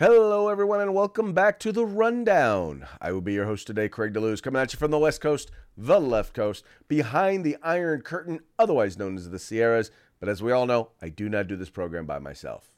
Hello, 0.00 0.48
everyone, 0.48 0.80
and 0.80 0.94
welcome 0.94 1.34
back 1.34 1.58
to 1.58 1.72
the 1.72 1.84
Rundown. 1.84 2.86
I 3.02 3.12
will 3.12 3.20
be 3.20 3.34
your 3.34 3.44
host 3.44 3.66
today, 3.66 3.90
Craig 3.90 4.14
DeLuz, 4.14 4.42
coming 4.42 4.62
at 4.62 4.72
you 4.72 4.78
from 4.78 4.90
the 4.90 4.98
West 4.98 5.20
Coast, 5.20 5.50
the 5.76 6.00
left 6.00 6.32
coast, 6.32 6.64
behind 6.88 7.44
the 7.44 7.58
Iron 7.62 8.00
Curtain, 8.00 8.40
otherwise 8.58 8.96
known 8.96 9.18
as 9.18 9.28
the 9.28 9.38
Sierras. 9.38 9.90
But 10.18 10.30
as 10.30 10.42
we 10.42 10.52
all 10.52 10.64
know, 10.64 10.92
I 11.02 11.10
do 11.10 11.28
not 11.28 11.48
do 11.48 11.56
this 11.56 11.68
program 11.68 12.06
by 12.06 12.18
myself. 12.18 12.72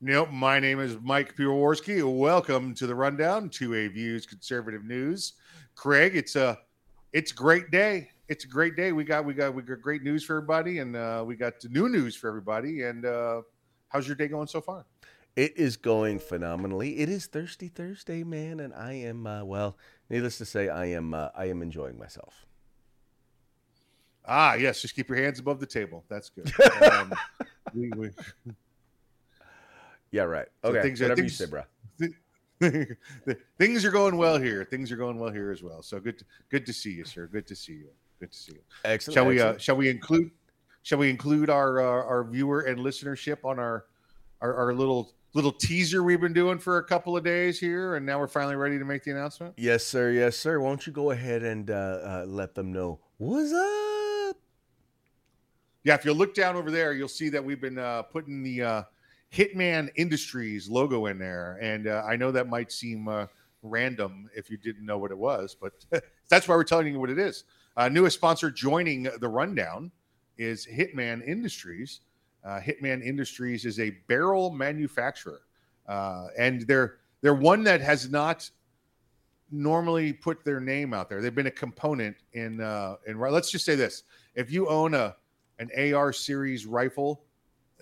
Nope. 0.00 0.30
My 0.30 0.58
name 0.58 0.80
is 0.80 0.96
Mike 1.02 1.36
Piwowarski. 1.36 2.02
Welcome 2.02 2.72
to 2.76 2.86
the 2.86 2.94
Rundown, 2.94 3.50
2A 3.50 3.92
Views 3.92 4.24
Conservative 4.24 4.86
News. 4.86 5.34
Craig, 5.74 6.16
it's 6.16 6.36
a 6.36 6.58
it's 7.12 7.32
a 7.32 7.34
great 7.34 7.70
day. 7.70 8.08
It's 8.28 8.46
a 8.46 8.48
great 8.48 8.76
day. 8.76 8.92
We 8.92 9.04
got 9.04 9.26
we 9.26 9.34
got 9.34 9.54
we 9.54 9.60
got 9.60 9.82
great 9.82 10.02
news 10.02 10.24
for 10.24 10.38
everybody, 10.38 10.78
and 10.78 10.96
uh, 10.96 11.22
we 11.26 11.36
got 11.36 11.62
new 11.68 11.90
news 11.90 12.16
for 12.16 12.28
everybody. 12.28 12.84
And 12.84 13.04
uh, 13.04 13.42
how's 13.88 14.06
your 14.06 14.16
day 14.16 14.28
going 14.28 14.46
so 14.46 14.62
far? 14.62 14.86
It 15.34 15.56
is 15.56 15.76
going 15.76 16.18
phenomenally. 16.18 16.98
It 16.98 17.08
is 17.08 17.26
Thirsty 17.26 17.68
Thursday, 17.68 18.22
man, 18.22 18.60
and 18.60 18.74
I 18.74 18.92
am 18.92 19.26
uh, 19.26 19.44
well. 19.44 19.78
Needless 20.10 20.36
to 20.38 20.44
say, 20.44 20.68
I 20.68 20.86
am 20.86 21.14
uh, 21.14 21.28
I 21.34 21.46
am 21.46 21.62
enjoying 21.62 21.98
myself. 21.98 22.44
Ah, 24.26 24.54
yes. 24.54 24.82
Just 24.82 24.94
keep 24.94 25.08
your 25.08 25.18
hands 25.18 25.38
above 25.38 25.58
the 25.58 25.66
table. 25.66 26.04
That's 26.08 26.28
good. 26.28 26.52
Um, 26.92 27.12
we, 27.74 27.90
we, 27.96 28.10
yeah, 30.10 30.22
right. 30.22 30.46
So 30.62 30.70
Okay, 30.70 30.82
things- 30.82 31.00
whatever 31.00 31.20
things- 31.22 31.40
you 31.40 31.46
say, 31.46 31.50
bro. 31.50 31.62
things 33.58 33.84
are 33.84 33.90
going 33.90 34.16
well 34.16 34.38
here. 34.38 34.64
Things 34.64 34.92
are 34.92 34.96
going 34.96 35.18
well 35.18 35.32
here 35.32 35.50
as 35.50 35.62
well. 35.62 35.82
So 35.82 35.98
good. 35.98 36.18
To, 36.18 36.24
good 36.50 36.66
to 36.66 36.72
see 36.72 36.92
you, 36.92 37.04
sir. 37.04 37.26
Good 37.26 37.46
to 37.48 37.56
see 37.56 37.72
you. 37.72 37.88
Good 38.20 38.30
to 38.32 38.38
see 38.38 38.52
you. 38.52 38.60
Excellent. 38.84 39.14
Shall 39.14 39.26
we? 39.26 39.40
Uh, 39.40 39.56
shall 39.58 39.76
we 39.76 39.88
include? 39.88 40.30
Shall 40.82 40.98
we 40.98 41.10
include 41.10 41.48
our 41.50 41.80
uh, 41.80 42.04
our 42.04 42.22
viewer 42.22 42.60
and 42.60 42.78
listenership 42.78 43.38
on 43.44 43.58
our, 43.58 43.86
our 44.40 44.54
our 44.54 44.74
little 44.74 45.12
little 45.34 45.52
teaser 45.52 46.02
we've 46.02 46.20
been 46.20 46.32
doing 46.32 46.58
for 46.58 46.78
a 46.78 46.84
couple 46.84 47.16
of 47.16 47.24
days 47.24 47.58
here, 47.58 47.96
and 47.96 48.04
now 48.04 48.18
we're 48.18 48.28
finally 48.28 48.56
ready 48.56 48.78
to 48.78 48.84
make 48.84 49.02
the 49.02 49.10
announcement. 49.10 49.54
Yes, 49.56 49.84
sir. 49.84 50.10
Yes, 50.10 50.36
sir. 50.36 50.60
Won't 50.60 50.86
you 50.86 50.92
go 50.92 51.10
ahead 51.10 51.42
and 51.42 51.70
uh, 51.70 51.74
uh, 51.74 52.24
let 52.26 52.54
them 52.54 52.72
know 52.72 53.00
what's 53.18 53.52
up? 53.52 54.36
Yeah, 55.84 55.94
if 55.94 56.04
you 56.04 56.12
look 56.12 56.34
down 56.34 56.54
over 56.54 56.70
there, 56.70 56.92
you'll 56.92 57.08
see 57.08 57.28
that 57.30 57.44
we've 57.44 57.60
been 57.60 57.78
uh, 57.78 58.02
putting 58.02 58.42
the 58.42 58.62
uh, 58.62 58.82
Hitman 59.32 59.90
Industries 59.96 60.68
logo 60.68 61.06
in 61.06 61.18
there, 61.18 61.58
and 61.60 61.88
uh, 61.88 62.04
I 62.06 62.16
know 62.16 62.30
that 62.30 62.48
might 62.48 62.70
seem 62.70 63.08
uh, 63.08 63.26
random 63.62 64.28
if 64.36 64.50
you 64.50 64.56
didn't 64.56 64.84
know 64.84 64.98
what 64.98 65.10
it 65.10 65.18
was, 65.18 65.56
but 65.60 65.72
that's 66.28 66.46
why 66.46 66.54
we're 66.54 66.64
telling 66.64 66.92
you 66.92 67.00
what 67.00 67.10
it 67.10 67.18
is. 67.18 67.44
Uh, 67.76 67.88
newest 67.88 68.16
sponsor 68.16 68.50
joining 68.50 69.04
the 69.20 69.28
rundown 69.28 69.90
is 70.36 70.66
Hitman 70.66 71.26
Industries. 71.26 72.00
Uh, 72.44 72.60
Hitman 72.60 73.04
Industries 73.04 73.64
is 73.64 73.78
a 73.78 73.90
barrel 74.08 74.50
manufacturer, 74.50 75.42
uh, 75.86 76.28
and 76.36 76.66
they're 76.66 76.98
they're 77.20 77.34
one 77.34 77.62
that 77.64 77.80
has 77.80 78.10
not 78.10 78.50
normally 79.50 80.12
put 80.12 80.44
their 80.44 80.60
name 80.60 80.92
out 80.92 81.08
there. 81.08 81.20
They've 81.20 81.34
been 81.34 81.46
a 81.46 81.52
component 81.52 82.16
in 82.32 82.60
uh, 82.60 82.96
in 83.06 83.18
let's 83.18 83.50
just 83.50 83.64
say 83.64 83.76
this: 83.76 84.02
if 84.34 84.50
you 84.50 84.68
own 84.68 84.94
a 84.94 85.14
an 85.58 85.94
AR 85.94 86.12
series 86.12 86.66
rifle, 86.66 87.22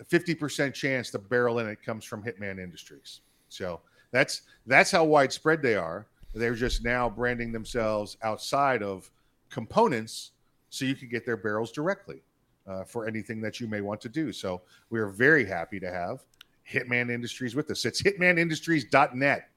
50% 0.04 0.74
chance 0.74 1.10
the 1.10 1.18
barrel 1.18 1.60
in 1.60 1.68
it 1.68 1.82
comes 1.82 2.04
from 2.04 2.22
Hitman 2.22 2.58
Industries. 2.58 3.20
So 3.48 3.80
that's 4.10 4.42
that's 4.66 4.90
how 4.90 5.04
widespread 5.04 5.62
they 5.62 5.76
are. 5.76 6.06
They're 6.34 6.54
just 6.54 6.84
now 6.84 7.08
branding 7.08 7.52
themselves 7.52 8.18
outside 8.22 8.82
of 8.82 9.10
components 9.48 10.32
so 10.68 10.84
you 10.84 10.94
can 10.94 11.08
get 11.08 11.24
their 11.24 11.36
barrels 11.36 11.72
directly 11.72 12.22
uh, 12.66 12.84
for 12.84 13.06
anything 13.06 13.40
that 13.40 13.60
you 13.60 13.66
may 13.66 13.80
want 13.80 14.00
to 14.02 14.08
do. 14.08 14.32
So 14.32 14.62
we 14.90 15.00
are 15.00 15.08
very 15.08 15.44
happy 15.44 15.80
to 15.80 15.90
have 15.90 16.24
Hitman 16.70 17.10
Industries 17.10 17.54
with 17.54 17.70
us. 17.70 17.84
It's 17.84 18.02
hitmanindustries.net. 18.02 19.48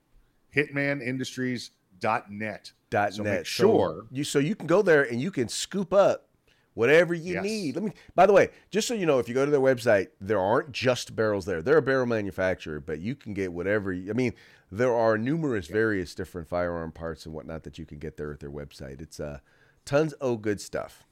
Hitmanindustries.net. 0.56 2.72
Dot 2.90 3.14
So 3.14 3.24
net. 3.24 3.40
make 3.40 3.46
sure- 3.46 4.06
you 4.12 4.24
so 4.24 4.40
you 4.40 4.56
can 4.56 4.68
go 4.68 4.82
there 4.82 5.04
and 5.04 5.22
you 5.22 5.32
can 5.32 5.48
scoop 5.48 5.94
up 5.94 6.28
whatever 6.76 7.14
you 7.14 7.36
Yes. 7.36 7.44
need. 7.44 7.76
Let 7.76 7.84
me. 7.86 7.92
By 8.16 8.26
the 8.26 8.34
way, 8.34 8.50
just 8.72 8.88
so 8.88 8.94
you 8.94 9.06
know, 9.06 9.20
if 9.20 9.28
you 9.28 9.34
go 9.34 9.46
to 9.46 9.52
their 9.52 9.60
website, 9.60 10.10
there 10.22 10.40
aren't 10.40 10.72
just 10.72 11.16
barrels 11.16 11.46
there. 11.46 11.62
They're 11.62 11.78
a 11.78 11.82
barrel 11.82 12.06
manufacturer, 12.06 12.80
but 12.80 13.00
you 13.00 13.16
can 13.16 13.34
get 13.34 13.52
whatever. 13.54 13.92
You, 13.94 14.10
I 14.12 14.14
mean, 14.14 14.34
there 14.72 14.94
are 14.94 15.18
numerous, 15.18 15.68
various 15.68 16.14
different 16.16 16.48
firearm 16.48 16.92
parts 16.92 17.26
and 17.26 17.34
whatnot 17.34 17.64
that 17.64 17.78
you 17.80 17.86
can 17.86 18.00
get 18.00 18.18
there 18.18 18.32
at 18.32 18.40
their 18.40 18.52
website. 18.52 19.02
It's 19.02 19.20
uh, 19.20 19.40
tons 19.86 20.14
of 20.14 20.42
good 20.42 20.62
stuff. 20.62 21.04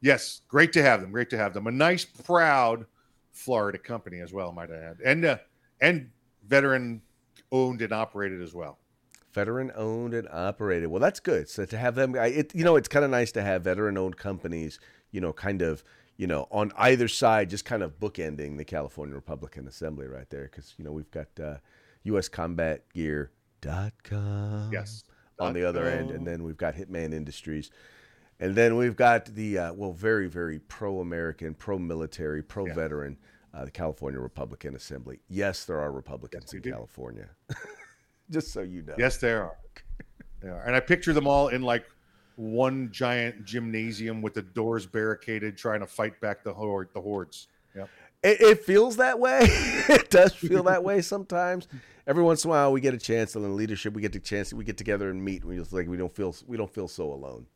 Yes, 0.00 0.42
great 0.48 0.72
to 0.74 0.82
have 0.82 1.00
them. 1.00 1.10
Great 1.10 1.30
to 1.30 1.38
have 1.38 1.54
them. 1.54 1.66
A 1.66 1.70
nice, 1.70 2.04
proud 2.04 2.86
Florida 3.32 3.78
company 3.78 4.20
as 4.20 4.32
well, 4.32 4.52
might 4.52 4.70
I 4.70 4.76
add, 4.76 4.98
and 5.04 5.24
uh, 5.24 5.38
and 5.80 6.10
veteran 6.46 7.02
owned 7.52 7.82
and 7.82 7.92
operated 7.92 8.42
as 8.42 8.54
well. 8.54 8.78
Veteran 9.32 9.70
owned 9.76 10.14
and 10.14 10.28
operated. 10.32 10.88
Well, 10.88 11.00
that's 11.00 11.20
good. 11.20 11.48
So 11.48 11.64
to 11.64 11.78
have 11.78 11.94
them, 11.94 12.16
I, 12.16 12.26
it 12.26 12.54
you 12.54 12.64
know, 12.64 12.76
it's 12.76 12.88
kind 12.88 13.04
of 13.04 13.10
nice 13.10 13.32
to 13.32 13.42
have 13.42 13.62
veteran 13.62 13.98
owned 13.98 14.16
companies. 14.16 14.80
You 15.10 15.20
know, 15.20 15.32
kind 15.32 15.62
of 15.62 15.84
you 16.16 16.26
know 16.26 16.48
on 16.50 16.72
either 16.76 17.08
side, 17.08 17.50
just 17.50 17.64
kind 17.64 17.82
of 17.82 17.98
bookending 18.00 18.56
the 18.56 18.64
California 18.64 19.14
Republican 19.14 19.68
Assembly 19.68 20.06
right 20.06 20.28
there, 20.30 20.44
because 20.44 20.74
you 20.78 20.84
know 20.84 20.92
we've 20.92 21.10
got 21.10 21.28
uh, 21.42 21.56
USCombatGear.com. 22.06 24.72
Yes, 24.72 25.04
on 25.38 25.52
the 25.52 25.64
other 25.64 25.86
end, 25.86 26.10
and 26.10 26.26
then 26.26 26.42
we've 26.42 26.56
got 26.56 26.74
Hitman 26.74 27.14
Industries, 27.14 27.70
and 28.40 28.54
then 28.54 28.76
we've 28.76 28.96
got 28.96 29.26
the 29.26 29.58
uh, 29.58 29.72
well, 29.72 29.92
very 29.92 30.28
very 30.28 30.58
pro 30.58 31.00
American, 31.00 31.54
pro 31.54 31.78
military, 31.78 32.42
pro 32.42 32.66
veteran, 32.66 33.16
uh, 33.54 33.64
the 33.64 33.70
California 33.70 34.20
Republican 34.20 34.74
Assembly. 34.76 35.20
Yes, 35.28 35.64
there 35.64 35.80
are 35.80 35.92
Republicans 35.92 36.44
Yes, 36.46 36.54
in 36.54 36.60
do. 36.62 36.70
California. 36.72 37.28
Just 38.30 38.52
so 38.52 38.60
you 38.60 38.82
know. 38.82 38.94
Yes, 38.98 39.16
there 39.16 39.42
are. 39.42 39.56
They 40.40 40.48
are. 40.48 40.62
And 40.64 40.76
I 40.76 40.80
picture 40.80 41.12
them 41.12 41.26
all 41.26 41.48
in 41.48 41.62
like 41.62 41.86
one 42.36 42.90
giant 42.92 43.44
gymnasium 43.44 44.22
with 44.22 44.34
the 44.34 44.42
doors 44.42 44.86
barricaded, 44.86 45.56
trying 45.56 45.80
to 45.80 45.86
fight 45.86 46.20
back 46.20 46.44
the 46.44 46.52
horde. 46.52 46.88
The 46.92 47.00
hordes. 47.00 47.48
Yep. 47.74 47.88
It, 48.22 48.40
it 48.40 48.64
feels 48.64 48.96
that 48.96 49.18
way. 49.18 49.40
it 49.44 50.10
does 50.10 50.34
feel 50.34 50.62
that 50.64 50.84
way 50.84 51.00
sometimes. 51.00 51.68
Every 52.06 52.22
once 52.22 52.44
in 52.44 52.50
a 52.50 52.52
while, 52.52 52.72
we 52.72 52.80
get 52.80 52.94
a 52.94 52.98
chance, 52.98 53.34
and 53.34 53.44
in 53.44 53.56
leadership, 53.56 53.92
we 53.92 54.02
get 54.02 54.12
the 54.12 54.20
chance. 54.20 54.52
We 54.52 54.64
get 54.64 54.76
together 54.76 55.10
and 55.10 55.22
meet. 55.24 55.42
And 55.42 55.50
we 55.50 55.56
just 55.56 55.72
like 55.72 55.88
we 55.88 55.96
don't 55.96 56.14
feel 56.14 56.34
we 56.46 56.56
don't 56.56 56.72
feel 56.72 56.88
so 56.88 57.12
alone. 57.12 57.46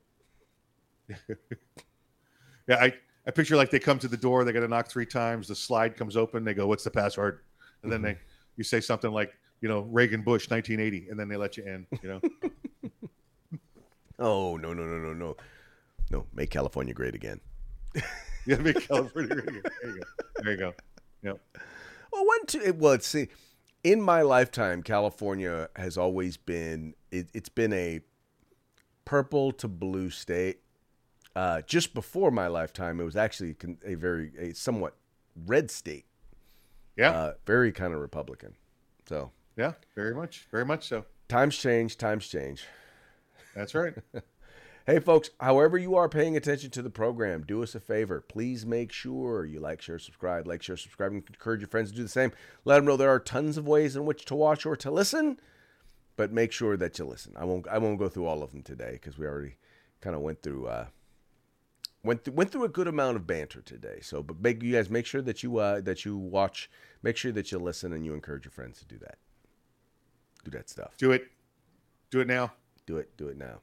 Yeah, 2.69 2.77
I, 2.77 2.95
I 3.27 3.33
picture 3.33 3.56
like 3.56 3.71
they 3.71 3.81
come 3.81 3.99
to 3.99 4.06
the 4.06 4.17
door, 4.17 4.45
they 4.45 4.53
got 4.53 4.61
to 4.61 4.69
knock 4.69 4.89
three 4.89 5.05
times. 5.05 5.49
The 5.49 5.55
slide 5.56 5.97
comes 5.97 6.17
open. 6.17 6.45
They 6.45 6.55
go, 6.55 6.69
"What's 6.69 6.84
the 6.84 6.93
password?" 6.93 7.41
And 7.83 7.91
then 7.91 8.03
they, 8.03 8.12
mm-hmm. 8.12 8.23
you 8.56 8.62
say 8.62 8.81
something 8.81 9.11
like, 9.11 9.33
you 9.61 9.69
know, 9.69 9.81
Reagan 9.91 10.22
Bush, 10.22 10.49
1980, 10.49 11.09
and 11.11 11.19
then 11.19 11.28
they 11.28 11.37
let 11.37 11.56
you 11.56 11.65
in. 11.65 11.87
You 12.03 12.09
know. 12.09 12.21
Oh 14.19 14.56
no 14.56 14.72
no 14.72 14.84
no 14.84 14.99
no 14.99 15.12
no 15.12 15.37
no! 16.11 16.27
Make 16.33 16.51
California 16.51 16.95
great 16.95 17.15
again. 17.15 17.41
Yeah, 18.45 18.56
make 18.56 18.89
California. 18.89 19.37
You 19.37 19.62
go. 19.62 19.71
There 19.83 19.91
you 19.91 19.99
go. 19.99 20.05
There 20.43 20.51
you 20.51 20.59
go. 20.59 20.75
Yep. 21.22 21.41
Well, 22.12 22.27
one, 22.27 22.47
two, 22.47 22.75
well, 22.77 22.91
let's 22.91 23.06
see. 23.06 23.28
In 23.84 24.01
my 24.01 24.22
lifetime, 24.22 24.83
California 24.83 25.69
has 25.77 25.97
always 25.97 26.37
been 26.37 26.95
it, 27.12 27.28
it's 27.34 27.49
been 27.49 27.72
a 27.72 28.01
purple 29.05 29.53
to 29.53 29.69
blue 29.69 30.11
state. 30.11 30.59
Uh, 31.34 31.62
just 31.62 31.94
before 31.94 32.31
my 32.31 32.47
lifetime, 32.47 33.00
it 33.00 33.04
was 33.04 33.16
actually 33.16 33.56
a 33.84 33.94
very 33.94 34.32
a 34.38 34.54
somewhat 34.54 34.97
red 35.47 35.70
state. 35.70 36.04
Yeah. 36.97 37.10
Uh, 37.10 37.32
very 37.47 37.72
kind 37.72 37.94
of 37.94 38.00
Republican. 38.00 38.54
So 39.09 39.30
yeah. 39.57 39.72
Very 39.95 40.15
much. 40.15 40.47
Very 40.51 40.65
much 40.65 40.89
so. 40.89 41.04
times 41.28 41.57
change. 41.57 41.97
Times 41.97 42.27
change. 42.28 42.66
That's 43.54 43.74
right. 43.74 43.95
Hey, 44.84 44.98
folks, 44.98 45.30
however 45.39 45.78
you 45.78 45.95
are 45.95 46.09
paying 46.09 46.36
attention 46.36 46.71
to 46.71 46.83
the 46.83 46.91
program, 46.91 47.45
do 47.47 47.62
us 47.62 47.77
a 47.77 47.80
favor. 47.80 48.21
Please 48.21 48.66
make 48.66 48.91
sure 48.91 49.45
you 49.45 49.60
like, 49.60 49.80
share, 49.80 50.01
subscribe, 50.01 50.48
like, 50.48 50.60
share, 50.60 50.77
subscribe, 50.77 51.12
and 51.12 51.22
encourage 51.28 51.60
your 51.60 51.68
friends 51.68 51.91
to 51.91 51.97
do 51.97 52.03
the 52.03 52.09
same. 52.09 52.33
Let 52.65 52.77
them 52.77 52.86
know 52.86 52.97
there 52.97 53.15
are 53.15 53.21
tons 53.21 53.57
of 53.57 53.68
ways 53.68 53.95
in 53.95 54.04
which 54.07 54.24
to 54.24 54.34
watch 54.34 54.66
or 54.66 54.74
to 54.74 54.91
listen, 54.91 55.39
but 56.16 56.33
make 56.33 56.51
sure 56.51 56.77
that 56.77 56.98
you 56.98 57.04
listen. 57.04 57.33
I 57.36 57.45
won't. 57.45 57.68
I 57.68 57.78
won't 57.78 58.01
go 58.01 58.09
through 58.09 58.27
all 58.27 58.42
of 58.42 58.51
them 58.51 58.65
today 58.65 58.95
because 58.95 59.16
we 59.16 59.24
already 59.24 59.54
kind 60.01 60.16
of 60.16 60.22
went 60.22 60.42
through. 60.42 60.66
Uh, 60.66 60.86
went 62.04 62.25
through, 62.25 62.34
went 62.34 62.51
through 62.51 62.65
a 62.65 62.69
good 62.69 62.89
amount 62.89 63.16
of 63.16 63.27
banter 63.27 63.60
today. 63.60 63.99
So, 64.03 64.22
but 64.22 64.41
make 64.41 64.63
you 64.63 64.72
guys 64.72 64.91
make 64.91 65.07
sure 65.07 65.22
that 65.22 65.43
you 65.43 65.59
uh, 65.59 65.81
that 65.83 66.04
you 66.04 66.16
watch, 66.16 66.71
make 67.03 67.16
sure 67.16 67.33
that 67.33 67.53
you 67.53 67.59
listen, 67.59 67.93
and 67.93 68.04
you 68.04 68.15
encourage 68.15 68.45
your 68.45 68.53
friends 68.53 68.78
to 68.81 68.87
do 68.87 68.99
that. 68.99 69.19
Do 70.45 70.51
that 70.53 70.69
stuff. 70.69 70.97
Do 70.97 71.13
it. 71.13 71.27
Do 72.10 72.21
it 72.21 72.27
now. 72.27 72.53
Do 72.87 72.97
it. 72.99 73.16
Do 73.16 73.28
it 73.28 73.37
now. 73.37 73.60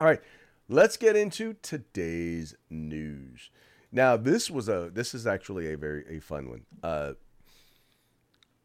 All 0.00 0.06
right, 0.06 0.20
let's 0.68 0.96
get 0.96 1.16
into 1.16 1.54
today's 1.62 2.54
news. 2.70 3.50
Now, 3.90 4.16
this 4.16 4.50
was 4.50 4.68
a 4.68 4.90
this 4.92 5.14
is 5.14 5.26
actually 5.26 5.72
a 5.72 5.76
very 5.76 6.04
a 6.08 6.20
fun 6.20 6.48
one. 6.48 6.66
Uh, 6.82 7.12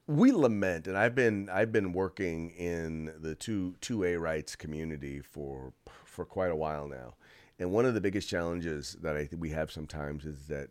we 0.06 0.32
lament, 0.32 0.86
and 0.86 0.98
I've 0.98 1.16
been 1.16 1.50
I've 1.50 1.72
been 1.72 1.94
working 1.94 2.50
in 2.52 3.14
the 3.20 3.36
two 3.36 3.76
two 3.80 4.04
A 4.04 4.18
rights 4.18 4.56
community 4.56 5.22
for 5.22 5.74
for 6.04 6.26
quite 6.26 6.52
a 6.52 6.56
while 6.56 6.88
now, 6.88 7.16
and 7.60 7.72
one 7.72 7.86
of 7.86 7.94
the 7.94 8.02
biggest 8.02 8.30
challenges 8.30 8.98
that 9.02 9.16
I 9.16 9.26
think 9.26 9.42
we 9.42 9.52
have 9.52 9.72
sometimes 9.72 10.26
is 10.26 10.48
that 10.48 10.70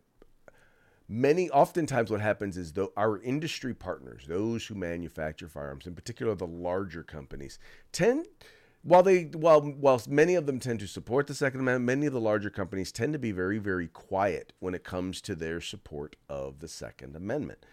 many 1.08 1.50
oftentimes 1.50 2.10
what 2.10 2.20
happens 2.20 2.56
is 2.56 2.72
though 2.72 2.92
our 2.96 3.20
industry 3.20 3.74
partners 3.74 4.24
those 4.26 4.66
who 4.66 4.74
manufacture 4.74 5.48
firearms 5.48 5.86
in 5.86 5.94
particular 5.94 6.34
the 6.34 6.46
larger 6.46 7.02
companies 7.02 7.58
tend 7.92 8.26
while 8.82 9.02
they 9.02 9.24
while 9.24 9.60
while 9.60 10.00
many 10.08 10.34
of 10.34 10.46
them 10.46 10.58
tend 10.58 10.80
to 10.80 10.86
support 10.86 11.26
the 11.26 11.34
second 11.34 11.60
amendment 11.60 11.84
many 11.84 12.06
of 12.06 12.12
the 12.12 12.20
larger 12.20 12.50
companies 12.50 12.90
tend 12.90 13.12
to 13.12 13.18
be 13.18 13.32
very 13.32 13.58
very 13.58 13.88
quiet 13.88 14.52
when 14.58 14.74
it 14.74 14.84
comes 14.84 15.20
to 15.20 15.34
their 15.34 15.60
support 15.60 16.16
of 16.28 16.60
the 16.60 16.68
second 16.68 17.14
amendment. 17.14 17.64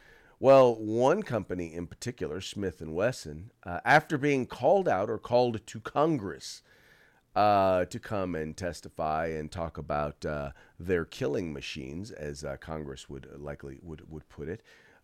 Well 0.41 0.75
one 0.75 1.23
company 1.23 1.73
in 1.73 1.87
particular 1.87 2.41
smith 2.41 2.81
and 2.81 2.93
wesson 2.93 3.51
uh, 3.63 3.79
after 3.85 4.17
being 4.17 4.47
called 4.47 4.87
out 4.87 5.09
or 5.09 5.17
called 5.17 5.65
to 5.65 5.79
congress 5.79 6.61
uh, 7.35 7.85
to 7.85 7.99
come 7.99 8.35
and 8.35 8.57
testify 8.57 9.27
and 9.27 9.51
talk 9.51 9.77
about 9.77 10.25
uh, 10.25 10.51
their 10.79 11.05
killing 11.05 11.53
machines, 11.53 12.11
as 12.11 12.43
uh, 12.43 12.57
Congress 12.57 13.09
would 13.09 13.27
likely 13.37 13.79
would 13.81 14.09
would 14.09 14.27
put 14.29 14.49
it. 14.49 14.61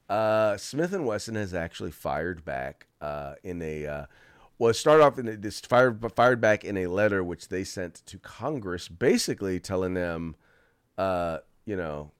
Uh, 0.09 0.57
Smith 0.57 0.93
and 0.93 1.05
Wesson 1.05 1.35
has 1.35 1.53
actually 1.53 1.91
fired 1.91 2.45
back 2.45 2.87
uh, 3.01 3.35
in 3.43 3.61
a 3.61 3.85
uh, 3.85 4.05
well, 4.57 4.73
start 4.73 5.01
off 5.01 5.19
in 5.19 5.27
a, 5.27 5.37
this 5.37 5.59
fired 5.59 6.11
fired 6.15 6.41
back 6.41 6.63
in 6.63 6.77
a 6.77 6.87
letter 6.87 7.23
which 7.23 7.49
they 7.49 7.63
sent 7.63 8.05
to 8.05 8.17
Congress, 8.19 8.87
basically 8.87 9.59
telling 9.59 9.93
them, 9.93 10.35
you 10.97 11.75
know, 11.75 12.11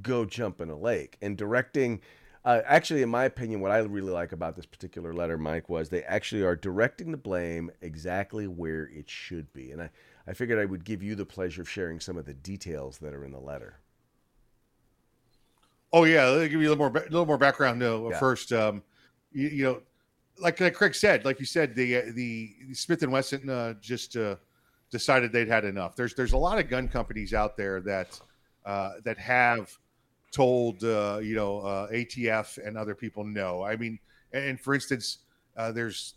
go 0.00 0.24
jump 0.24 0.60
in 0.60 0.70
a 0.70 0.76
lake 0.76 1.16
and 1.20 1.36
directing 1.36 2.00
uh, 2.44 2.60
actually, 2.66 3.02
in 3.02 3.08
my 3.08 3.24
opinion, 3.24 3.60
what 3.60 3.70
I 3.70 3.78
really 3.78 4.10
like 4.10 4.32
about 4.32 4.56
this 4.56 4.66
particular 4.66 5.14
letter, 5.14 5.38
Mike, 5.38 5.68
was 5.68 5.88
they 5.88 6.02
actually 6.02 6.42
are 6.42 6.56
directing 6.56 7.12
the 7.12 7.16
blame 7.16 7.70
exactly 7.80 8.48
where 8.48 8.90
it 8.92 9.08
should 9.08 9.52
be. 9.52 9.70
And 9.70 9.82
I, 9.82 9.90
I 10.26 10.32
figured 10.32 10.58
I 10.58 10.64
would 10.64 10.84
give 10.84 11.02
you 11.02 11.14
the 11.14 11.24
pleasure 11.24 11.62
of 11.62 11.68
sharing 11.68 12.00
some 12.00 12.16
of 12.16 12.24
the 12.24 12.34
details 12.34 12.98
that 12.98 13.14
are 13.14 13.24
in 13.24 13.30
the 13.30 13.38
letter. 13.38 13.78
Oh 15.92 16.04
yeah, 16.04 16.26
let 16.26 16.40
me 16.40 16.48
give 16.48 16.60
you 16.60 16.68
a 16.68 16.70
little 16.70 16.90
more, 16.90 17.02
a 17.02 17.04
little 17.04 17.26
more 17.26 17.38
background. 17.38 17.78
No, 17.78 18.10
yeah. 18.10 18.18
first, 18.18 18.52
um, 18.52 18.82
you, 19.30 19.48
you, 19.48 19.64
know, 19.64 19.82
like, 20.38 20.58
like 20.58 20.74
Craig 20.74 20.94
said, 20.94 21.24
like 21.24 21.38
you 21.38 21.46
said, 21.46 21.76
the 21.76 21.98
uh, 21.98 22.02
the, 22.14 22.54
the 22.66 22.74
Smith 22.74 23.02
and 23.02 23.12
Wesson 23.12 23.48
uh, 23.48 23.74
just 23.74 24.16
uh, 24.16 24.36
decided 24.90 25.32
they'd 25.32 25.48
had 25.48 25.64
enough. 25.64 25.94
There's 25.94 26.14
there's 26.14 26.32
a 26.32 26.38
lot 26.38 26.58
of 26.58 26.68
gun 26.68 26.88
companies 26.88 27.34
out 27.34 27.56
there 27.56 27.80
that 27.82 28.18
uh, 28.64 28.94
that 29.04 29.18
have 29.18 29.78
told 30.32 30.82
uh, 30.82 31.20
you 31.22 31.34
know 31.34 31.60
uh, 31.60 31.90
ATF 31.90 32.58
and 32.66 32.76
other 32.76 32.94
people 32.94 33.24
no. 33.24 33.62
I 33.62 33.76
mean, 33.76 33.98
and, 34.32 34.60
for 34.60 34.74
instance, 34.74 35.18
uh, 35.56 35.70
there's 35.72 36.14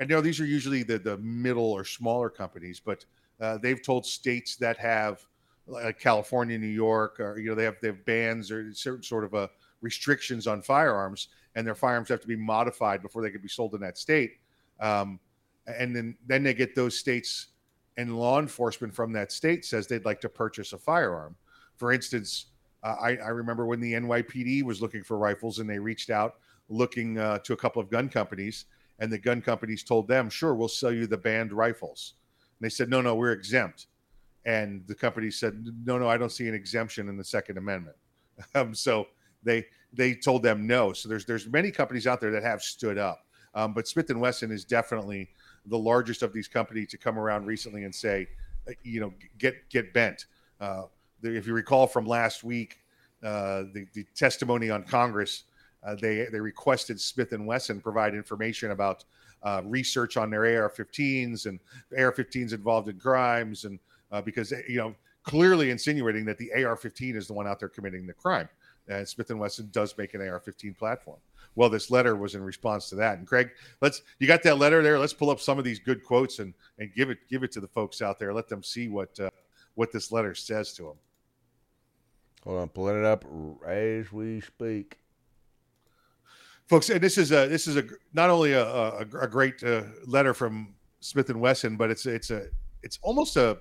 I 0.00 0.04
know 0.04 0.20
these 0.20 0.40
are 0.40 0.46
usually 0.46 0.82
the 0.82 0.98
the 0.98 1.18
middle 1.18 1.70
or 1.70 1.84
smaller 1.84 2.30
companies, 2.30 2.80
but 2.80 3.04
uh, 3.40 3.58
they've 3.58 3.82
told 3.82 4.06
states 4.06 4.56
that 4.56 4.76
have 4.78 5.20
like 5.66 6.00
California, 6.00 6.58
New 6.58 6.66
York, 6.66 7.20
or 7.20 7.38
you 7.38 7.50
know 7.50 7.54
they 7.54 7.64
have 7.64 7.76
they 7.80 7.88
have 7.88 8.04
bans 8.04 8.50
or 8.50 8.72
certain 8.74 9.02
sort 9.02 9.24
of 9.24 9.34
a 9.34 9.36
uh, 9.36 9.46
restrictions 9.82 10.46
on 10.46 10.62
firearms, 10.62 11.28
and 11.54 11.66
their 11.66 11.74
firearms 11.74 12.08
have 12.08 12.20
to 12.20 12.26
be 12.26 12.36
modified 12.36 13.02
before 13.02 13.22
they 13.22 13.30
can 13.30 13.40
be 13.40 13.48
sold 13.48 13.74
in 13.74 13.80
that 13.80 13.98
state. 13.98 14.38
Um, 14.80 15.20
and 15.66 15.94
then 15.94 16.16
then 16.26 16.42
they 16.42 16.54
get 16.54 16.74
those 16.74 16.98
states 16.98 17.48
and 17.96 18.16
law 18.16 18.38
enforcement 18.40 18.94
from 18.94 19.12
that 19.12 19.30
state 19.30 19.64
says 19.64 19.86
they'd 19.86 20.04
like 20.04 20.20
to 20.22 20.28
purchase 20.28 20.72
a 20.72 20.78
firearm. 20.78 21.36
For 21.76 21.92
instance, 21.92 22.46
uh, 22.82 22.96
I, 23.00 23.16
I, 23.16 23.28
remember 23.28 23.66
when 23.66 23.80
the 23.80 23.92
NYPD 23.92 24.62
was 24.62 24.80
looking 24.80 25.02
for 25.02 25.18
rifles 25.18 25.58
and 25.58 25.68
they 25.68 25.78
reached 25.78 26.10
out 26.10 26.36
looking 26.68 27.18
uh, 27.18 27.38
to 27.40 27.52
a 27.52 27.56
couple 27.56 27.82
of 27.82 27.90
gun 27.90 28.08
companies, 28.08 28.66
and 29.00 29.12
the 29.12 29.18
gun 29.18 29.42
companies 29.42 29.82
told 29.82 30.08
them, 30.08 30.30
"Sure, 30.30 30.54
we'll 30.54 30.68
sell 30.68 30.92
you 30.92 31.06
the 31.06 31.18
banned 31.18 31.52
rifles." 31.52 32.14
And 32.58 32.64
they 32.64 32.70
said, 32.70 32.88
"No, 32.88 33.00
no, 33.00 33.14
we're 33.14 33.32
exempt." 33.32 33.88
And 34.46 34.86
the 34.86 34.94
company 34.94 35.30
said, 35.30 35.62
"No, 35.84 35.98
no, 35.98 36.08
I 36.08 36.16
don't 36.16 36.32
see 36.32 36.48
an 36.48 36.54
exemption 36.54 37.08
in 37.08 37.16
the 37.16 37.24
Second 37.24 37.58
Amendment." 37.58 37.96
Um, 38.54 38.74
so 38.74 39.08
they 39.42 39.66
they 39.92 40.14
told 40.14 40.42
them 40.42 40.66
no. 40.66 40.94
So 40.94 41.10
there's 41.10 41.26
there's 41.26 41.46
many 41.48 41.70
companies 41.70 42.06
out 42.06 42.22
there 42.22 42.30
that 42.30 42.42
have 42.42 42.62
stood 42.62 42.96
up, 42.96 43.26
um, 43.54 43.74
but 43.74 43.86
Smith 43.86 44.08
and 44.08 44.18
Wesson 44.18 44.50
is 44.50 44.64
definitely 44.64 45.28
the 45.66 45.76
largest 45.76 46.22
of 46.22 46.32
these 46.32 46.48
companies 46.48 46.88
to 46.88 46.96
come 46.96 47.18
around 47.18 47.44
recently 47.44 47.84
and 47.84 47.94
say, 47.94 48.26
uh, 48.66 48.72
you 48.82 48.98
know, 48.98 49.12
get 49.36 49.68
get 49.68 49.92
bent. 49.92 50.24
Uh, 50.58 50.84
if 51.22 51.46
you 51.46 51.54
recall 51.54 51.86
from 51.86 52.06
last 52.06 52.44
week, 52.44 52.78
uh, 53.22 53.64
the, 53.74 53.86
the, 53.92 54.04
testimony 54.14 54.70
on 54.70 54.82
Congress, 54.82 55.44
uh, 55.84 55.94
they 55.94 56.26
they 56.32 56.40
requested 56.40 57.00
Smith 57.00 57.32
and 57.32 57.46
Wesson 57.46 57.80
provide 57.80 58.14
information 58.14 58.70
about 58.70 59.04
uh, 59.42 59.62
research 59.64 60.16
on 60.16 60.30
their 60.30 60.42
AR-15s 60.62 61.46
and 61.46 61.58
AR-15s 61.96 62.52
involved 62.52 62.88
in 62.88 62.98
crimes, 62.98 63.64
and 63.64 63.78
uh, 64.10 64.20
because 64.20 64.52
you 64.68 64.78
know 64.78 64.94
clearly 65.22 65.70
insinuating 65.70 66.24
that 66.24 66.38
the 66.38 66.50
AR-15 66.52 67.14
is 67.14 67.26
the 67.26 67.32
one 67.32 67.46
out 67.46 67.58
there 67.58 67.68
committing 67.68 68.06
the 68.06 68.12
crime. 68.12 68.48
And 68.88 69.06
Smith 69.06 69.30
and 69.30 69.38
Wesson 69.38 69.68
does 69.70 69.96
make 69.96 70.14
an 70.14 70.22
AR-15 70.22 70.76
platform. 70.76 71.18
Well, 71.54 71.68
this 71.68 71.90
letter 71.90 72.16
was 72.16 72.34
in 72.34 72.42
response 72.42 72.88
to 72.88 72.94
that. 72.96 73.18
And 73.18 73.26
Craig, 73.26 73.50
let's 73.80 74.02
you 74.18 74.26
got 74.26 74.42
that 74.44 74.58
letter 74.58 74.82
there. 74.82 74.98
Let's 74.98 75.12
pull 75.12 75.30
up 75.30 75.40
some 75.40 75.58
of 75.58 75.64
these 75.64 75.78
good 75.78 76.04
quotes 76.04 76.38
and 76.38 76.54
and 76.78 76.92
give 76.94 77.10
it 77.10 77.18
give 77.28 77.42
it 77.42 77.52
to 77.52 77.60
the 77.60 77.68
folks 77.68 78.02
out 78.02 78.18
there. 78.18 78.32
Let 78.32 78.48
them 78.48 78.62
see 78.62 78.88
what 78.88 79.18
uh, 79.18 79.30
what 79.74 79.92
this 79.92 80.12
letter 80.12 80.34
says 80.34 80.72
to 80.74 80.82
them. 80.84 80.94
Hold 82.44 82.60
on, 82.60 82.68
pulling 82.68 82.98
it 82.98 83.04
up 83.04 83.24
as 83.66 84.10
we 84.12 84.40
speak. 84.40 84.98
Folks, 86.68 86.88
and 86.88 87.00
this 87.00 87.18
is 87.18 87.32
a 87.32 87.48
this 87.48 87.66
is 87.66 87.76
a 87.76 87.84
not 88.12 88.30
only 88.30 88.52
a, 88.52 88.64
a, 88.64 89.00
a 89.20 89.28
great 89.28 89.62
uh, 89.62 89.82
letter 90.06 90.32
from 90.32 90.74
Smith 91.00 91.28
and 91.28 91.40
Wesson, 91.40 91.76
but 91.76 91.90
it's 91.90 92.06
it's 92.06 92.30
a 92.30 92.46
it's 92.82 92.98
almost 93.02 93.36
a, 93.36 93.58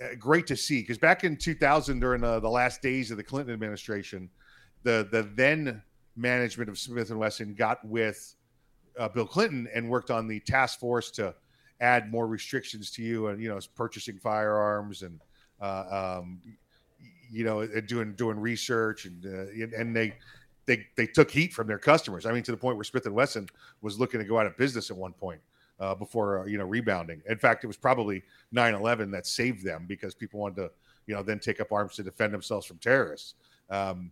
a 0.00 0.16
great 0.16 0.46
to 0.48 0.56
see 0.56 0.80
because 0.80 0.98
back 0.98 1.24
in 1.24 1.36
2000 1.36 2.00
during 2.00 2.20
the, 2.20 2.40
the 2.40 2.48
last 2.48 2.82
days 2.82 3.10
of 3.10 3.16
the 3.16 3.22
Clinton 3.22 3.54
administration, 3.54 4.28
the 4.82 5.08
the 5.10 5.22
then 5.34 5.82
management 6.16 6.68
of 6.68 6.78
Smith 6.78 7.10
and 7.10 7.18
Wesson 7.18 7.54
got 7.54 7.82
with 7.86 8.34
uh, 8.98 9.08
Bill 9.08 9.26
Clinton 9.26 9.68
and 9.72 9.88
worked 9.88 10.10
on 10.10 10.26
the 10.26 10.40
task 10.40 10.80
force 10.80 11.10
to 11.12 11.34
add 11.80 12.10
more 12.10 12.26
restrictions 12.26 12.90
to 12.90 13.02
you 13.02 13.28
and 13.28 13.40
you 13.40 13.48
know 13.48 13.60
purchasing 13.76 14.18
firearms 14.18 15.02
and 15.02 15.20
uh, 15.60 16.18
um, 16.18 16.40
you 17.30 17.44
know, 17.44 17.66
doing 17.82 18.14
doing 18.14 18.38
research 18.38 19.06
and 19.06 19.24
uh, 19.26 19.76
and 19.76 19.94
they 19.94 20.14
they 20.66 20.86
they 20.96 21.06
took 21.06 21.30
heat 21.30 21.52
from 21.52 21.66
their 21.66 21.78
customers. 21.78 22.26
I 22.26 22.32
mean, 22.32 22.42
to 22.44 22.50
the 22.50 22.56
point 22.56 22.76
where 22.76 22.84
Smith 22.84 23.06
and 23.06 23.14
Wesson 23.14 23.48
was 23.80 23.98
looking 23.98 24.20
to 24.20 24.26
go 24.26 24.38
out 24.38 24.46
of 24.46 24.56
business 24.56 24.90
at 24.90 24.96
one 24.96 25.12
point 25.12 25.40
uh, 25.80 25.94
before 25.94 26.40
uh, 26.40 26.44
you 26.46 26.58
know 26.58 26.64
rebounding. 26.64 27.22
In 27.28 27.38
fact, 27.38 27.64
it 27.64 27.66
was 27.66 27.76
probably 27.76 28.22
9/11 28.54 29.10
that 29.12 29.26
saved 29.26 29.64
them 29.64 29.86
because 29.88 30.14
people 30.14 30.40
wanted 30.40 30.56
to 30.56 30.70
you 31.06 31.14
know 31.14 31.22
then 31.22 31.38
take 31.38 31.60
up 31.60 31.72
arms 31.72 31.96
to 31.96 32.02
defend 32.02 32.32
themselves 32.32 32.66
from 32.66 32.78
terrorists. 32.78 33.34
Um, 33.70 34.10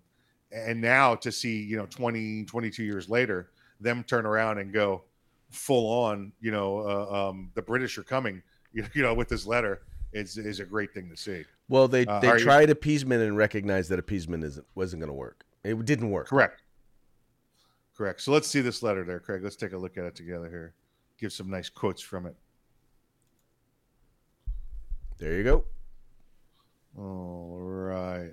and 0.53 0.81
now 0.81 1.15
to 1.15 1.33
see 1.33 1.63
you 1.63 1.77
know 1.77 1.87
20 1.87 2.45
22 2.45 2.85
years 2.85 3.09
later 3.09 3.51
them 3.81 4.05
turn 4.05 4.25
around 4.27 4.59
and 4.59 4.73
go 4.73 5.03
full 5.51 6.05
on 6.05 6.33
you 6.41 6.51
know 6.51 6.79
uh, 6.79 7.29
um, 7.29 7.51
the 7.55 7.63
british 7.63 7.99
are 7.99 8.05
coming 8.05 8.43
you, 8.73 8.85
you 8.95 9.03
know 9.03 9.15
with 9.15 9.29
this 9.29 9.47
letter 9.47 9.83
is 10.17 10.39
is 10.39 10.61
a 10.61 10.65
great 10.65 10.93
thing 10.93 11.09
to 11.11 11.17
see 11.17 11.45
well, 11.69 11.89
they 11.89 12.07
uh, 12.07 12.21
they 12.21 12.39
tried 12.39 12.69
you... 12.69 12.73
appeasement 12.73 13.23
and 13.23 13.37
recognized 13.37 13.91
that 13.91 13.99
appeasement 13.99 14.45
isn't 14.45 14.67
wasn't 14.75 15.01
going 15.01 15.09
to 15.09 15.15
work. 15.15 15.45
It 15.65 15.85
didn't 15.85 16.11
work. 16.11 16.29
Correct. 16.29 16.63
Correct. 17.97 18.21
So 18.21 18.31
let's 18.31 18.47
see 18.47 18.61
this 18.61 18.83
letter 18.83 19.05
there, 19.05 19.19
Craig. 19.19 19.43
Let's 19.43 19.57
take 19.57 19.73
a 19.73 19.79
look 19.79 19.99
at 19.99 20.05
it 20.05 20.15
together 20.15 20.49
here. 20.49 20.75
Give 21.19 21.33
some 21.33 21.51
nice 21.51 21.69
quotes 21.69 22.03
from 22.03 22.27
it. 22.27 22.37
There 25.19 25.33
you 25.35 25.45
go. 25.45 25.65
All 26.99 27.59
right. 27.59 28.33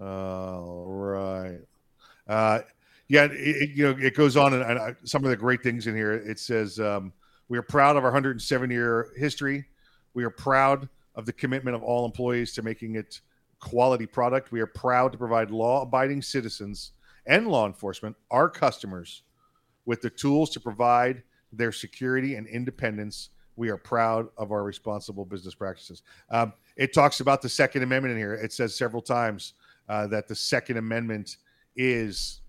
All 0.00 0.84
right. 0.86 1.60
Uh, 2.26 2.60
yeah, 3.08 3.24
it, 3.24 3.32
it, 3.32 3.70
you 3.70 3.84
know, 3.84 3.96
it 4.00 4.16
goes 4.16 4.36
on, 4.36 4.54
and, 4.54 4.62
and 4.62 4.78
uh, 4.78 4.92
some 5.04 5.24
of 5.24 5.30
the 5.30 5.36
great 5.36 5.62
things 5.62 5.86
in 5.86 5.94
here. 5.94 6.14
It 6.14 6.40
says, 6.40 6.80
um, 6.80 7.12
"We 7.48 7.58
are 7.58 7.62
proud 7.62 7.96
of 7.96 8.02
our 8.02 8.10
107 8.10 8.70
year 8.70 9.12
history. 9.16 9.66
We 10.14 10.24
are 10.24 10.30
proud 10.30 10.88
of 11.16 11.26
the 11.26 11.32
commitment 11.32 11.74
of 11.74 11.82
all 11.82 12.04
employees 12.04 12.52
to 12.54 12.62
making 12.62 12.94
it 12.94 13.20
quality 13.58 14.06
product. 14.06 14.52
We 14.52 14.60
are 14.60 14.66
proud 14.66 15.12
to 15.12 15.18
provide 15.18 15.50
law-abiding 15.50 16.22
citizens 16.22 16.92
and 17.26 17.48
law 17.48 17.66
enforcement, 17.66 18.14
our 18.30 18.48
customers, 18.48 19.22
with 19.86 20.02
the 20.02 20.10
tools 20.10 20.50
to 20.50 20.60
provide 20.60 21.22
their 21.52 21.72
security 21.72 22.34
and 22.34 22.46
independence. 22.46 23.30
We 23.56 23.70
are 23.70 23.78
proud 23.78 24.28
of 24.36 24.52
our 24.52 24.62
responsible 24.62 25.24
business 25.24 25.54
practices. 25.54 26.02
Um, 26.30 26.52
it 26.76 26.92
talks 26.92 27.20
about 27.20 27.40
the 27.40 27.48
Second 27.48 27.82
Amendment 27.82 28.12
in 28.12 28.18
here. 28.18 28.34
It 28.34 28.52
says 28.52 28.74
several 28.74 29.00
times 29.00 29.54
uh, 29.88 30.06
that 30.08 30.28
the 30.28 30.34
Second 30.34 30.76
Amendment 30.76 31.38
is, 31.74 32.42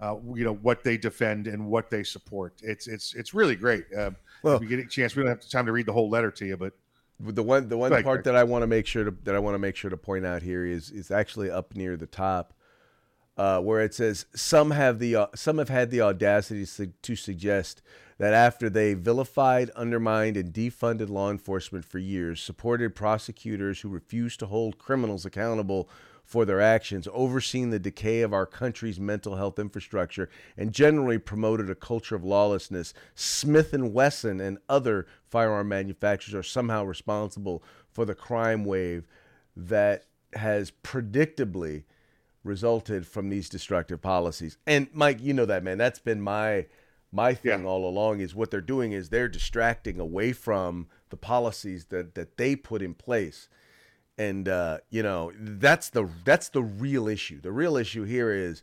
uh, 0.00 0.16
you 0.34 0.44
know, 0.44 0.54
what 0.54 0.84
they 0.84 0.96
defend 0.96 1.48
and 1.48 1.66
what 1.66 1.90
they 1.90 2.04
support. 2.04 2.54
It's 2.62 2.86
it's 2.86 3.14
it's 3.14 3.34
really 3.34 3.56
great. 3.56 3.84
Uh, 3.92 4.12
well, 4.42 4.54
if 4.54 4.60
we 4.60 4.66
get 4.68 4.78
a 4.78 4.86
chance, 4.86 5.16
we 5.16 5.22
don't 5.22 5.30
have 5.30 5.48
time 5.48 5.66
to 5.66 5.72
read 5.72 5.86
the 5.86 5.92
whole 5.92 6.08
letter 6.08 6.30
to 6.30 6.46
you, 6.46 6.56
but 6.56 6.72
the 7.20 7.42
one 7.42 7.68
the 7.68 7.76
one 7.76 7.90
part 8.02 8.24
that. 8.24 8.36
I 8.36 8.44
want 8.44 8.62
to 8.62 8.66
make 8.66 8.86
sure 8.86 9.04
to 9.04 9.14
that 9.24 9.34
I 9.34 9.38
want 9.38 9.54
to 9.54 9.58
make 9.58 9.76
sure 9.76 9.90
to 9.90 9.96
point 9.96 10.26
out 10.26 10.42
here 10.42 10.64
is 10.64 10.90
is 10.90 11.10
actually 11.10 11.50
up 11.50 11.74
near 11.74 11.96
the 11.96 12.06
top, 12.06 12.54
uh, 13.36 13.60
where 13.60 13.80
it 13.80 13.94
says 13.94 14.26
some 14.34 14.72
have 14.72 14.98
the 14.98 15.16
uh, 15.16 15.26
some 15.34 15.58
have 15.58 15.68
had 15.68 15.90
the 15.90 16.00
audacity 16.00 16.66
to, 16.66 16.86
to 17.02 17.16
suggest 17.16 17.82
that 18.18 18.32
after 18.32 18.70
they 18.70 18.94
vilified, 18.94 19.70
undermined, 19.70 20.36
and 20.36 20.52
defunded 20.52 21.08
law 21.08 21.30
enforcement 21.30 21.84
for 21.84 21.98
years, 21.98 22.40
supported 22.40 22.94
prosecutors 22.94 23.80
who 23.80 23.88
refused 23.88 24.38
to 24.40 24.46
hold 24.46 24.78
criminals 24.78 25.24
accountable 25.24 25.88
for 26.24 26.44
their 26.44 26.60
actions, 26.60 27.06
overseeing 27.12 27.70
the 27.70 27.78
decay 27.78 28.22
of 28.22 28.32
our 28.32 28.46
country's 28.46 28.98
mental 28.98 29.36
health 29.36 29.58
infrastructure, 29.58 30.30
and 30.56 30.72
generally 30.72 31.18
promoted 31.18 31.68
a 31.68 31.74
culture 31.74 32.16
of 32.16 32.24
lawlessness. 32.24 32.94
Smith 33.14 33.74
and 33.74 33.92
Wesson 33.92 34.40
and 34.40 34.58
other 34.68 35.06
firearm 35.28 35.68
manufacturers 35.68 36.34
are 36.34 36.42
somehow 36.42 36.84
responsible 36.84 37.62
for 37.92 38.04
the 38.04 38.14
crime 38.14 38.64
wave 38.64 39.06
that 39.54 40.06
has 40.32 40.72
predictably 40.82 41.84
resulted 42.42 43.06
from 43.06 43.28
these 43.28 43.48
destructive 43.48 44.00
policies. 44.00 44.56
And 44.66 44.88
Mike, 44.92 45.20
you 45.20 45.34
know 45.34 45.46
that 45.46 45.62
man. 45.62 45.78
That's 45.78 45.98
been 45.98 46.20
my 46.20 46.66
my 47.12 47.34
thing 47.34 47.62
yeah. 47.62 47.68
all 47.68 47.88
along 47.88 48.20
is 48.20 48.34
what 48.34 48.50
they're 48.50 48.60
doing 48.60 48.92
is 48.92 49.08
they're 49.08 49.28
distracting 49.28 50.00
away 50.00 50.32
from 50.32 50.88
the 51.10 51.16
policies 51.16 51.86
that 51.86 52.14
that 52.14 52.36
they 52.38 52.56
put 52.56 52.82
in 52.82 52.94
place 52.94 53.48
and 54.16 54.48
uh, 54.48 54.78
you 54.90 55.02
know 55.02 55.32
that's 55.38 55.90
the 55.90 56.08
that's 56.24 56.48
the 56.50 56.62
real 56.62 57.08
issue 57.08 57.40
the 57.40 57.52
real 57.52 57.76
issue 57.76 58.04
here 58.04 58.32
is 58.32 58.62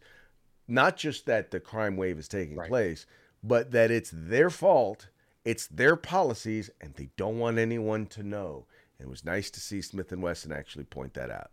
not 0.68 0.96
just 0.96 1.26
that 1.26 1.52
the 1.52 1.60
crime 1.60 1.98
wave 1.98 2.18
is 2.18 2.28
taking 2.28 2.56
right. 2.56 2.70
place 2.70 3.06
but 3.44 3.72
that 3.72 3.92
it's 3.92 4.12
their 4.14 4.50
fault 4.50 5.10
it's 5.44 5.68
their 5.68 5.96
policies 5.96 6.70
and 6.80 6.94
they 6.96 7.10
don't 7.18 7.40
want 7.40 7.58
anyone 7.58 8.06
to 8.06 8.24
know 8.24 8.66
and 8.98 9.08
it 9.08 9.10
was 9.10 9.26
nice 9.26 9.50
to 9.50 9.60
see 9.60 9.82
smith 9.82 10.12
and 10.12 10.22
wesson 10.22 10.52
actually 10.52 10.86
point 10.86 11.14
that 11.14 11.30
out 11.30 11.52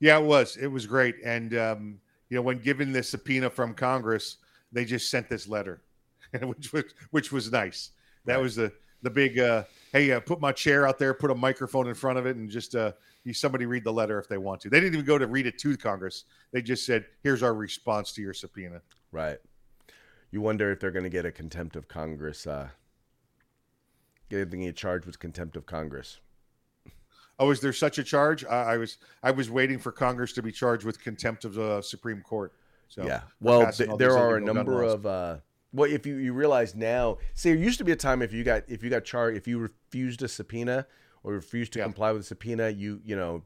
yeah 0.00 0.18
it 0.18 0.24
was 0.24 0.56
it 0.56 0.68
was 0.68 0.86
great 0.86 1.16
and 1.24 1.56
um, 1.56 2.00
you 2.28 2.36
know 2.36 2.42
when 2.42 2.58
given 2.58 2.90
the 2.90 3.02
subpoena 3.02 3.48
from 3.48 3.72
congress 3.74 4.38
they 4.72 4.84
just 4.84 5.10
sent 5.10 5.28
this 5.28 5.48
letter, 5.48 5.80
which 6.42 6.72
was 6.72 6.84
which 7.10 7.32
was 7.32 7.50
nice. 7.50 7.90
That 8.24 8.34
right. 8.34 8.42
was 8.42 8.56
the 8.56 8.72
the 9.02 9.10
big 9.10 9.38
uh, 9.38 9.64
hey, 9.96 10.12
uh, 10.12 10.20
put 10.20 10.40
my 10.40 10.52
chair 10.52 10.86
out 10.86 10.98
there, 10.98 11.14
put 11.14 11.30
a 11.30 11.34
microphone 11.34 11.88
in 11.88 11.94
front 11.94 12.18
of 12.18 12.26
it, 12.26 12.36
and 12.36 12.50
just 12.50 12.74
uh, 12.74 12.92
you 13.24 13.32
somebody 13.32 13.64
read 13.66 13.84
the 13.84 13.92
letter 13.92 14.18
if 14.18 14.28
they 14.28 14.38
want 14.38 14.60
to. 14.60 14.68
They 14.70 14.78
didn't 14.78 14.94
even 14.94 15.06
go 15.06 15.18
to 15.18 15.26
read 15.26 15.46
it 15.46 15.58
to 15.58 15.76
Congress. 15.76 16.24
They 16.52 16.62
just 16.62 16.84
said, 16.84 17.06
"Here's 17.22 17.42
our 17.42 17.54
response 17.54 18.12
to 18.12 18.22
your 18.22 18.34
subpoena." 18.34 18.82
Right. 19.10 19.38
You 20.30 20.40
wonder 20.40 20.70
if 20.70 20.80
they're 20.80 20.90
going 20.90 21.04
to 21.04 21.10
get 21.10 21.24
a 21.24 21.32
contempt 21.32 21.76
of 21.76 21.88
Congress. 21.88 22.46
Uh, 22.46 22.68
getting 24.28 24.66
a 24.66 24.72
charged 24.72 25.06
with 25.06 25.18
contempt 25.18 25.56
of 25.56 25.66
Congress. 25.66 26.20
Oh, 27.38 27.50
is 27.50 27.60
there 27.60 27.72
such 27.72 27.98
a 27.98 28.04
charge? 28.04 28.44
I, 28.44 28.74
I 28.74 28.76
was 28.76 28.98
I 29.22 29.30
was 29.30 29.50
waiting 29.50 29.78
for 29.78 29.92
Congress 29.92 30.32
to 30.34 30.42
be 30.42 30.52
charged 30.52 30.84
with 30.84 31.00
contempt 31.02 31.44
of 31.44 31.54
the 31.54 31.80
Supreme 31.80 32.20
Court. 32.20 32.52
So 32.88 33.06
yeah, 33.06 33.22
well, 33.40 33.72
th- 33.72 33.90
there 33.98 34.16
are 34.16 34.36
a 34.36 34.40
number 34.40 34.82
of. 34.82 35.06
Uh, 35.06 35.36
well, 35.76 35.90
if 35.90 36.06
you, 36.06 36.16
you 36.16 36.32
realize 36.32 36.74
now, 36.74 37.18
see, 37.34 37.50
there 37.50 37.58
used 37.58 37.78
to 37.78 37.84
be 37.84 37.92
a 37.92 37.96
time 37.96 38.22
if 38.22 38.32
you 38.32 38.42
got 38.42 38.64
if 38.68 38.82
you 38.82 38.90
got 38.90 39.04
charged 39.04 39.36
if 39.36 39.46
you 39.46 39.58
refused 39.58 40.22
a 40.22 40.28
subpoena 40.28 40.86
or 41.22 41.34
refused 41.34 41.72
to 41.74 41.78
yeah. 41.78 41.84
comply 41.84 42.12
with 42.12 42.22
a 42.22 42.24
subpoena, 42.24 42.70
you 42.70 43.00
you 43.04 43.14
know, 43.14 43.42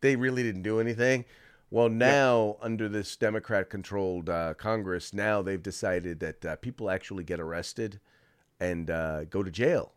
they 0.00 0.16
really 0.16 0.42
didn't 0.42 0.62
do 0.62 0.80
anything. 0.80 1.24
Well, 1.70 1.88
now 1.88 2.56
yeah. 2.58 2.64
under 2.64 2.88
this 2.88 3.14
Democrat-controlled 3.16 4.30
uh, 4.30 4.54
Congress, 4.54 5.12
now 5.12 5.42
they've 5.42 5.62
decided 5.62 6.18
that 6.20 6.44
uh, 6.44 6.56
people 6.56 6.88
actually 6.88 7.24
get 7.24 7.40
arrested 7.40 8.00
and 8.58 8.90
uh, 8.90 9.24
go 9.24 9.42
to 9.42 9.50
jail 9.50 9.92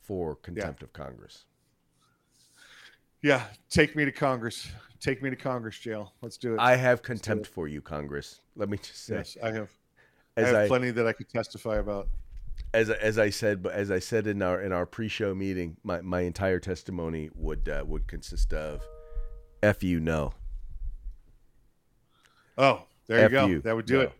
for 0.00 0.34
contempt 0.34 0.82
yeah. 0.82 0.86
of 0.86 0.92
Congress. 0.92 1.44
Yeah, 3.22 3.44
take 3.70 3.94
me 3.94 4.04
to 4.04 4.10
Congress. 4.10 4.68
Take 5.00 5.22
me 5.22 5.30
to 5.30 5.36
Congress 5.36 5.78
jail. 5.78 6.12
Let's 6.22 6.36
do 6.36 6.54
it. 6.54 6.60
I 6.60 6.74
have 6.74 7.02
contempt 7.02 7.46
for 7.46 7.68
you, 7.68 7.80
Congress. 7.80 8.40
Let 8.56 8.68
me 8.68 8.78
just 8.78 9.04
say. 9.06 9.16
Yes, 9.16 9.36
I 9.42 9.52
have. 9.52 9.70
As 10.36 10.44
I 10.44 10.48
have 10.48 10.56
I, 10.56 10.68
plenty 10.68 10.90
that 10.90 11.06
I 11.06 11.12
could 11.12 11.28
testify 11.28 11.76
about. 11.76 12.08
As 12.74 12.88
as 12.90 13.18
I 13.18 13.30
said, 13.30 13.62
but 13.62 13.72
as 13.72 13.90
I 13.90 13.98
said 13.98 14.26
in 14.26 14.40
our 14.42 14.60
in 14.62 14.72
our 14.72 14.86
pre-show 14.86 15.34
meeting, 15.34 15.76
my, 15.82 16.00
my 16.00 16.20
entire 16.20 16.58
testimony 16.58 17.30
would 17.34 17.68
uh, 17.68 17.84
would 17.86 18.06
consist 18.06 18.52
of, 18.52 18.82
"F 19.62 19.82
you 19.82 20.00
no." 20.00 20.32
Oh, 22.56 22.82
there 23.06 23.18
F 23.18 23.30
you 23.30 23.36
go. 23.36 23.46
You, 23.46 23.60
that 23.62 23.76
would 23.76 23.86
do 23.86 23.94
no. 23.94 24.00
it. 24.00 24.12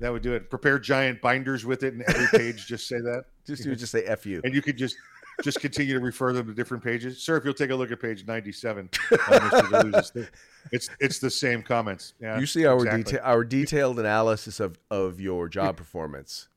That 0.00 0.12
would 0.12 0.22
do 0.22 0.32
it. 0.32 0.50
Prepare 0.50 0.78
giant 0.78 1.20
binders 1.20 1.64
with 1.64 1.82
it, 1.82 1.92
and 1.94 2.02
every 2.02 2.26
page 2.38 2.66
just 2.66 2.88
say 2.88 2.98
that. 2.98 3.24
Just 3.44 3.64
you 3.64 3.74
just 3.74 3.90
say 3.90 4.04
"f 4.04 4.24
you," 4.24 4.40
and 4.44 4.54
you 4.54 4.62
could 4.62 4.78
just 4.78 4.94
just 5.42 5.58
continue 5.58 5.94
to 5.94 6.00
refer 6.00 6.32
them 6.32 6.46
to 6.46 6.54
different 6.54 6.82
pages. 6.82 7.20
Sir, 7.20 7.36
if 7.36 7.44
you'll 7.44 7.54
take 7.54 7.70
a 7.70 7.74
look 7.74 7.90
at 7.90 8.00
page 8.00 8.24
97, 8.24 8.88
it's 10.70 10.88
it's 11.00 11.18
the 11.18 11.30
same 11.30 11.62
comments. 11.62 12.14
Yeah, 12.20 12.38
you 12.38 12.46
see 12.46 12.66
our 12.66 12.76
exactly. 12.76 13.04
deta- 13.14 13.20
our 13.24 13.44
detailed 13.44 13.98
analysis 13.98 14.60
of 14.60 14.78
of 14.90 15.20
your 15.20 15.48
job 15.48 15.76
performance. 15.76 16.48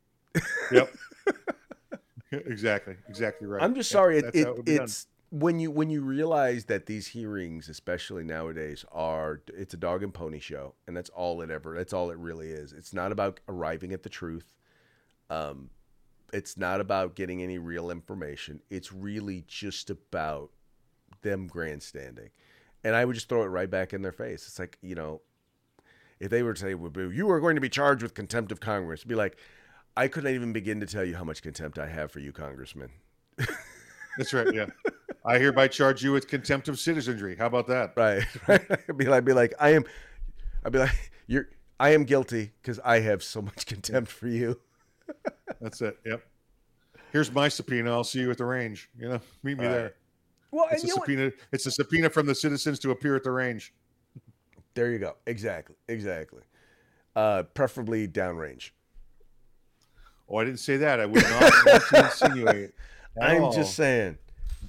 yep. 0.71 0.93
exactly. 2.31 2.95
Exactly 3.07 3.47
right. 3.47 3.63
I'm 3.63 3.75
just 3.75 3.89
sorry. 3.89 4.17
Yeah, 4.17 4.27
it, 4.27 4.35
it, 4.35 4.47
it 4.47 4.81
it's 4.81 5.05
done. 5.05 5.39
when 5.41 5.59
you 5.59 5.71
when 5.71 5.89
you 5.89 6.01
realize 6.01 6.65
that 6.65 6.85
these 6.85 7.07
hearings, 7.07 7.69
especially 7.69 8.23
nowadays, 8.23 8.85
are 8.91 9.41
it's 9.53 9.73
a 9.73 9.77
dog 9.77 10.03
and 10.03 10.13
pony 10.13 10.39
show, 10.39 10.75
and 10.87 10.95
that's 10.95 11.09
all 11.09 11.41
it 11.41 11.49
ever. 11.49 11.75
That's 11.75 11.93
all 11.93 12.11
it 12.11 12.17
really 12.17 12.49
is. 12.49 12.73
It's 12.73 12.93
not 12.93 13.11
about 13.11 13.39
arriving 13.47 13.93
at 13.93 14.03
the 14.03 14.09
truth. 14.09 14.53
Um, 15.29 15.69
it's 16.33 16.57
not 16.57 16.81
about 16.81 17.15
getting 17.15 17.41
any 17.41 17.57
real 17.57 17.89
information. 17.89 18.61
It's 18.69 18.91
really 18.91 19.43
just 19.47 19.89
about 19.89 20.51
them 21.21 21.47
grandstanding. 21.47 22.29
And 22.85 22.95
I 22.95 23.03
would 23.03 23.15
just 23.15 23.27
throw 23.27 23.41
it 23.41 23.47
right 23.47 23.69
back 23.69 23.93
in 23.93 24.03
their 24.03 24.11
face. 24.11 24.45
It's 24.47 24.59
like, 24.59 24.77
you 24.83 24.93
know, 24.93 25.21
if 26.19 26.29
they 26.29 26.43
were 26.43 26.53
to 26.53 26.61
say, 26.61 26.69
you 26.69 27.29
are 27.31 27.39
going 27.39 27.55
to 27.55 27.61
be 27.61 27.67
charged 27.67 28.03
with 28.03 28.13
contempt 28.13 28.51
of 28.51 28.59
Congress, 28.59 29.03
be 29.03 29.15
like, 29.15 29.37
I 29.97 30.07
couldn't 30.07 30.33
even 30.35 30.53
begin 30.53 30.79
to 30.81 30.85
tell 30.85 31.03
you 31.03 31.15
how 31.15 31.23
much 31.23 31.41
contempt 31.41 31.79
I 31.79 31.87
have 31.87 32.11
for 32.11 32.19
you, 32.19 32.31
Congressman. 32.31 32.91
That's 34.17 34.33
right. 34.33 34.53
Yeah. 34.53 34.67
I 35.25 35.39
hereby 35.39 35.67
charge 35.67 36.03
you 36.03 36.11
with 36.11 36.27
contempt 36.27 36.67
of 36.67 36.79
citizenry. 36.79 37.35
How 37.35 37.47
about 37.47 37.65
that? 37.67 37.93
Right. 37.97 38.23
I'd 38.87 38.97
be 38.97 39.05
like, 39.05 39.25
be 39.25 39.33
like, 39.33 39.55
I 39.59 39.71
am, 39.71 39.83
I'd 40.63 40.71
be 40.71 40.77
like, 40.77 41.11
you're, 41.27 41.47
I 41.79 41.89
am 41.95 42.03
guilty 42.03 42.51
because 42.61 42.79
I 42.85 42.99
have 42.99 43.23
so 43.23 43.41
much 43.41 43.65
contempt 43.65 44.11
for 44.11 44.27
you. 44.27 44.59
That's 45.59 45.81
it. 45.81 45.97
Yep. 46.05 46.21
Here's 47.11 47.31
my 47.31 47.47
subpoena. 47.47 47.91
I'll 47.91 48.03
see 48.03 48.19
you 48.19 48.29
at 48.29 48.37
the 48.37 48.45
range. 48.45 48.89
You 48.95 49.09
know, 49.09 49.21
meet 49.41 49.57
me 49.57 49.65
there. 49.65 49.95
Well, 50.55 50.67
it's 50.71 50.85
a 50.85 50.87
subpoena. 50.87 51.31
It's 51.51 51.65
a 51.65 51.71
subpoena 51.71 52.09
from 52.09 52.27
the 52.27 52.33
citizens 52.33 52.79
to 52.79 52.91
appear 52.91 53.17
at 53.17 53.25
the 53.25 53.31
range. 53.31 53.73
There 54.73 54.89
you 54.89 54.99
go. 54.99 55.17
Exactly. 55.27 55.75
Exactly. 55.89 56.43
Uh, 57.13 57.43
preferably 57.43 58.07
downrange. 58.07 58.71
Oh, 60.29 60.37
I 60.37 60.45
didn't 60.45 60.61
say 60.61 60.77
that. 60.77 61.01
I 61.01 61.07
would 61.07 61.23
not 61.23 61.41
want 61.41 61.83
to 61.89 62.05
insinuate. 62.05 62.71
I'm 63.21 63.51
just 63.51 63.75
saying. 63.75 64.17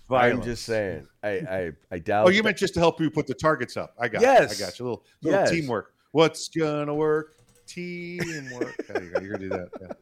Violence. 0.09 0.39
I'm 0.39 0.43
just 0.43 0.65
saying. 0.65 1.07
I, 1.23 1.29
I, 1.29 1.73
I 1.93 1.99
doubt. 2.01 2.27
Oh, 2.27 2.31
you 2.31 2.43
meant 2.43 2.57
just 2.57 2.75
to 2.75 2.81
help 2.81 3.01
you 3.01 3.09
put 3.09 3.29
the 3.29 3.35
targets 3.35 3.77
up. 3.77 3.95
I 3.97 4.09
got. 4.09 4.23
Yes. 4.23 4.59
You. 4.59 4.65
I 4.65 4.69
got 4.69 4.79
you. 4.81 4.85
A 4.85 4.87
little, 4.87 5.05
little 5.23 5.41
yes. 5.41 5.51
teamwork. 5.53 5.95
What's 6.11 6.49
gonna 6.49 6.95
work? 6.95 7.37
Teamwork. 7.69 8.77
there 8.89 9.05
you 9.05 9.11
go. 9.11 9.21
You're 9.21 9.33
gonna 9.37 9.39
do 9.39 9.49
that. 9.51 9.97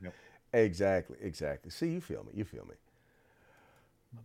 Yeah. 0.00 0.10
Exactly, 0.52 1.16
exactly. 1.20 1.72
See, 1.72 1.88
you 1.88 2.00
feel 2.00 2.22
me. 2.22 2.30
You 2.32 2.44
feel 2.44 2.64
me. 2.64 2.74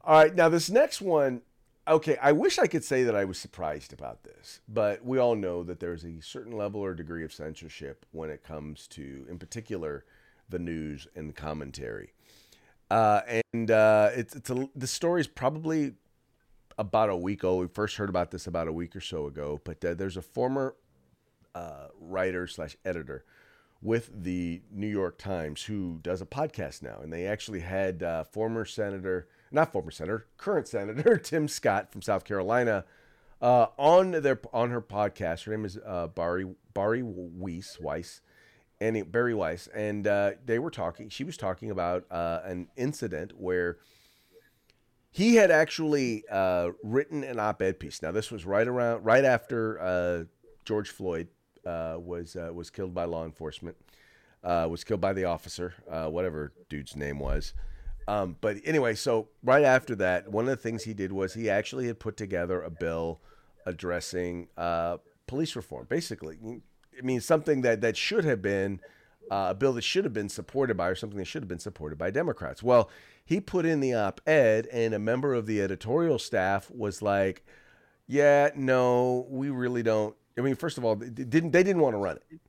All 0.04 0.16
right, 0.16 0.34
now 0.34 0.50
this 0.50 0.70
next 0.70 1.02
one, 1.02 1.42
okay, 1.88 2.18
I 2.22 2.32
wish 2.32 2.60
I 2.60 2.68
could 2.68 2.84
say 2.84 3.04
that 3.04 3.16
I 3.16 3.26
was 3.26 3.38
surprised 3.38 3.94
about 3.94 4.24
this, 4.24 4.62
but 4.68 5.06
we 5.06 5.20
all 5.20 5.36
know 5.36 5.64
that 5.64 5.80
there's 5.80 6.04
a 6.04 6.22
certain 6.22 6.54
level 6.58 6.82
or 6.82 6.94
degree 6.94 7.24
of 7.24 7.34
censorship 7.34 8.06
when 8.12 8.30
it 8.30 8.44
comes 8.44 8.88
to, 8.90 9.26
in 9.30 9.38
particular, 9.38 10.06
the 10.50 10.60
news 10.60 11.08
and 11.16 11.36
commentary. 11.36 12.14
Uh, 12.90 13.22
and 13.54 13.72
uh, 13.72 14.10
it's, 14.14 14.36
it's 14.36 14.50
a, 14.50 14.70
the 14.76 14.88
story 14.88 15.22
is 15.22 15.28
probably 15.28 15.94
about 16.78 17.10
a 17.10 17.16
week 17.16 17.44
old. 17.44 17.62
We 17.62 17.68
first 17.68 17.96
heard 17.98 18.10
about 18.10 18.32
this 18.32 18.48
about 18.48 18.68
a 18.68 18.74
week 18.74 18.96
or 18.96 19.02
so 19.02 19.28
ago, 19.28 19.62
but 19.64 19.84
uh, 19.86 19.94
there's 19.94 20.18
a 20.18 20.22
former 20.22 20.76
uh, 21.56 21.88
writer 22.00 22.48
slash 22.48 22.76
editor 22.84 23.24
with 23.82 24.12
the 24.24 24.62
New 24.72 24.88
York 24.88 25.18
Times, 25.18 25.64
who 25.64 26.00
does 26.04 26.22
a 26.22 26.26
podcast 26.26 26.82
now, 26.84 27.00
and 27.02 27.12
they 27.12 27.26
actually 27.26 27.62
had 27.62 28.04
uh, 28.04 28.24
former 28.24 28.64
Senator, 28.64 29.28
not 29.52 29.72
former 29.72 29.92
Senator, 29.92 30.28
current 30.38 30.68
Senator 30.68 31.18
Tim 31.24 31.48
Scott 31.48 31.92
from 31.92 32.02
South 32.02 32.24
Carolina 32.24 32.86
uh, 33.42 33.68
on 33.78 34.12
their 34.12 34.40
on 34.54 34.72
her 34.72 34.82
podcast. 34.82 35.46
Her 35.46 35.52
name 35.52 35.66
is 35.66 35.78
uh, 35.86 36.08
Bari 36.08 36.48
Bari 36.74 37.04
Weiss 37.04 37.80
Weiss, 37.80 38.22
and 38.80 39.12
Bari 39.12 39.34
Weiss, 39.34 39.68
and 39.68 40.08
uh, 40.08 40.32
they 40.46 40.60
were 40.60 40.72
talking. 40.72 41.10
She 41.10 41.24
was 41.24 41.38
talking 41.38 41.72
about 41.72 42.06
uh, 42.12 42.42
an 42.44 42.68
incident 42.76 43.34
where 43.40 43.78
he 45.10 45.36
had 45.36 45.52
actually 45.52 46.24
uh, 46.32 46.70
written 46.84 47.24
an 47.24 47.40
op-ed 47.40 47.80
piece. 47.80 48.02
Now 48.02 48.12
this 48.12 48.32
was 48.32 48.46
right 48.46 48.68
around 48.68 49.04
right 49.04 49.26
after 49.26 50.28
George 50.66 50.90
Floyd 50.90 51.28
uh, 51.66 51.98
was 52.00 52.36
uh, 52.36 52.52
was 52.54 52.70
killed 52.70 52.94
by 52.94 53.06
law 53.06 53.26
enforcement. 53.26 53.78
Uh, 54.44 54.68
was 54.70 54.84
killed 54.84 55.02
by 55.02 55.14
the 55.14 55.26
officer, 55.26 55.76
uh, 55.88 56.08
whatever 56.08 56.52
dude's 56.68 56.96
name 56.96 57.20
was. 57.20 57.54
Um, 58.08 58.36
but 58.42 58.58
anyway, 58.66 58.96
so 58.96 59.30
right 59.44 59.64
after 59.64 59.96
that, 59.98 60.30
one 60.32 60.46
of 60.46 60.50
the 60.50 60.58
things 60.58 60.84
he 60.84 60.94
did 60.94 61.12
was 61.12 61.34
he 61.34 61.50
actually 61.50 61.88
had 61.88 62.00
put 62.00 62.18
together 62.18 62.62
a 62.62 62.70
bill 62.70 63.22
addressing 63.66 64.48
uh, 64.58 64.98
police 65.28 65.56
reform. 65.56 65.86
Basically, 65.90 66.40
I 66.98 67.02
mean 67.02 67.22
something 67.22 67.62
that 67.62 67.82
that 67.82 67.96
should 67.98 68.26
have 68.26 68.42
been 68.42 68.80
a 69.30 69.56
bill 69.56 69.74
that 69.74 69.84
should 69.84 70.04
have 70.04 70.14
been 70.14 70.30
supported 70.30 70.76
by, 70.76 70.88
or 70.88 70.96
something 70.96 71.18
that 71.18 71.26
should 71.26 71.44
have 71.44 71.48
been 71.50 71.60
supported 71.60 71.98
by 71.98 72.12
Democrats. 72.12 72.62
Well, 72.62 72.90
he 73.24 73.40
put 73.40 73.66
in 73.66 73.80
the 73.80 73.94
op-ed, 73.94 74.68
and 74.72 74.94
a 74.94 75.00
member 75.00 75.34
of 75.34 75.46
the 75.46 75.62
editorial 75.62 76.20
staff 76.20 76.70
was 76.72 77.02
like 77.02 77.46
Yeah, 78.08 78.50
no, 78.56 79.26
we 79.30 79.50
really 79.50 79.84
don't. 79.84 80.16
I 80.38 80.42
mean, 80.42 80.56
first 80.56 80.78
of 80.78 80.86
all, 80.86 80.96
they 80.96 81.10
didn't 81.10 81.52
they 81.52 81.64
didn't 81.64 81.82
want 81.82 81.94
to 81.94 81.98
run 82.00 82.18
it, 82.18 82.40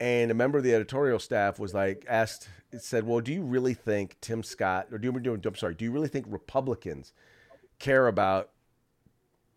and 0.00 0.30
a 0.30 0.34
member 0.34 0.58
of 0.58 0.64
the 0.64 0.74
editorial 0.74 1.18
staff 1.18 1.58
was 1.58 1.74
like 1.74 2.04
asked, 2.08 2.48
said, 2.78 3.06
"Well, 3.06 3.20
do 3.20 3.32
you 3.32 3.42
really 3.42 3.74
think 3.74 4.16
Tim 4.20 4.42
Scott, 4.42 4.88
or 4.92 4.98
do 4.98 5.10
you? 5.10 5.40
I'm 5.44 5.54
sorry, 5.54 5.74
do 5.74 5.84
you 5.84 5.92
really 5.92 6.08
think 6.08 6.26
Republicans 6.28 7.12
care 7.78 8.06
about 8.06 8.50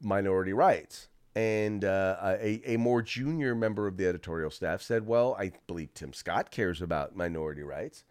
minority 0.01 0.53
rights?" 0.53 1.09
And 1.35 1.85
uh, 1.85 2.37
a, 2.41 2.61
a 2.65 2.77
more 2.77 3.01
junior 3.01 3.55
member 3.55 3.87
of 3.87 3.95
the 3.95 4.05
editorial 4.05 4.51
staff 4.51 4.81
said, 4.81 5.07
Well, 5.07 5.35
I 5.39 5.53
believe 5.65 5.93
Tim 5.93 6.13
Scott 6.13 6.51
cares 6.51 6.81
about 6.81 7.15
minority 7.15 7.63
rights. 7.63 8.03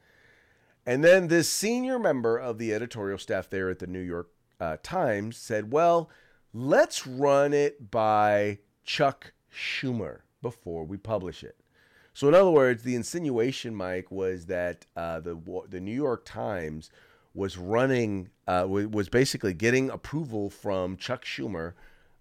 And 0.86 1.04
then 1.04 1.28
this 1.28 1.48
senior 1.48 1.98
member 1.98 2.38
of 2.38 2.56
the 2.56 2.72
editorial 2.72 3.18
staff 3.18 3.50
there 3.50 3.68
at 3.68 3.78
the 3.78 3.86
New 3.86 4.00
York 4.00 4.30
uh, 4.58 4.78
Times 4.82 5.36
said, 5.36 5.70
Well, 5.70 6.08
let's 6.54 7.06
run 7.06 7.52
it 7.52 7.90
by 7.90 8.58
Chuck 8.84 9.32
Schumer 9.52 10.20
before 10.40 10.84
we 10.84 10.96
publish 10.96 11.44
it. 11.44 11.59
So, 12.20 12.28
in 12.28 12.34
other 12.34 12.50
words, 12.50 12.82
the 12.82 12.96
insinuation, 12.96 13.74
Mike, 13.74 14.10
was 14.10 14.44
that 14.44 14.84
uh, 14.94 15.20
the 15.20 15.40
the 15.70 15.80
New 15.80 15.94
York 15.94 16.26
Times 16.26 16.90
was 17.32 17.56
running 17.56 18.28
uh, 18.46 18.66
was 18.68 19.08
basically 19.08 19.54
getting 19.54 19.88
approval 19.88 20.50
from 20.50 20.98
Chuck 20.98 21.24
Schumer 21.24 21.72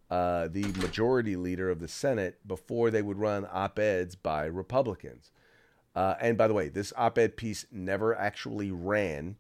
uh, 0.10 0.48
the 0.48 0.64
majority 0.80 1.36
leader 1.36 1.70
of 1.70 1.82
the 1.82 1.90
Senate 1.90 2.40
before 2.48 2.90
they 2.90 3.02
would 3.02 3.18
run 3.18 3.46
op 3.52 3.78
eds 3.78 4.16
by 4.16 4.46
Republicans. 4.46 5.32
Uh, 5.94 6.16
and 6.22 6.38
by 6.38 6.48
the 6.48 6.54
way, 6.54 6.70
this 6.70 6.94
op 6.96 7.18
ed 7.18 7.36
piece 7.36 7.66
never 7.70 8.18
actually 8.18 8.72
ran 8.72 9.36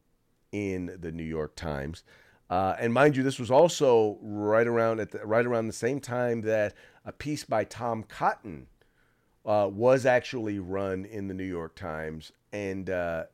in 0.52 0.98
the 1.00 1.14
New 1.14 1.24
York 1.24 1.56
Times. 1.56 2.04
Uh, 2.50 2.76
and 2.78 2.94
mind 2.94 3.16
you, 3.16 3.24
this 3.24 3.40
was 3.40 3.50
also 3.50 4.18
right 4.22 4.68
around 4.68 5.00
at 5.00 5.12
the, 5.12 5.26
right 5.26 5.46
around 5.46 5.68
the 5.68 5.74
same 5.74 6.02
time 6.02 6.42
that 6.42 6.74
a 7.06 7.14
piece 7.14 7.46
by 7.46 7.64
Tom 7.64 8.04
Cotton 8.04 8.68
uh, 9.46 9.70
was 9.72 10.06
actually 10.06 10.60
run 10.60 11.06
in 11.06 11.28
the 11.28 11.34
New 11.34 11.44
York 11.44 11.76
Times. 11.76 12.32
And 12.52 12.90
uh, 12.90 13.26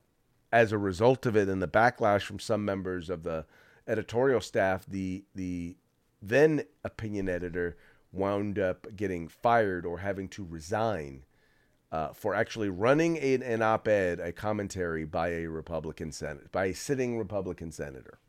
as 0.52 0.72
a 0.72 0.78
result 0.78 1.26
of 1.26 1.36
it, 1.36 1.50
and 1.50 1.62
the 1.62 1.68
backlash 1.68 2.22
from 2.22 2.40
some 2.40 2.64
members 2.64 3.10
of 3.10 3.24
the 3.24 3.46
editorial 3.88 4.42
staff, 4.42 4.86
the 4.86 5.24
the 5.36 5.76
then 6.22 6.64
opinion 6.84 7.30
editor 7.30 7.78
wound 8.12 8.58
up 8.58 8.88
getting 8.96 9.28
fired 9.28 9.86
or 9.86 10.00
having 10.00 10.28
to 10.30 10.44
resign 10.44 11.26
uh, 11.92 12.14
for 12.14 12.34
actually 12.34 12.70
running 12.70 13.18
a, 13.18 13.36
an 13.36 13.62
op-ed, 13.62 14.20
a 14.20 14.32
commentary 14.32 15.06
by 15.06 15.30
a 15.30 15.48
Republican 15.48 16.12
senator, 16.12 16.48
by 16.52 16.66
a 16.66 16.74
sitting 16.74 17.18
Republican 17.18 17.72
senator. 17.72 18.20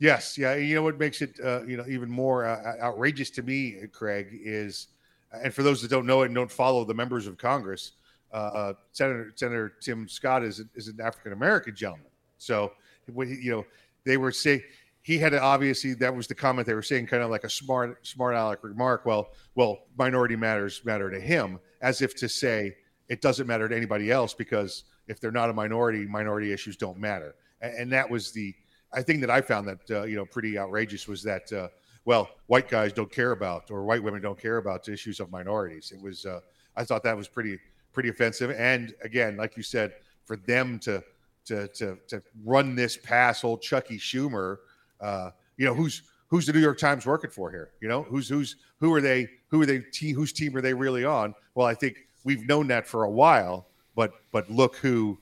Yes, 0.00 0.38
yeah. 0.38 0.54
You 0.54 0.76
know 0.76 0.82
what 0.82 0.98
makes 0.98 1.20
it, 1.22 1.38
uh, 1.44 1.64
you 1.64 1.76
know, 1.76 1.84
even 1.88 2.08
more 2.10 2.46
uh, 2.46 2.76
outrageous 2.80 3.30
to 3.30 3.42
me, 3.42 3.76
Craig, 3.92 4.28
is, 4.32 4.88
and 5.32 5.52
for 5.52 5.62
those 5.62 5.82
that 5.82 5.90
don't 5.90 6.06
know 6.06 6.22
it 6.22 6.26
and 6.26 6.34
don't 6.34 6.50
follow 6.50 6.84
the 6.84 6.94
members 6.94 7.26
of 7.26 7.36
Congress, 7.36 7.92
uh, 8.32 8.36
uh, 8.36 8.72
Senator 8.92 9.32
Senator 9.34 9.74
Tim 9.80 10.08
Scott 10.08 10.42
is 10.42 10.62
is 10.74 10.88
an 10.88 11.00
African 11.00 11.32
American 11.32 11.74
gentleman. 11.74 12.10
So, 12.38 12.72
you 13.06 13.50
know, 13.50 13.66
they 14.04 14.16
were 14.16 14.32
saying 14.32 14.62
he 15.02 15.18
had 15.18 15.34
obviously 15.34 15.94
that 15.94 16.14
was 16.14 16.26
the 16.26 16.34
comment 16.34 16.66
they 16.66 16.74
were 16.74 16.82
saying, 16.82 17.06
kind 17.06 17.22
of 17.22 17.30
like 17.30 17.44
a 17.44 17.50
smart 17.50 18.06
smart 18.06 18.34
aleck 18.34 18.62
remark. 18.62 19.06
Well, 19.06 19.30
well, 19.54 19.78
minority 19.96 20.36
matters 20.36 20.82
matter 20.84 21.10
to 21.10 21.20
him, 21.20 21.58
as 21.80 22.02
if 22.02 22.14
to 22.16 22.28
say 22.28 22.76
it 23.08 23.22
doesn't 23.22 23.46
matter 23.46 23.68
to 23.68 23.76
anybody 23.76 24.10
else 24.10 24.34
because 24.34 24.84
if 25.06 25.20
they're 25.20 25.32
not 25.32 25.48
a 25.48 25.54
minority, 25.54 26.06
minority 26.06 26.52
issues 26.52 26.76
don't 26.76 26.98
matter. 26.98 27.34
And, 27.62 27.74
and 27.74 27.92
that 27.92 28.08
was 28.08 28.32
the 28.32 28.54
I 28.92 29.02
think 29.02 29.20
that 29.20 29.30
I 29.30 29.40
found 29.40 29.68
that 29.68 29.90
uh, 29.90 30.02
you 30.04 30.16
know 30.16 30.26
pretty 30.26 30.58
outrageous 30.58 31.08
was 31.08 31.22
that 31.22 31.50
uh, 31.52 31.68
well, 32.08 32.30
white 32.46 32.70
guys 32.70 32.94
don't 32.94 33.12
care 33.12 33.32
about 33.32 33.70
or 33.70 33.84
white 33.84 34.02
women 34.02 34.22
don't 34.22 34.40
care 34.40 34.56
about 34.56 34.82
the 34.82 34.92
issues 34.94 35.20
of 35.20 35.30
minorities. 35.30 35.92
It 35.94 36.00
was 36.00 36.24
uh, 36.24 36.40
I 36.74 36.84
thought 36.84 37.02
that 37.02 37.14
was 37.14 37.28
pretty 37.28 37.58
pretty 37.92 38.08
offensive. 38.08 38.50
And 38.52 38.94
again, 39.02 39.36
like 39.36 39.58
you 39.58 39.62
said, 39.62 39.92
for 40.24 40.36
them 40.36 40.78
to 40.80 41.04
to 41.44 41.68
to 41.68 41.98
to 42.08 42.22
run 42.44 42.74
this 42.74 42.96
past 42.96 43.44
old 43.44 43.60
Chucky 43.60 43.98
Schumer 43.98 44.56
uh, 45.00 45.30
you 45.58 45.66
know, 45.66 45.74
who's 45.74 46.02
who's 46.28 46.46
the 46.46 46.52
New 46.54 46.60
York 46.60 46.78
Times 46.78 47.04
working 47.04 47.30
for 47.30 47.50
here? 47.50 47.72
You 47.82 47.88
know, 47.88 48.02
who's 48.04 48.26
who's 48.28 48.56
who 48.80 48.90
are 48.94 49.02
they? 49.02 49.28
Who 49.48 49.60
are 49.60 49.66
they? 49.66 49.80
Te- 49.80 50.12
whose 50.12 50.32
team 50.32 50.56
are 50.56 50.62
they 50.62 50.72
really 50.72 51.04
on? 51.04 51.34
Well, 51.54 51.66
I 51.66 51.74
think 51.74 52.06
we've 52.24 52.46
known 52.46 52.68
that 52.68 52.86
for 52.86 53.04
a 53.04 53.10
while, 53.10 53.66
but 53.94 54.12
but 54.32 54.50
look 54.50 54.76
who, 54.76 55.18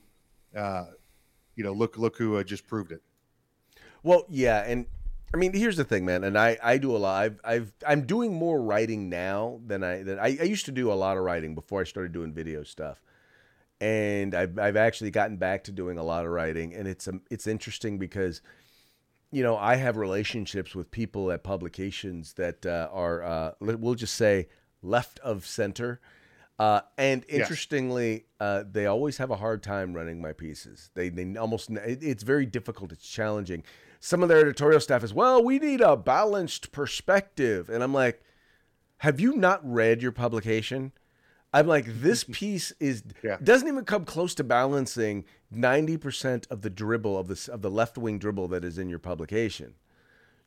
uh, 0.55 0.85
you 1.55 1.63
know, 1.63 1.73
look 1.73 1.97
look 1.97 2.17
who 2.17 2.37
uh, 2.37 2.43
just 2.43 2.65
proved 2.65 2.91
it. 2.91 3.01
Well, 4.03 4.25
yeah, 4.29 4.63
and 4.65 4.85
I 5.33 5.37
mean, 5.37 5.53
here's 5.53 5.77
the 5.77 5.83
thing, 5.83 6.05
man, 6.05 6.23
and 6.23 6.37
I 6.37 6.57
I 6.63 6.77
do 6.77 6.95
a 6.95 6.97
lot. 6.97 7.23
I've 7.23 7.39
I've 7.43 7.73
I'm 7.85 8.05
doing 8.05 8.33
more 8.33 8.61
writing 8.61 9.09
now 9.09 9.59
than 9.65 9.83
I 9.83 10.03
than 10.03 10.19
I, 10.19 10.37
I 10.39 10.43
used 10.43 10.65
to 10.65 10.71
do 10.71 10.91
a 10.91 10.95
lot 10.95 11.17
of 11.17 11.23
writing 11.23 11.55
before 11.55 11.81
I 11.81 11.83
started 11.83 12.11
doing 12.13 12.33
video 12.33 12.63
stuff. 12.63 13.03
And 13.79 14.33
I've, 14.33 14.57
I've 14.57 14.75
actually 14.75 15.11
gotten 15.11 15.37
back 15.37 15.65
to 15.65 15.71
doing 15.71 15.99
a 15.99 16.03
lot 16.03 16.25
of 16.25 16.31
writing, 16.31 16.73
and 16.73 16.87
it's 16.87 17.07
um, 17.07 17.21
it's 17.29 17.45
interesting 17.45 17.99
because 17.99 18.41
you 19.31 19.43
know, 19.43 19.57
I 19.57 19.75
have 19.75 19.97
relationships 19.97 20.73
with 20.73 20.89
people 20.89 21.31
at 21.31 21.43
publications 21.43 22.33
that 22.33 22.65
uh, 22.65 22.87
are, 22.91 23.23
uh, 23.23 23.51
we'll 23.59 23.95
just 23.95 24.15
say, 24.15 24.47
left 24.81 25.19
of 25.19 25.45
center. 25.45 25.99
Uh, 26.59 26.81
and 26.97 27.23
interestingly. 27.29 28.25
Uh, 28.39 28.63
they 28.69 28.85
always 28.85 29.17
have 29.17 29.29
a 29.29 29.35
hard 29.35 29.61
time 29.61 29.93
running 29.93 30.21
my 30.21 30.31
pieces. 30.31 30.89
They, 30.93 31.09
they 31.09 31.35
almost, 31.35 31.69
it's 31.71 32.23
very 32.23 32.45
difficult. 32.45 32.91
It's 32.91 33.07
challenging. 33.07 33.63
Some 33.99 34.23
of 34.23 34.29
their 34.29 34.39
editorial 34.39 34.79
staff 34.79 35.03
is, 35.03 35.13
well, 35.13 35.43
we 35.43 35.59
need 35.59 35.81
a 35.81 35.97
balanced 35.97 36.71
perspective. 36.71 37.69
And 37.69 37.83
I'm 37.83 37.93
like, 37.93 38.21
have 38.97 39.19
you 39.19 39.35
not 39.35 39.61
read 39.63 40.01
your 40.01 40.11
publication? 40.11 40.91
I'm 41.53 41.67
like, 41.67 41.85
this 41.87 42.23
piece 42.31 42.71
is 42.79 43.03
yeah. 43.23 43.37
doesn't 43.43 43.67
even 43.67 43.85
come 43.85 44.05
close 44.05 44.35
to 44.35 44.43
balancing 44.43 45.25
90% 45.53 46.49
of 46.51 46.61
the 46.61 46.69
dribble 46.69 47.17
of 47.17 47.27
the 47.27 47.49
of 47.51 47.61
the 47.61 47.71
left 47.71 47.97
wing 47.97 48.19
dribble 48.19 48.49
that 48.49 48.63
is 48.63 48.77
in 48.77 48.89
your 48.89 48.99
publication. 48.99 49.75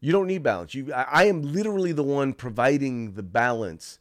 You 0.00 0.12
don't 0.12 0.26
need 0.26 0.42
balance. 0.42 0.74
You, 0.74 0.92
I, 0.92 1.02
I 1.02 1.24
am 1.24 1.42
literally 1.42 1.92
the 1.92 2.02
one 2.02 2.32
providing 2.32 3.12
the 3.12 3.22
balance. 3.22 3.98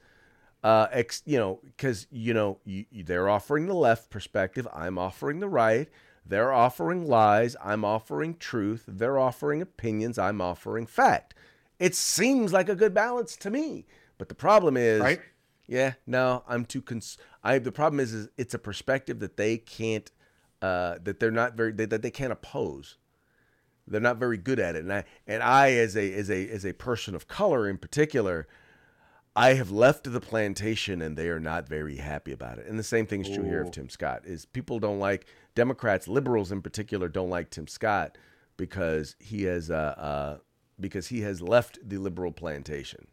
Uh, 0.62 0.88
ex, 0.92 1.24
you 1.26 1.38
know, 1.38 1.62
because 1.64 2.06
you 2.12 2.34
know 2.34 2.60
you, 2.66 2.86
you, 2.92 3.04
they're 3.04 3.30
offering 3.30 3.66
the 3.66 3.74
left 3.74 4.10
perspective. 4.10 4.68
I'm 4.74 4.98
offering 4.98 5.40
the 5.40 5.48
right. 5.48 5.88
They're 6.30 6.54
offering 6.54 7.08
lies. 7.08 7.56
I'm 7.62 7.84
offering 7.84 8.36
truth. 8.38 8.84
They're 8.88 9.18
offering 9.18 9.64
opinions. 9.64 10.20
I'm 10.20 10.42
offering 10.42 10.86
fact. 10.86 11.34
It 11.80 11.96
seems 11.96 12.54
like 12.54 12.70
a 12.70 12.76
good 12.76 12.94
balance 12.94 13.36
to 13.38 13.50
me. 13.50 13.88
But 14.20 14.30
the 14.30 14.36
problem 14.36 14.78
is, 14.78 15.02
right? 15.02 15.22
yeah, 15.68 15.94
no, 16.06 16.44
I'm 16.48 16.66
too. 16.66 16.84
Cons- 16.84 17.18
I 17.44 17.58
the 17.58 17.72
problem 17.72 18.00
is, 18.00 18.14
is 18.14 18.30
it's 18.38 18.54
a 18.54 18.60
perspective 18.60 19.20
that 19.20 19.38
they 19.38 19.58
can't 19.58 20.12
uh, 20.62 21.00
that 21.04 21.20
they're 21.20 21.32
not 21.32 21.56
very 21.56 21.72
they, 21.72 21.86
that 21.86 22.04
they 22.04 22.12
can't 22.12 22.32
oppose. 22.32 22.98
They're 23.88 24.00
not 24.00 24.18
very 24.18 24.38
good 24.38 24.60
at 24.60 24.76
it, 24.76 24.84
and 24.84 24.94
I 24.94 25.06
and 25.26 25.42
I 25.42 25.72
as 25.72 25.98
a 25.98 26.14
as 26.14 26.30
a 26.30 26.48
as 26.50 26.64
a 26.64 26.74
person 26.74 27.16
of 27.16 27.28
color 27.28 27.68
in 27.68 27.80
particular, 27.80 28.48
I 29.36 29.54
have 29.54 29.72
left 29.72 30.12
the 30.12 30.22
plantation 30.22 31.02
and 31.02 31.18
they 31.18 31.30
are 31.30 31.40
not 31.40 31.68
very 31.68 31.96
happy 31.96 32.34
about 32.34 32.60
it. 32.60 32.68
And 32.68 32.78
the 32.78 32.84
same 32.84 33.08
thing 33.08 33.22
is 33.22 33.30
true 33.30 33.44
Ooh. 33.44 33.48
here 33.48 33.62
of 33.62 33.72
Tim 33.72 33.90
Scott. 33.90 34.24
Is 34.26 34.46
people 34.46 34.80
don't 34.80 35.00
like 35.00 35.26
Democrats, 35.56 36.08
liberals 36.08 36.52
in 36.52 36.62
particular, 36.62 37.08
don't 37.08 37.30
like 37.30 37.50
Tim 37.50 37.68
Scott 37.68 38.18
because 38.58 39.16
he 39.20 39.44
has 39.44 39.70
uh, 39.70 39.74
uh 39.74 40.38
because 40.80 41.08
he 41.08 41.22
has 41.22 41.42
left 41.42 41.78
the 41.88 41.98
liberal 41.98 42.32
plantation. 42.32 43.08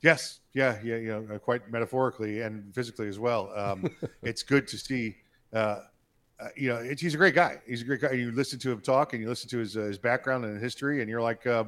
Yes, 0.00 0.40
yeah, 0.52 0.78
yeah, 0.84 0.96
you 0.96 1.08
know, 1.08 1.38
quite 1.38 1.70
metaphorically 1.70 2.42
and 2.42 2.74
physically 2.74 3.08
as 3.08 3.18
well. 3.18 3.50
Um, 3.56 3.88
it's 4.22 4.42
good 4.42 4.68
to 4.68 4.76
see 4.76 5.16
uh, 5.52 5.80
uh, 6.40 6.48
you 6.56 6.68
know, 6.68 6.82
he's 6.82 7.14
a 7.14 7.16
great 7.16 7.34
guy. 7.34 7.60
He's 7.66 7.82
a 7.82 7.84
great 7.84 8.00
guy. 8.00 8.12
You 8.12 8.32
listen 8.32 8.58
to 8.60 8.72
him 8.72 8.80
talk, 8.80 9.12
and 9.12 9.22
you 9.22 9.28
listen 9.28 9.48
to 9.50 9.58
his 9.58 9.76
uh, 9.76 9.82
his 9.82 9.98
background 9.98 10.44
and 10.44 10.60
history, 10.60 11.00
and 11.00 11.08
you're 11.08 11.22
like, 11.22 11.46
uh, 11.46 11.64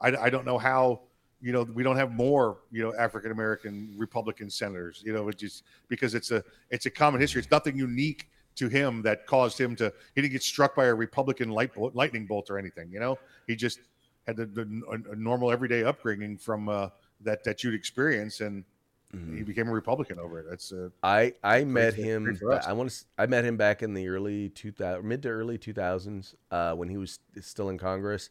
I, 0.00 0.08
I 0.08 0.30
don't 0.30 0.44
know 0.44 0.58
how 0.58 1.02
you 1.40 1.52
know 1.52 1.62
we 1.62 1.82
don't 1.82 1.96
have 1.96 2.12
more 2.12 2.58
you 2.70 2.82
know 2.82 2.94
African 2.96 3.30
American 3.30 3.94
Republican 3.96 4.50
senators. 4.50 5.02
You 5.04 5.12
know, 5.12 5.30
just 5.30 5.64
because 5.88 6.14
it's 6.14 6.30
a 6.30 6.42
it's 6.70 6.86
a 6.86 6.90
common 6.90 7.20
history. 7.20 7.40
It's 7.40 7.50
nothing 7.50 7.76
unique 7.76 8.28
to 8.56 8.68
him 8.68 9.02
that 9.02 9.26
caused 9.26 9.58
him 9.58 9.76
to. 9.76 9.92
He 10.14 10.22
didn't 10.22 10.32
get 10.32 10.42
struck 10.42 10.74
by 10.74 10.86
a 10.86 10.94
Republican 10.94 11.50
light 11.50 11.74
bolt, 11.74 11.94
lightning 11.94 12.26
bolt 12.26 12.50
or 12.50 12.58
anything. 12.58 12.90
You 12.90 13.00
know, 13.00 13.18
he 13.46 13.56
just 13.56 13.80
had 14.26 14.36
the, 14.36 14.46
the 14.46 15.02
a 15.12 15.16
normal 15.16 15.52
everyday 15.52 15.84
upbringing 15.84 16.36
from 16.36 16.68
uh, 16.68 16.88
that 17.20 17.44
that 17.44 17.62
you'd 17.62 17.74
experience 17.74 18.40
and 18.40 18.64
Mm-hmm. 19.16 19.38
He 19.38 19.42
became 19.42 19.68
a 19.68 19.72
Republican 19.72 20.18
over 20.18 20.40
it. 20.40 20.46
That's 20.50 20.70
uh, 20.70 20.90
I 21.02 21.32
I 21.42 21.64
met 21.64 21.94
him. 21.94 22.38
I 22.66 22.74
want 22.74 22.90
to. 22.90 23.04
I 23.16 23.24
met 23.24 23.42
him 23.42 23.56
back 23.56 23.82
in 23.82 23.94
the 23.94 24.06
early 24.06 24.50
two 24.50 24.70
thousand, 24.70 25.08
mid 25.08 25.22
to 25.22 25.30
early 25.30 25.56
two 25.56 25.72
thousands, 25.72 26.34
uh, 26.50 26.74
when 26.74 26.90
he 26.90 26.98
was 26.98 27.18
still 27.40 27.70
in 27.70 27.78
Congress. 27.78 28.28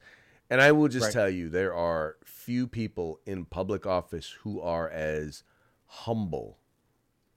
And 0.50 0.62
I 0.62 0.72
will 0.72 0.88
just 0.88 1.06
right. 1.06 1.14
tell 1.14 1.30
you, 1.30 1.50
there 1.50 1.74
are 1.74 2.16
few 2.24 2.68
people 2.68 3.20
in 3.26 3.46
public 3.46 3.86
office 3.86 4.36
who 4.44 4.62
are 4.62 4.90
as 4.90 5.44
humble 5.86 6.58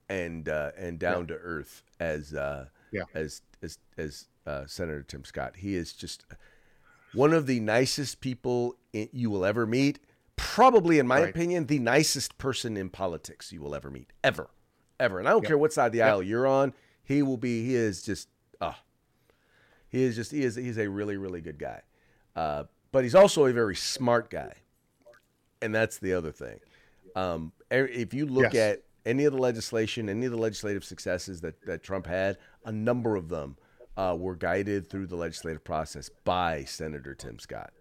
and 0.07 0.47
uh, 0.47 0.71
and 0.77 0.99
down 0.99 1.21
yeah. 1.21 1.27
to 1.27 1.33
earth 1.35 1.83
as 1.99 2.33
uh, 2.33 2.67
yeah. 2.91 3.03
as 3.13 3.41
as 3.61 3.77
as 3.97 4.27
uh, 4.45 4.65
Senator 4.65 5.03
Tim 5.03 5.25
Scott. 5.25 5.57
He 5.57 5.75
is 5.75 5.93
just 5.93 6.25
one 7.13 7.33
of 7.33 7.47
the 7.47 7.59
nicest 7.59 8.21
people 8.21 8.77
you 8.93 9.29
will 9.29 9.45
ever 9.45 9.65
meet. 9.65 9.99
Probably, 10.37 10.97
in 10.97 11.07
my 11.07 11.21
Right. 11.21 11.29
opinion, 11.29 11.67
the 11.67 11.79
nicest 11.79 12.37
person 12.37 12.75
in 12.75 12.89
politics 12.89 13.51
you 13.51 13.61
will 13.61 13.75
ever 13.75 13.91
meet, 13.91 14.11
ever, 14.23 14.49
ever. 14.99 15.19
And 15.19 15.27
I 15.27 15.31
don't 15.31 15.43
Yep. 15.43 15.47
care 15.49 15.57
what 15.57 15.71
side 15.71 15.87
of 15.87 15.91
the 15.91 15.99
Yep. 15.99 16.07
aisle 16.07 16.23
you're 16.23 16.47
on. 16.47 16.73
He 17.03 17.21
will 17.21 17.37
be. 17.37 17.65
He 17.65 17.75
is 17.75 18.01
just. 18.01 18.29
Ah, 18.59 18.81
he 19.87 20.03
is 20.03 20.15
just. 20.15 20.31
He 20.31 20.43
is. 20.43 20.55
He's 20.55 20.77
a 20.77 20.89
really, 20.89 21.17
really 21.17 21.41
good 21.41 21.59
guy. 21.59 21.81
Uh, 22.35 22.63
but 22.91 23.03
he's 23.03 23.15
also 23.15 23.45
a 23.45 23.53
very 23.53 23.75
smart 23.75 24.29
guy, 24.29 24.53
and 25.61 25.73
that's 25.73 25.97
the 25.99 26.13
other 26.13 26.31
thing. 26.31 26.59
Um, 27.15 27.51
er- 27.71 27.87
if 27.87 28.13
you 28.13 28.25
look 28.25 28.53
Yes. 28.53 28.77
at 28.77 28.83
any 29.05 29.25
of 29.25 29.33
the 29.33 29.39
legislation, 29.39 30.09
any 30.09 30.25
of 30.25 30.31
the 30.31 30.37
legislative 30.37 30.83
successes 30.83 31.41
that, 31.41 31.61
that 31.65 31.83
Trump 31.83 32.05
had, 32.05 32.37
a 32.65 32.71
number 32.71 33.15
of 33.15 33.29
them 33.29 33.57
uh, 33.97 34.15
were 34.17 34.35
guided 34.35 34.89
through 34.89 35.07
the 35.07 35.15
legislative 35.15 35.63
process 35.63 36.09
by 36.23 36.63
Senator 36.63 37.13
Tim 37.15 37.39
Scott. 37.39 37.73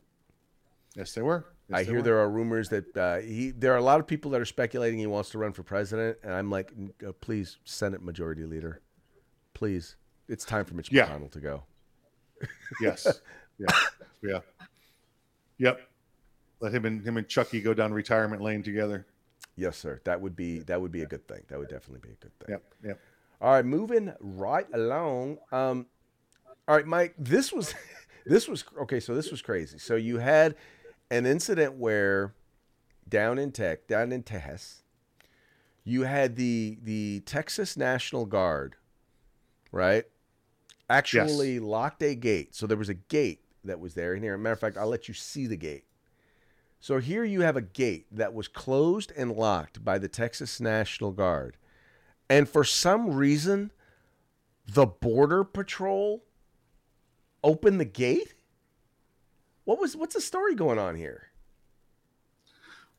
Yes, 0.96 1.12
they 1.14 1.22
were. 1.22 1.46
Yes, 1.68 1.78
I 1.80 1.84
hear 1.84 1.96
were. 1.96 2.02
there 2.02 2.18
are 2.18 2.28
rumors 2.28 2.68
that 2.70 2.96
uh, 2.96 3.18
he. 3.18 3.52
There 3.52 3.72
are 3.72 3.76
a 3.76 3.82
lot 3.82 4.00
of 4.00 4.06
people 4.08 4.32
that 4.32 4.40
are 4.40 4.44
speculating 4.46 4.98
he 4.98 5.06
wants 5.06 5.30
to 5.30 5.38
run 5.38 5.52
for 5.52 5.62
president, 5.62 6.18
and 6.24 6.32
I'm 6.32 6.50
like, 6.50 6.72
uh, 7.06 7.12
please, 7.20 7.58
Senate 7.64 8.02
Majority 8.02 8.44
Leader, 8.44 8.80
please, 9.54 9.94
it's 10.28 10.44
time 10.44 10.64
for 10.64 10.74
Mitch 10.74 10.90
Yeah. 10.90 11.06
McConnell 11.06 11.30
to 11.32 11.40
go. 11.40 11.62
Yes. 12.80 13.20
Yeah. 13.60 13.66
Yeah. 14.22 14.38
Yep. 15.60 15.80
Let 16.60 16.74
him 16.74 16.84
and 16.84 17.06
him 17.06 17.16
and 17.16 17.28
Chucky 17.28 17.60
go 17.60 17.72
down 17.74 17.92
retirement 17.92 18.42
lane 18.42 18.62
together. 18.62 19.06
Yes, 19.56 19.76
sir. 19.76 20.00
That 20.04 20.20
would 20.20 20.34
be 20.34 20.60
that 20.60 20.80
would 20.80 20.90
be 20.90 21.02
a 21.02 21.06
good 21.06 21.28
thing. 21.28 21.42
That 21.48 21.58
would 21.58 21.68
definitely 21.68 22.00
be 22.08 22.14
a 22.14 22.16
good 22.16 22.38
thing. 22.38 22.48
Yep. 22.48 22.74
Yep. 22.84 23.00
All 23.40 23.52
right, 23.52 23.64
moving 23.64 24.12
right 24.20 24.66
along. 24.74 25.38
Um, 25.52 25.86
all 26.68 26.76
right, 26.76 26.86
Mike. 26.86 27.14
This 27.18 27.52
was, 27.52 27.74
this 28.26 28.48
was 28.48 28.64
okay. 28.82 29.00
So 29.00 29.14
this 29.14 29.30
was 29.30 29.40
crazy. 29.40 29.78
So 29.78 29.96
you 29.96 30.18
had 30.18 30.56
an 31.10 31.26
incident 31.26 31.76
where 31.76 32.34
down 33.08 33.38
in 33.38 33.52
Tech, 33.52 33.86
down 33.86 34.12
in 34.12 34.22
Texas, 34.22 34.82
you 35.84 36.02
had 36.02 36.36
the 36.36 36.78
the 36.82 37.20
Texas 37.20 37.76
National 37.76 38.26
Guard, 38.26 38.76
right? 39.72 40.04
Actually 40.88 41.60
locked 41.60 42.02
a 42.02 42.14
gate. 42.14 42.54
So 42.54 42.66
there 42.66 42.76
was 42.76 42.88
a 42.88 42.94
gate 42.94 43.40
that 43.64 43.80
was 43.80 43.94
there. 43.94 44.14
And 44.14 44.22
here, 44.22 44.36
matter 44.36 44.54
of 44.54 44.60
fact, 44.60 44.76
I'll 44.76 44.88
let 44.88 45.08
you 45.08 45.14
see 45.14 45.46
the 45.46 45.56
gate. 45.56 45.84
So 46.80 46.98
here 46.98 47.24
you 47.24 47.42
have 47.42 47.56
a 47.56 47.62
gate 47.62 48.06
that 48.10 48.32
was 48.32 48.48
closed 48.48 49.12
and 49.16 49.32
locked 49.32 49.84
by 49.84 49.98
the 49.98 50.08
Texas 50.08 50.60
National 50.60 51.12
Guard. 51.12 51.56
And 52.28 52.48
for 52.48 52.64
some 52.64 53.10
reason, 53.10 53.70
the 54.66 54.86
Border 54.86 55.44
Patrol 55.44 56.22
opened 57.42 57.80
the 57.80 57.84
gate? 57.84 58.34
What 59.64 59.78
was 59.78 59.96
what's 59.96 60.14
the 60.14 60.20
story 60.20 60.54
going 60.54 60.78
on 60.78 60.96
here? 60.96 61.28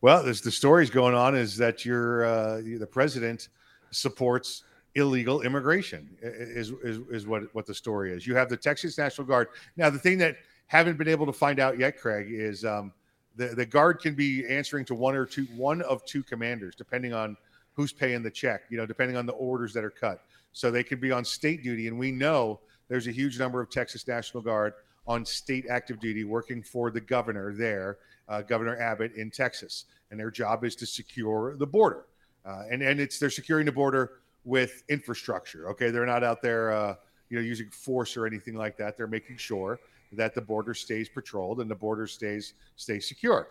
Well, 0.02 0.24
there's 0.24 0.42
the 0.42 0.52
stories 0.52 0.90
going 0.90 1.16
on 1.16 1.36
is 1.36 1.58
that 1.58 1.86
your 1.86 2.26
uh, 2.26 2.62
the 2.62 2.88
president 2.90 3.50
supports 3.92 4.64
illegal 4.96 5.42
immigration 5.42 6.18
is, 6.22 6.72
is 6.84 7.00
is 7.10 7.28
what 7.28 7.54
what 7.54 7.66
the 7.66 7.74
story 7.74 8.12
is. 8.12 8.26
You 8.26 8.36
have 8.36 8.50
the 8.50 8.58
Texas 8.58 8.98
National 8.98 9.28
Guard. 9.28 9.50
Now, 9.76 9.90
the 9.90 10.00
thing 10.00 10.18
that 10.20 10.38
haven't 10.72 10.98
been 10.98 11.10
able 11.10 11.26
to 11.26 11.34
find 11.34 11.60
out 11.60 11.78
yet, 11.78 12.00
Craig, 12.00 12.28
is 12.30 12.64
um, 12.64 12.94
the 13.36 13.48
the 13.48 13.66
guard 13.66 14.00
can 14.00 14.16
be 14.16 14.48
answering 14.48 14.86
to 14.86 14.96
one 14.96 15.16
or 15.16 15.26
two 15.26 15.44
one 15.58 15.82
of 15.82 16.06
two 16.06 16.24
commanders, 16.24 16.76
depending 16.76 17.14
on 17.14 17.36
who's 17.74 17.92
paying 17.92 18.24
the 18.24 18.32
check. 18.32 18.62
You 18.70 18.78
know, 18.78 18.86
depending 18.86 19.18
on 19.18 19.26
the 19.26 19.34
orders 19.34 19.74
that 19.74 19.84
are 19.84 19.90
cut. 19.90 20.22
So 20.54 20.72
they 20.72 20.82
could 20.82 21.02
be 21.02 21.12
on 21.12 21.26
state 21.26 21.62
duty, 21.62 21.90
and 21.90 22.00
we 22.00 22.10
know 22.10 22.62
there's 22.88 23.08
a 23.08 23.12
huge 23.12 23.38
number 23.38 23.60
of 23.60 23.70
Texas 23.70 24.08
National 24.08 24.42
Guard 24.42 24.72
on 25.08 25.26
state 25.26 25.66
active 25.70 26.00
duty 26.00 26.24
working 26.24 26.64
for 26.64 26.90
the 26.90 27.02
governor 27.02 27.54
there, 27.54 27.98
uh, 28.30 28.42
Governor 28.42 28.80
Abbott 28.80 29.14
in 29.16 29.30
Texas, 29.30 29.86
and 30.10 30.18
their 30.18 30.32
job 30.32 30.64
is 30.64 30.74
to 30.78 30.86
secure 30.86 31.58
the 31.58 31.68
border. 31.68 32.06
Uh, 32.46 32.64
and 32.72 32.82
and 32.82 33.02
it's 33.02 33.20
they're 33.20 33.30
securing 33.30 33.66
the 33.66 33.74
border 33.74 34.22
with 34.46 34.84
infrastructure. 34.88 35.70
Okay, 35.72 35.92
they're 35.92 36.06
not 36.06 36.24
out 36.24 36.42
there, 36.42 36.72
uh, 36.72 36.96
you 37.30 37.36
know, 37.36 37.44
using 37.44 37.70
force 37.72 38.16
or 38.16 38.26
anything 38.26 38.56
like 38.56 38.78
that. 38.78 38.96
They're 38.96 39.06
making 39.06 39.36
sure 39.36 39.78
that 40.12 40.36
the 40.36 40.42
border 40.42 40.74
stays 40.74 41.10
patrolled 41.10 41.62
and 41.62 41.70
the 41.70 41.76
border 41.76 42.08
stays 42.08 42.54
stays 42.76 43.08
secure. 43.08 43.50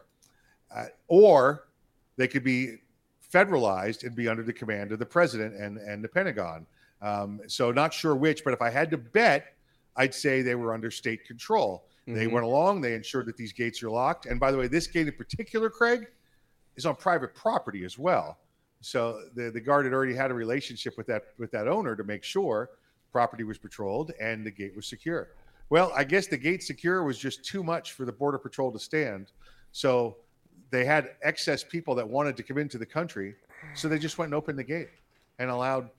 Uh, 0.74 0.86
or 1.08 1.68
they 2.16 2.28
could 2.28 2.44
be 2.44 2.76
federalized 3.32 4.04
and 4.04 4.14
be 4.14 4.28
under 4.28 4.42
the 4.42 4.52
command 4.52 4.92
of 4.92 4.98
the 4.98 5.06
president 5.06 5.54
and 5.54 5.78
and 5.78 6.02
the 6.04 6.08
Pentagon. 6.08 6.66
Um, 7.02 7.40
so 7.46 7.72
not 7.72 7.94
sure 7.94 8.14
which, 8.14 8.44
but 8.44 8.52
if 8.52 8.60
I 8.60 8.68
had 8.70 8.90
to 8.90 8.98
bet, 8.98 9.54
I'd 9.96 10.14
say 10.14 10.42
they 10.42 10.54
were 10.54 10.74
under 10.74 10.90
state 10.90 11.24
control. 11.24 11.86
They 12.06 12.26
Mhm. 12.26 12.32
went 12.32 12.46
along. 12.46 12.80
They 12.80 12.94
ensured 12.94 13.26
that 13.26 13.36
these 13.36 13.52
gates 13.52 13.82
are 13.82 13.90
locked. 13.90 14.26
And 14.26 14.40
by 14.40 14.50
the 14.50 14.58
way, 14.58 14.66
this 14.66 14.86
gate 14.86 15.06
in 15.06 15.14
particular, 15.14 15.70
Craig, 15.70 16.08
is 16.76 16.84
on 16.84 16.96
private 16.96 17.34
property 17.34 17.84
as 17.84 17.98
well. 17.98 18.38
So 18.80 19.28
the, 19.34 19.50
the 19.50 19.60
guard 19.60 19.84
had 19.84 19.94
already 19.94 20.14
had 20.14 20.30
a 20.30 20.34
relationship 20.34 20.96
with 20.96 21.06
that 21.06 21.34
with 21.38 21.50
that 21.52 21.68
owner 21.68 21.94
to 21.96 22.04
make 22.04 22.24
sure 22.24 22.70
property 23.12 23.44
was 23.44 23.58
patrolled 23.58 24.12
and 24.20 24.44
the 24.44 24.50
gate 24.50 24.74
was 24.74 24.86
secure. 24.86 25.30
Well, 25.70 25.92
I 25.96 26.02
guess 26.04 26.26
the 26.26 26.36
gate 26.36 26.62
secure 26.62 27.04
was 27.04 27.18
just 27.18 27.44
too 27.44 27.62
much 27.62 27.92
for 27.92 28.04
the 28.04 28.12
border 28.12 28.38
patrol 28.38 28.72
to 28.72 28.78
stand. 28.78 29.30
So 29.72 30.16
they 30.70 30.84
had 30.84 31.10
excess 31.22 31.62
people 31.62 31.94
that 31.94 32.08
wanted 32.08 32.36
to 32.36 32.42
come 32.42 32.58
into 32.58 32.76
the 32.76 32.86
country. 32.86 33.36
So 33.74 33.88
they 33.88 33.98
just 33.98 34.18
went 34.18 34.28
and 34.28 34.34
opened 34.34 34.58
the 34.58 34.64
gate 34.64 34.88
and 35.38 35.48
allowed 35.48 35.90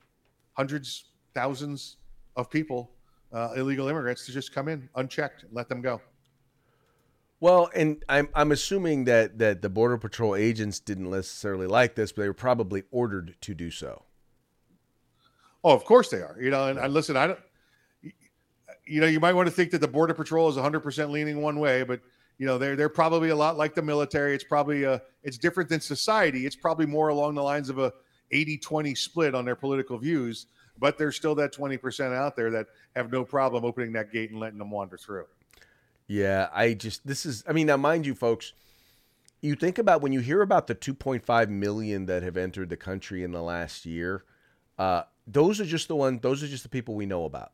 hundreds, 0.52 1.06
thousands 1.34 1.96
of 2.36 2.50
people, 2.50 2.90
uh, 3.32 3.52
illegal 3.56 3.88
immigrants, 3.88 4.26
to 4.26 4.32
just 4.32 4.54
come 4.54 4.68
in 4.68 4.88
unchecked 4.94 5.44
and 5.44 5.52
let 5.52 5.68
them 5.68 5.80
go. 5.80 6.00
Well, 7.40 7.70
and 7.74 8.04
I'm 8.08 8.28
I'm 8.34 8.52
assuming 8.52 9.04
that 9.04 9.38
that 9.38 9.62
the 9.62 9.68
border 9.68 9.98
patrol 9.98 10.36
agents 10.36 10.78
didn't 10.78 11.10
necessarily 11.10 11.66
like 11.66 11.96
this, 11.96 12.12
but 12.12 12.22
they 12.22 12.28
were 12.28 12.34
probably 12.34 12.84
ordered 12.92 13.34
to 13.40 13.54
do 13.54 13.70
so. 13.70 14.04
Oh, 15.64 15.74
of 15.74 15.84
course 15.84 16.08
they 16.08 16.18
are. 16.18 16.36
You 16.40 16.50
know, 16.50 16.68
and, 16.68 16.78
and 16.78 16.94
listen, 16.94 17.16
I 17.16 17.26
don't. 17.26 17.40
You 18.92 19.00
know, 19.00 19.06
you 19.06 19.20
might 19.20 19.32
want 19.32 19.46
to 19.46 19.54
think 19.54 19.70
that 19.70 19.80
the 19.80 19.88
border 19.88 20.12
patrol 20.12 20.50
is 20.50 20.56
100 20.56 20.80
percent 20.80 21.10
leaning 21.10 21.40
one 21.40 21.58
way, 21.58 21.82
but 21.82 22.00
you 22.36 22.44
know, 22.44 22.58
they're 22.58 22.76
they're 22.76 22.90
probably 22.90 23.30
a 23.30 23.36
lot 23.36 23.56
like 23.56 23.74
the 23.74 23.80
military. 23.80 24.34
It's 24.34 24.44
probably 24.44 24.84
a 24.84 25.00
it's 25.22 25.38
different 25.38 25.70
than 25.70 25.80
society. 25.80 26.44
It's 26.44 26.56
probably 26.56 26.84
more 26.84 27.08
along 27.08 27.34
the 27.34 27.42
lines 27.42 27.70
of 27.70 27.78
a 27.78 27.92
80-20 28.34 28.96
split 28.98 29.34
on 29.34 29.44
their 29.46 29.56
political 29.56 29.96
views, 29.96 30.46
but 30.78 30.98
there's 30.98 31.16
still 31.16 31.34
that 31.36 31.52
20 31.52 31.78
percent 31.78 32.12
out 32.12 32.36
there 32.36 32.50
that 32.50 32.66
have 32.94 33.10
no 33.10 33.24
problem 33.24 33.64
opening 33.64 33.92
that 33.92 34.12
gate 34.12 34.30
and 34.30 34.38
letting 34.38 34.58
them 34.58 34.70
wander 34.70 34.98
through. 34.98 35.24
Yeah, 36.06 36.48
I 36.52 36.74
just 36.74 37.06
this 37.06 37.24
is 37.24 37.44
I 37.48 37.52
mean 37.52 37.68
now 37.68 37.78
mind 37.78 38.04
you 38.04 38.14
folks, 38.14 38.52
you 39.40 39.54
think 39.54 39.78
about 39.78 40.02
when 40.02 40.12
you 40.12 40.20
hear 40.20 40.42
about 40.42 40.66
the 40.66 40.74
2.5 40.74 41.48
million 41.48 42.04
that 42.06 42.22
have 42.22 42.36
entered 42.36 42.68
the 42.68 42.76
country 42.76 43.24
in 43.24 43.32
the 43.32 43.42
last 43.42 43.86
year, 43.86 44.24
uh 44.78 45.04
those 45.26 45.60
are 45.62 45.64
just 45.64 45.88
the 45.88 45.96
one 45.96 46.18
those 46.18 46.42
are 46.42 46.48
just 46.48 46.62
the 46.62 46.68
people 46.68 46.94
we 46.94 47.06
know 47.06 47.24
about. 47.24 47.52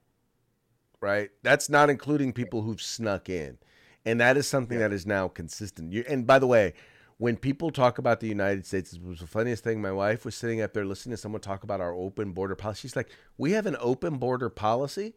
Right? 1.00 1.30
That's 1.42 1.68
not 1.68 1.90
including 1.90 2.32
people 2.32 2.62
who've 2.62 2.82
snuck 2.82 3.28
in. 3.28 3.58
And 4.04 4.20
that 4.20 4.37
is 4.37 4.46
something 4.46 4.78
Yeah. 4.78 4.88
that 4.88 4.94
is 4.94 5.06
now 5.06 5.28
consistent. 5.28 5.92
You, 5.92 6.04
and 6.08 6.26
by 6.26 6.38
the 6.38 6.46
way, 6.46 6.74
when 7.18 7.37
people 7.37 7.70
talk 7.70 7.98
about 7.98 8.20
the 8.20 8.28
United 8.28 8.64
States, 8.66 8.92
it 8.92 9.02
was 9.02 9.20
the 9.20 9.26
funniest 9.26 9.64
thing. 9.64 9.80
My 9.82 9.92
wife 9.92 10.24
was 10.24 10.34
sitting 10.34 10.61
up 10.61 10.72
there 10.72 10.84
listening 10.84 11.12
to 11.14 11.16
someone 11.20 11.40
talk 11.40 11.62
about 11.64 11.80
our 11.80 11.92
open 11.92 12.32
border 12.32 12.54
policy. 12.54 12.80
She's 12.82 12.96
like, 12.96 13.11
"We 13.37 13.52
have 13.52 13.66
an 13.66 13.76
open 13.80 14.18
border 14.18 14.48
policy." 14.48 15.14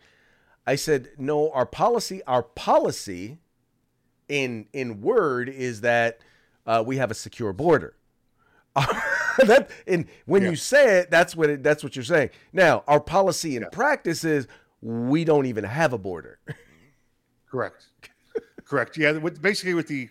I 0.67 0.75
said, 0.75 1.09
"No, 1.17 1.51
our 1.51 1.65
policy, 1.65 2.23
our 2.25 2.43
policy, 2.43 3.39
in 4.27 4.67
in 4.73 5.01
word, 5.01 5.47
is 5.49 5.81
that 5.81 6.19
uh, 6.65 6.83
we 6.85 6.97
have 6.97 7.11
a 7.11 7.15
secure 7.15 7.53
border." 7.53 7.95
that 8.75 9.69
and 9.85 10.05
when 10.25 10.43
Yeah. 10.43 10.49
you 10.51 10.55
say 10.55 10.99
it, 10.99 11.11
that's 11.11 11.35
what 11.35 11.49
it, 11.49 11.63
that's 11.63 11.83
what 11.83 11.95
you're 11.95 12.03
saying. 12.05 12.29
Now, 12.53 12.83
our 12.87 12.99
policy 12.99 13.55
in 13.55 13.63
Yeah. 13.63 13.69
practice 13.69 14.23
is 14.23 14.47
we 14.81 15.23
don't 15.23 15.45
even 15.45 15.63
have 15.63 15.93
a 15.93 15.97
border. 15.97 16.39
Correct. 17.49 17.87
Correct. 18.65 18.97
Yeah. 18.97 19.13
What, 19.13 19.41
basically, 19.41 19.73
what 19.73 19.87
the 19.87 20.09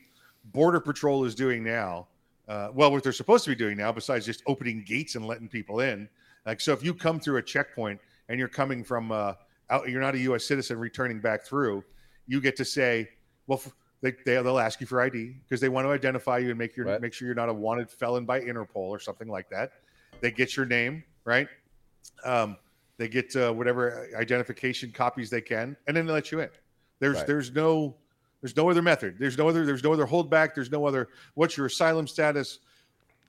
Border 0.53 0.81
Patrol 0.81 1.25
is 1.25 1.35
doing 1.35 1.65
now, 1.65 2.09
uh, 2.49 2.69
well, 2.75 2.91
what 2.91 3.03
they're 3.03 3.13
supposed 3.13 3.45
to 3.45 3.51
be 3.51 3.57
doing 3.57 3.77
now, 3.77 3.93
besides 3.93 4.27
just 4.27 4.43
opening 4.47 4.85
gates 4.87 5.15
and 5.15 5.27
letting 5.27 5.49
people 5.49 5.81
in, 5.81 6.09
like, 6.47 6.61
so 6.61 6.73
if 6.73 6.83
you 6.83 6.93
come 6.95 7.21
through 7.21 7.37
a 7.39 7.43
checkpoint 7.43 8.01
and 8.29 8.39
you're 8.39 8.49
coming 8.49 8.83
from, 8.85 9.13
uh, 9.13 9.35
out, 9.71 9.89
you're 9.89 10.01
not 10.01 10.15
a 10.15 10.19
U.S. 10.21 10.45
citizen 10.45 10.79
returning 10.79 11.21
back 11.21 11.45
through, 11.45 11.85
you 12.27 12.41
get 12.41 12.57
to 12.57 12.65
say, 12.65 13.09
well, 13.47 13.61
f- 13.65 13.73
they, 14.03 14.13
they, 14.27 14.35
they'll 14.43 14.59
ask 14.59 14.81
you 14.81 14.87
for 14.87 15.01
ID 15.01 15.37
because 15.45 15.61
they 15.61 15.69
want 15.69 15.87
to 15.87 15.91
identify 15.91 16.39
you 16.39 16.49
and 16.51 16.59
make 16.59 16.77
your 16.77 16.87
Right. 16.87 17.01
make 17.01 17.13
sure 17.13 17.27
you're 17.27 17.35
not 17.35 17.49
a 17.49 17.53
wanted 17.53 17.91
felon 17.91 18.25
by 18.25 18.41
Interpol 18.41 18.69
or 18.77 18.99
something 18.99 19.29
like 19.29 19.49
that. 19.51 19.73
They 20.21 20.31
get 20.31 20.57
your 20.57 20.67
name, 20.67 21.05
right? 21.25 21.49
Um, 22.25 22.57
they 23.01 23.09
get 23.09 23.35
uh, 23.35 23.51
whatever 23.51 24.09
identification 24.15 24.93
copies 24.93 25.31
they 25.31 25.41
can, 25.41 25.75
and 25.89 25.97
then 25.97 26.05
they 26.05 26.13
let 26.13 26.31
you 26.31 26.41
in. 26.41 26.51
There's 26.99 27.17
Right. 27.17 27.27
there's 27.27 27.51
no 27.53 27.97
there's 28.43 28.55
no 28.57 28.69
other 28.69 28.83
method. 28.83 29.17
There's 29.19 29.39
no 29.39 29.49
other 29.49 29.65
there's 29.65 29.83
no 29.83 29.93
other 29.95 30.07
holdback. 30.07 30.55
There's 30.55 30.71
no 30.71 30.85
other 30.85 31.09
what's 31.35 31.57
your 31.57 31.67
asylum 31.67 32.07
status. 32.07 32.59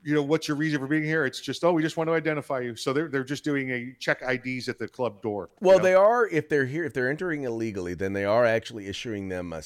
you 0.04 0.14
know, 0.16 0.22
what's 0.22 0.48
your 0.48 0.56
reason 0.56 0.80
for 0.80 0.88
being 0.88 1.04
here? 1.04 1.24
It's 1.24 1.40
just, 1.40 1.62
oh, 1.62 1.72
we 1.72 1.80
just 1.80 1.96
want 1.96 2.08
to 2.08 2.12
identify 2.14 2.58
you. 2.58 2.74
So 2.76 2.92
they're 2.92 3.08
they're 3.08 3.24
just 3.24 3.44
doing 3.44 3.70
a 3.70 3.94
check 3.98 4.20
IDs 4.20 4.68
at 4.68 4.76
the 4.78 4.88
club 4.88 5.22
door. 5.22 5.48
you 5.60 5.68
Well, 5.68 5.78
know? 5.78 5.84
they 5.84 5.94
are 5.94 6.26
if 6.26 6.48
they're 6.50 6.66
here 6.66 6.84
if 6.84 6.92
they're 6.92 7.08
entering 7.08 7.44
illegally, 7.44 7.94
then 7.94 8.12
they 8.12 8.26
are 8.26 8.44
actually 8.44 8.88
issuing 8.88 9.28
them 9.30 9.54
a 9.54 9.62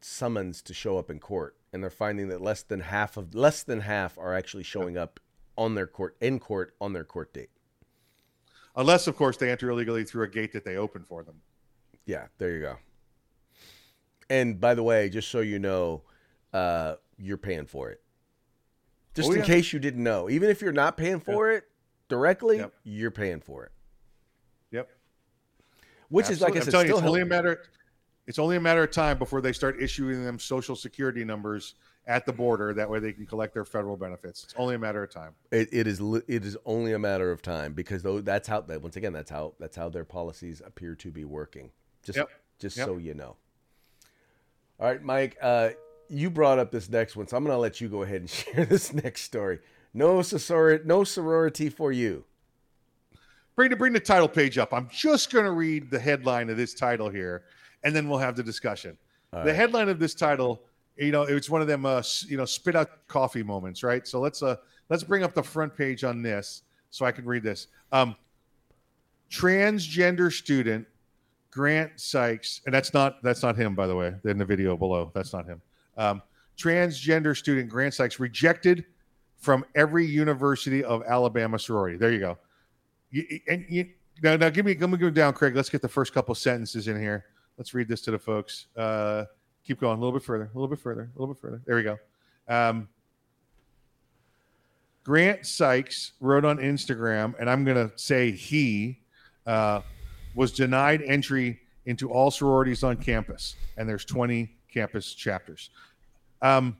summons 0.00 0.62
to 0.62 0.74
show 0.74 0.98
up 0.98 1.10
in 1.10 1.20
court, 1.20 1.54
and 1.72 1.80
they're 1.80 1.90
finding 1.90 2.26
that 2.28 2.40
less 2.40 2.62
than 2.64 2.80
half 2.80 3.16
of 3.16 3.34
less 3.36 3.62
than 3.62 3.80
half 3.82 4.18
are 4.18 4.34
actually 4.34 4.64
showing 4.64 4.96
up 4.98 5.20
on 5.56 5.76
their 5.76 5.86
court 5.86 6.16
in 6.20 6.40
court 6.40 6.74
on 6.80 6.92
their 6.92 7.04
court 7.04 7.32
date. 7.32 7.50
Unless 8.76 9.06
of 9.06 9.16
course 9.16 9.36
they 9.36 9.50
enter 9.50 9.70
illegally 9.70 10.04
through 10.04 10.24
a 10.24 10.28
gate 10.28 10.52
that 10.52 10.64
they 10.64 10.76
open 10.76 11.02
for 11.04 11.22
them. 11.22 11.40
Yeah, 12.06 12.26
there 12.38 12.50
you 12.54 12.60
go. 12.60 12.76
And 14.30 14.60
by 14.60 14.74
the 14.74 14.82
way, 14.82 15.08
just 15.08 15.30
so 15.30 15.40
you 15.40 15.58
know, 15.58 16.02
uh, 16.52 16.96
you're 17.18 17.36
paying 17.38 17.66
for 17.66 17.90
it. 17.90 18.00
Just 19.14 19.28
Oh, 19.28 19.32
in 19.32 19.38
yeah. 19.40 19.44
case 19.44 19.72
you 19.72 19.78
didn't 19.78 20.02
know, 20.02 20.28
even 20.28 20.50
if 20.50 20.60
you're 20.60 20.72
not 20.72 20.96
paying 20.96 21.20
for 21.20 21.50
it 21.52 21.64
directly, 22.08 22.58
Yep. 22.58 22.72
you're 22.84 23.10
paying 23.10 23.40
for 23.40 23.64
it. 23.64 23.72
Yep. 24.72 24.90
Which 26.08 26.30
is 26.30 26.40
like 26.40 26.54
I 26.54 26.58
Absolutely. 26.58 26.80
Said, 26.80 26.88
you, 26.88 26.96
it's 26.98 27.06
only 27.06 27.20
a 27.20 27.26
matter. 27.26 27.62
It's 28.26 28.38
only 28.38 28.56
a 28.56 28.60
matter 28.60 28.82
of 28.82 28.90
time 28.90 29.18
before 29.18 29.40
they 29.40 29.52
start 29.52 29.80
issuing 29.80 30.24
them 30.24 30.38
social 30.38 30.74
security 30.74 31.24
numbers 31.24 31.74
at 32.06 32.26
the 32.26 32.32
border. 32.32 32.72
That 32.74 32.88
way, 32.90 32.98
they 32.98 33.12
can 33.12 33.26
collect 33.26 33.54
their 33.54 33.64
federal 33.64 33.96
benefits. 33.96 34.44
It's 34.44 34.54
only 34.56 34.74
a 34.74 34.78
matter 34.78 35.02
of 35.02 35.10
time. 35.10 35.32
It, 35.50 35.68
it 35.72 35.86
is 35.86 36.00
it 36.28 36.44
is 36.44 36.56
only 36.64 36.92
a 36.92 36.98
matter 36.98 37.30
of 37.30 37.42
time 37.42 37.72
because 37.72 38.02
though 38.02 38.20
that's 38.20 38.48
how 38.48 38.60
that 38.62 38.82
once 38.82 38.96
again 38.96 39.12
that's 39.12 39.30
how 39.30 39.54
that's 39.58 39.76
how 39.76 39.88
their 39.88 40.04
policies 40.04 40.62
appear 40.64 40.94
to 40.96 41.10
be 41.10 41.24
working. 41.24 41.70
Just 42.02 42.18
Yep. 42.18 42.28
just 42.58 42.76
Yep. 42.76 42.86
so 42.86 42.96
you 42.98 43.14
know. 43.14 43.36
All 44.80 44.88
right, 44.88 45.02
Mike. 45.02 45.36
Uh, 45.40 45.70
you 46.08 46.30
brought 46.30 46.58
up 46.58 46.70
this 46.70 46.88
next 46.90 47.16
one, 47.16 47.26
so 47.26 47.36
I'm 47.36 47.44
going 47.44 47.54
to 47.56 47.60
let 47.60 47.80
you 47.80 47.88
go 47.88 48.02
ahead 48.02 48.20
and 48.20 48.30
share 48.30 48.64
this 48.66 48.92
next 48.92 49.22
story. 49.22 49.60
No 49.94 50.20
sorority, 50.22 50.84
no 50.86 51.04
sorority 51.04 51.68
for 51.70 51.92
you. 51.92 52.24
Bring 53.56 53.70
the 53.70 53.76
bring 53.76 53.92
the 53.92 54.00
title 54.00 54.28
page 54.28 54.58
up. 54.58 54.74
I'm 54.74 54.88
just 54.90 55.32
going 55.32 55.44
to 55.44 55.52
read 55.52 55.90
the 55.90 55.98
headline 56.00 56.50
of 56.50 56.56
this 56.56 56.74
title 56.74 57.08
here, 57.08 57.44
and 57.84 57.94
then 57.94 58.08
we'll 58.08 58.18
have 58.18 58.34
the 58.36 58.42
discussion. 58.42 58.98
All 59.32 59.40
the 59.44 59.46
right. 59.50 59.56
headline 59.56 59.88
of 59.88 60.00
this 60.00 60.14
title, 60.14 60.62
you 60.96 61.10
know, 61.10 61.22
it's 61.22 61.50
one 61.50 61.60
of 61.60 61.66
them, 61.66 61.86
uh, 61.86 62.02
you 62.26 62.36
know, 62.36 62.44
spit 62.44 62.76
out 62.76 63.06
coffee 63.08 63.42
moments, 63.42 63.82
right? 63.82 64.06
So 64.06 64.20
let's 64.20 64.42
uh 64.42 64.56
let's 64.88 65.02
bring 65.02 65.22
up 65.22 65.34
the 65.34 65.42
front 65.42 65.76
page 65.76 66.04
on 66.04 66.22
this 66.22 66.62
so 66.90 67.04
I 67.04 67.12
can 67.12 67.24
read 67.24 67.42
this. 67.42 67.68
Um, 67.92 68.16
transgender 69.30 70.32
student 70.32 70.86
Grant 71.50 71.92
Sikes, 72.00 72.60
and 72.66 72.74
that's 72.74 72.94
not 72.94 73.22
that's 73.22 73.42
not 73.42 73.56
him, 73.56 73.74
by 73.74 73.86
the 73.86 73.94
way. 73.94 74.14
In 74.24 74.38
the 74.38 74.44
video 74.44 74.76
below, 74.76 75.10
that's 75.14 75.32
not 75.32 75.46
him. 75.46 75.60
Um, 75.96 76.22
transgender 76.56 77.36
student 77.36 77.68
Grant 77.68 77.94
Sikes 77.94 78.20
rejected 78.20 78.84
from 79.36 79.64
every 79.74 80.06
University 80.06 80.82
of 80.82 81.02
Alabama 81.06 81.58
sorority. 81.58 81.96
There 81.96 82.10
you 82.10 82.20
go. 82.20 82.38
You, 83.10 83.40
and 83.48 83.66
you, 83.68 83.90
now, 84.22 84.36
now 84.36 84.48
give 84.48 84.64
me, 84.64 84.74
let 84.74 84.88
me 84.88 84.96
go 84.96 85.10
down, 85.10 85.34
Craig. 85.34 85.54
Let's 85.54 85.68
get 85.68 85.82
the 85.82 85.88
first 85.88 86.14
couple 86.14 86.34
sentences 86.34 86.88
in 86.88 86.98
here. 86.98 87.26
Let's 87.58 87.74
read 87.74 87.86
this 87.86 88.00
to 88.02 88.10
the 88.10 88.18
folks. 88.18 88.66
Uh, 88.76 89.26
keep 89.64 89.80
going 89.80 89.96
a 89.96 90.00
little 90.00 90.12
bit 90.12 90.22
further, 90.22 90.44
a 90.44 90.58
little 90.58 90.68
bit 90.68 90.78
further, 90.78 91.10
a 91.14 91.18
little 91.18 91.34
bit 91.34 91.40
further. 91.40 91.60
There 91.66 91.76
we 91.76 91.82
go. 91.82 91.98
Um, 92.48 92.88
Grant 95.04 95.46
Sikes 95.46 96.12
wrote 96.20 96.44
on 96.44 96.58
Instagram, 96.58 97.34
and 97.38 97.48
I'm 97.48 97.64
going 97.64 97.88
to 97.88 97.96
say 97.98 98.30
he 98.30 99.00
uh, 99.46 99.82
was 100.34 100.52
denied 100.52 101.02
entry 101.02 101.60
into 101.86 102.10
all 102.10 102.30
sororities 102.30 102.82
on 102.82 102.96
campus, 102.96 103.56
and 103.76 103.88
there's 103.88 104.04
20 104.04 104.50
campus 104.72 105.14
chapters. 105.14 105.70
Um, 106.40 106.76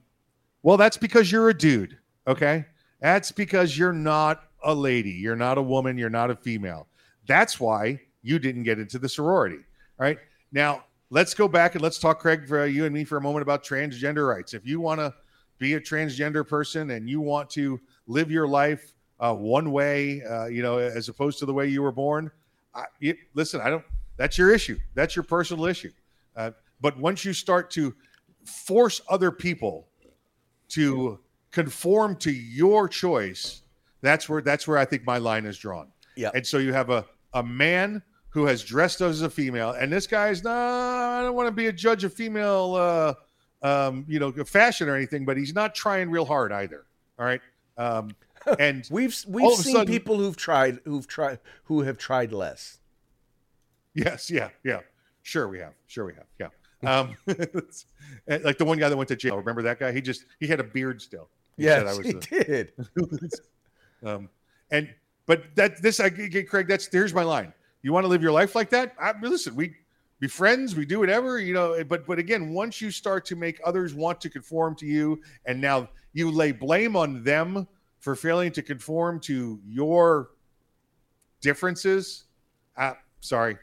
well, 0.63 0.79
that's 0.79 0.97
because 0.97 1.31
you're 1.31 1.51
a 1.51 1.55
dude, 1.55 1.99
okay? 2.27 2.65
That's 3.01 3.31
because 3.31 3.77
you're 3.77 3.93
not 3.93 4.45
a 4.65 4.75
lady, 4.75 5.11
you're 5.11 5.37
not 5.37 5.59
a 5.59 5.63
woman, 5.63 5.99
you're 5.99 6.09
not 6.09 6.31
a 6.31 6.37
female. 6.37 6.87
That's 7.27 7.61
why 7.61 8.01
you 8.23 8.39
didn't 8.39 8.63
get 8.63 8.79
into 8.79 8.99
the 8.99 9.09
sorority. 9.09 9.59
right? 9.99 10.19
Now, 10.53 10.85
let's 11.15 11.33
go 11.33 11.47
back 11.47 11.77
and 11.77 11.83
let's 11.83 11.99
talk, 11.99 12.19
Craig, 12.19 12.47
for 12.47 12.67
you 12.67 12.85
and 12.87 12.93
me 12.93 13.05
for 13.05 13.17
a 13.17 13.21
moment 13.21 13.43
about 13.43 13.63
transgender 13.63 14.29
rights. 14.29 14.53
If 14.53 14.67
you 14.67 14.81
want 14.81 14.99
to 14.99 15.15
be 15.59 15.75
a 15.75 15.81
transgender 15.81 16.47
person 16.47 16.91
and 16.91 17.09
you 17.09 17.21
want 17.21 17.49
to 17.51 17.81
live 18.09 18.33
your 18.33 18.49
life 18.49 18.93
uh, 19.21 19.33
one 19.33 19.71
way, 19.71 20.23
uh, 20.25 20.47
you 20.47 20.61
know, 20.61 20.79
as 20.79 21.09
opposed 21.09 21.39
to 21.39 21.47
the 21.47 21.55
way 21.55 21.69
you 21.69 21.83
were 21.83 21.93
born, 21.93 22.33
I, 22.75 22.87
you, 22.99 23.17
listen, 23.35 23.61
I 23.61 23.71
don't, 23.71 23.85
that's 24.17 24.37
your 24.37 24.53
issue. 24.53 24.77
That's 24.95 25.15
your 25.15 25.23
personal 25.23 25.67
issue. 25.67 25.93
Uh, 26.35 26.51
but 26.81 26.99
once 26.99 27.25
you 27.25 27.33
start 27.33 27.71
to 27.71 27.95
force 28.45 29.01
other 29.09 29.31
people 29.31 29.87
to 30.71 31.21
conform 31.53 32.17
to 32.17 32.33
your 32.33 32.89
choice, 32.89 33.63
that's 34.01 34.29
where 34.29 34.43
that's 34.43 34.67
where 34.67 34.77
I 34.77 34.85
think 34.85 35.07
my 35.07 35.19
line 35.19 35.47
is 35.47 35.57
drawn. 35.59 35.93
Yeah. 36.17 36.31
And 36.35 36.45
so 36.45 36.59
you 36.59 36.73
have 36.73 36.91
a 36.91 37.07
a 37.33 37.43
man 37.43 38.03
who 38.35 38.45
has 38.47 38.63
dressed 38.65 39.01
as 39.01 39.23
a 39.23 39.31
female, 39.31 39.71
and 39.71 39.91
this 39.93 40.07
guy's 40.09 40.43
no, 40.45 40.51
I 40.51 41.23
don't 41.23 41.35
want 41.37 41.47
to 41.47 41.53
be 41.53 41.69
a 41.69 41.73
judge 41.73 42.03
of 42.05 42.13
female, 42.13 42.75
uh, 42.75 43.15
um, 43.67 44.05
you 44.09 44.19
know, 44.19 44.33
fashion 44.45 44.89
or 44.89 44.97
anything, 44.97 45.25
but 45.25 45.37
he's 45.37 45.55
not 45.55 45.75
trying 45.75 46.11
real 46.11 46.25
hard 46.25 46.51
either. 46.53 46.85
All 47.19 47.25
right. 47.25 47.41
Um, 47.79 48.11
and 48.59 48.87
We've 48.91 49.17
we've 49.29 49.53
seen 49.57 49.75
sudden- 49.77 49.87
people 49.93 50.19
who've 50.19 50.37
tried 50.37 50.81
who've 50.85 51.07
tried 51.07 51.39
who 51.63 51.83
have 51.83 51.97
tried 51.97 52.33
less. 52.33 52.81
Yes, 53.95 54.29
yeah, 54.31 54.49
yeah. 54.65 54.81
Sure, 55.23 55.47
we 55.49 55.61
have. 55.61 55.73
Sure, 55.87 56.05
we 56.05 56.13
have. 56.15 56.27
Yeah. 56.41 56.49
Um, 56.83 57.17
like 58.45 58.59
the 58.59 58.65
one 58.65 58.79
guy 58.79 58.89
that 58.89 58.97
went 58.97 59.09
to 59.09 59.17
jail. 59.17 59.37
Remember 59.37 59.63
that 59.63 59.79
guy? 59.79 59.93
He 59.93 60.01
just 60.03 60.25
he 60.41 60.47
had 60.49 60.59
a 60.61 60.65
beard 60.65 61.01
still. 61.01 61.29
He 61.57 61.63
said 61.63 61.85
Yes, 61.87 61.95
I 61.95 61.97
was 61.99 62.07
he 62.07 62.13
the- 62.13 62.45
did. 62.45 63.31
um, 64.09 64.29
and 64.73 64.93
but 65.27 65.45
that 65.55 65.81
this 65.81 66.01
I 66.01 66.09
get 66.09 66.49
Craig. 66.51 66.67
That's 66.67 66.89
here's 66.91 67.15
my 67.15 67.23
line. 67.23 67.55
You 67.85 67.93
want 67.93 68.05
to 68.05 68.09
live 68.09 68.23
your 68.23 68.33
life 68.33 68.55
like 68.55 68.71
that? 68.71 68.95
I, 68.99 69.13
listen, 69.21 69.55
we 69.55 69.75
be 70.19 70.27
friends. 70.27 70.75
We 70.75 70.87
do 70.87 70.99
whatever 70.99 71.39
you 71.39 71.53
know. 71.53 71.85
But 71.85 72.07
but 72.07 72.19
again, 72.19 72.55
once 72.55 72.81
you 72.81 72.91
start 72.91 73.27
to 73.27 73.37
make 73.37 73.61
others 73.63 73.93
want 73.93 74.23
to 74.23 74.31
conform 74.31 74.75
to 74.77 74.87
you, 74.87 75.21
and 75.45 75.61
now 75.61 75.91
you 76.15 76.31
lay 76.31 76.51
blame 76.51 76.97
on 76.97 77.23
them 77.23 77.69
for 77.99 78.17
failing 78.17 78.53
to 78.53 78.63
conform 78.63 79.21
to 79.21 79.61
your 79.67 80.31
differences. 81.43 82.25
Ah, 82.79 82.97
sorry, 83.21 83.59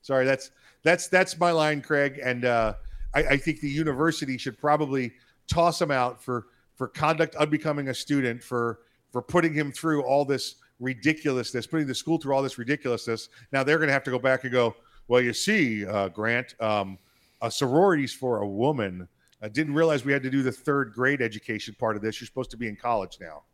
sorry. 0.00 0.24
That's 0.24 0.50
that's 0.82 1.08
that's 1.08 1.38
my 1.38 1.50
line, 1.50 1.82
Craig. 1.82 2.18
And 2.22 2.46
uh, 2.46 2.72
I, 3.12 3.20
I 3.20 3.36
think 3.36 3.60
the 3.60 3.68
university 3.68 4.38
should 4.38 4.56
probably 4.56 5.12
toss 5.46 5.78
him 5.78 5.90
out 5.90 6.22
for 6.22 6.46
for 6.74 6.88
conduct 6.88 7.34
unbecoming 7.34 7.88
a 7.88 7.94
student 7.94 8.42
for 8.42 8.80
for 9.12 9.20
putting 9.20 9.52
him 9.52 9.72
through 9.72 10.04
all 10.04 10.24
this 10.24 10.54
ridiculousness, 10.80 11.66
putting 11.66 11.86
the 11.86 11.94
school 11.94 12.18
through 12.18 12.34
all 12.34 12.42
this 12.42 12.58
ridiculousness. 12.58 13.28
Now 13.52 13.62
they're 13.64 13.78
going 13.78 13.88
to 13.88 13.92
have 13.92 14.04
to 14.04 14.10
go 14.10 14.18
back 14.18 14.44
and 14.44 14.52
go. 14.52 14.76
Well, 15.08 15.20
you 15.20 15.32
see, 15.32 15.86
uh, 15.86 16.08
Grant, 16.08 16.54
um, 16.60 16.98
a 17.40 17.50
sororities 17.50 18.12
for 18.12 18.38
a 18.38 18.46
woman. 18.46 19.08
I 19.40 19.48
didn't 19.48 19.74
realize 19.74 20.04
we 20.04 20.12
had 20.12 20.22
to 20.24 20.30
do 20.30 20.42
the 20.42 20.52
third 20.52 20.92
grade 20.92 21.22
education 21.22 21.74
part 21.78 21.96
of 21.96 22.02
this. 22.02 22.20
You're 22.20 22.26
supposed 22.26 22.50
to 22.50 22.56
be 22.56 22.68
in 22.68 22.76
college 22.76 23.18
now. 23.20 23.44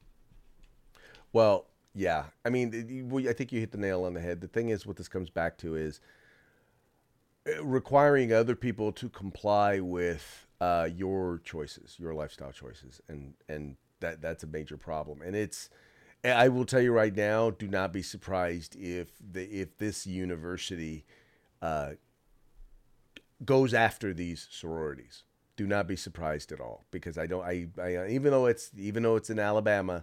Well, 1.32 1.66
yeah. 1.94 2.24
I 2.44 2.50
mean, 2.50 3.26
I 3.28 3.32
think 3.32 3.52
you 3.52 3.60
hit 3.60 3.70
the 3.70 3.78
nail 3.78 4.04
on 4.04 4.14
the 4.14 4.20
head. 4.20 4.40
The 4.40 4.48
thing 4.48 4.70
is, 4.70 4.86
what 4.86 4.96
this 4.96 5.08
comes 5.08 5.30
back 5.30 5.58
to 5.58 5.76
is 5.76 6.00
uh, 7.48 7.64
requiring 7.64 8.32
other 8.32 8.56
people 8.56 8.90
to 8.92 9.08
comply 9.08 9.80
with 9.80 10.46
uh, 10.60 10.88
your 10.94 11.40
choices, 11.44 11.96
your 11.98 12.14
lifestyle 12.14 12.52
choices, 12.52 13.00
and 13.08 13.34
and 13.48 13.76
that 14.00 14.20
that's 14.20 14.42
a 14.42 14.46
major 14.46 14.76
problem. 14.76 15.22
And 15.22 15.36
it's, 15.36 15.70
I 16.24 16.48
will 16.48 16.64
tell 16.64 16.80
you 16.80 16.92
right 16.92 17.14
now, 17.14 17.50
do 17.50 17.68
not 17.68 17.92
be 17.92 18.02
surprised 18.02 18.76
if 18.76 19.08
the 19.20 19.42
if 19.44 19.76
this 19.78 20.06
university 20.06 21.04
uh, 21.60 21.92
goes 23.44 23.74
after 23.74 24.14
these 24.14 24.46
sororities. 24.50 25.24
Do 25.56 25.66
not 25.66 25.86
be 25.86 25.96
surprised 25.96 26.50
at 26.50 26.60
all 26.60 26.82
because 26.90 27.16
I 27.18 27.26
don't. 27.26 27.44
I, 27.44 27.68
I 27.80 28.08
even 28.08 28.30
though 28.32 28.46
it's 28.46 28.70
even 28.76 29.02
though 29.02 29.16
it's 29.16 29.30
in 29.30 29.38
Alabama, 29.38 30.02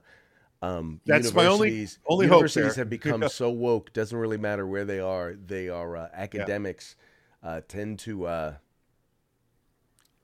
um, 0.62 1.02
That's 1.06 1.34
my 1.34 1.46
only- 1.48 1.70
universities- 1.70 2.00
only 2.06 2.28
hope 2.28 2.36
universities 2.38 2.76
there. 2.76 2.84
have 2.86 2.90
become 3.02 3.28
so 3.28 3.50
woke. 3.50 3.92
Doesn't 3.92 4.18
really 4.18 4.38
matter 4.38 4.66
where 4.66 4.86
they 4.86 5.00
are. 5.00 5.34
They 5.34 5.68
are 5.70 5.98
uh, 5.98 6.08
academics 6.14 6.96
uh, 7.44 7.62
tend 7.68 8.00
to 8.00 8.28
uh, 8.28 8.54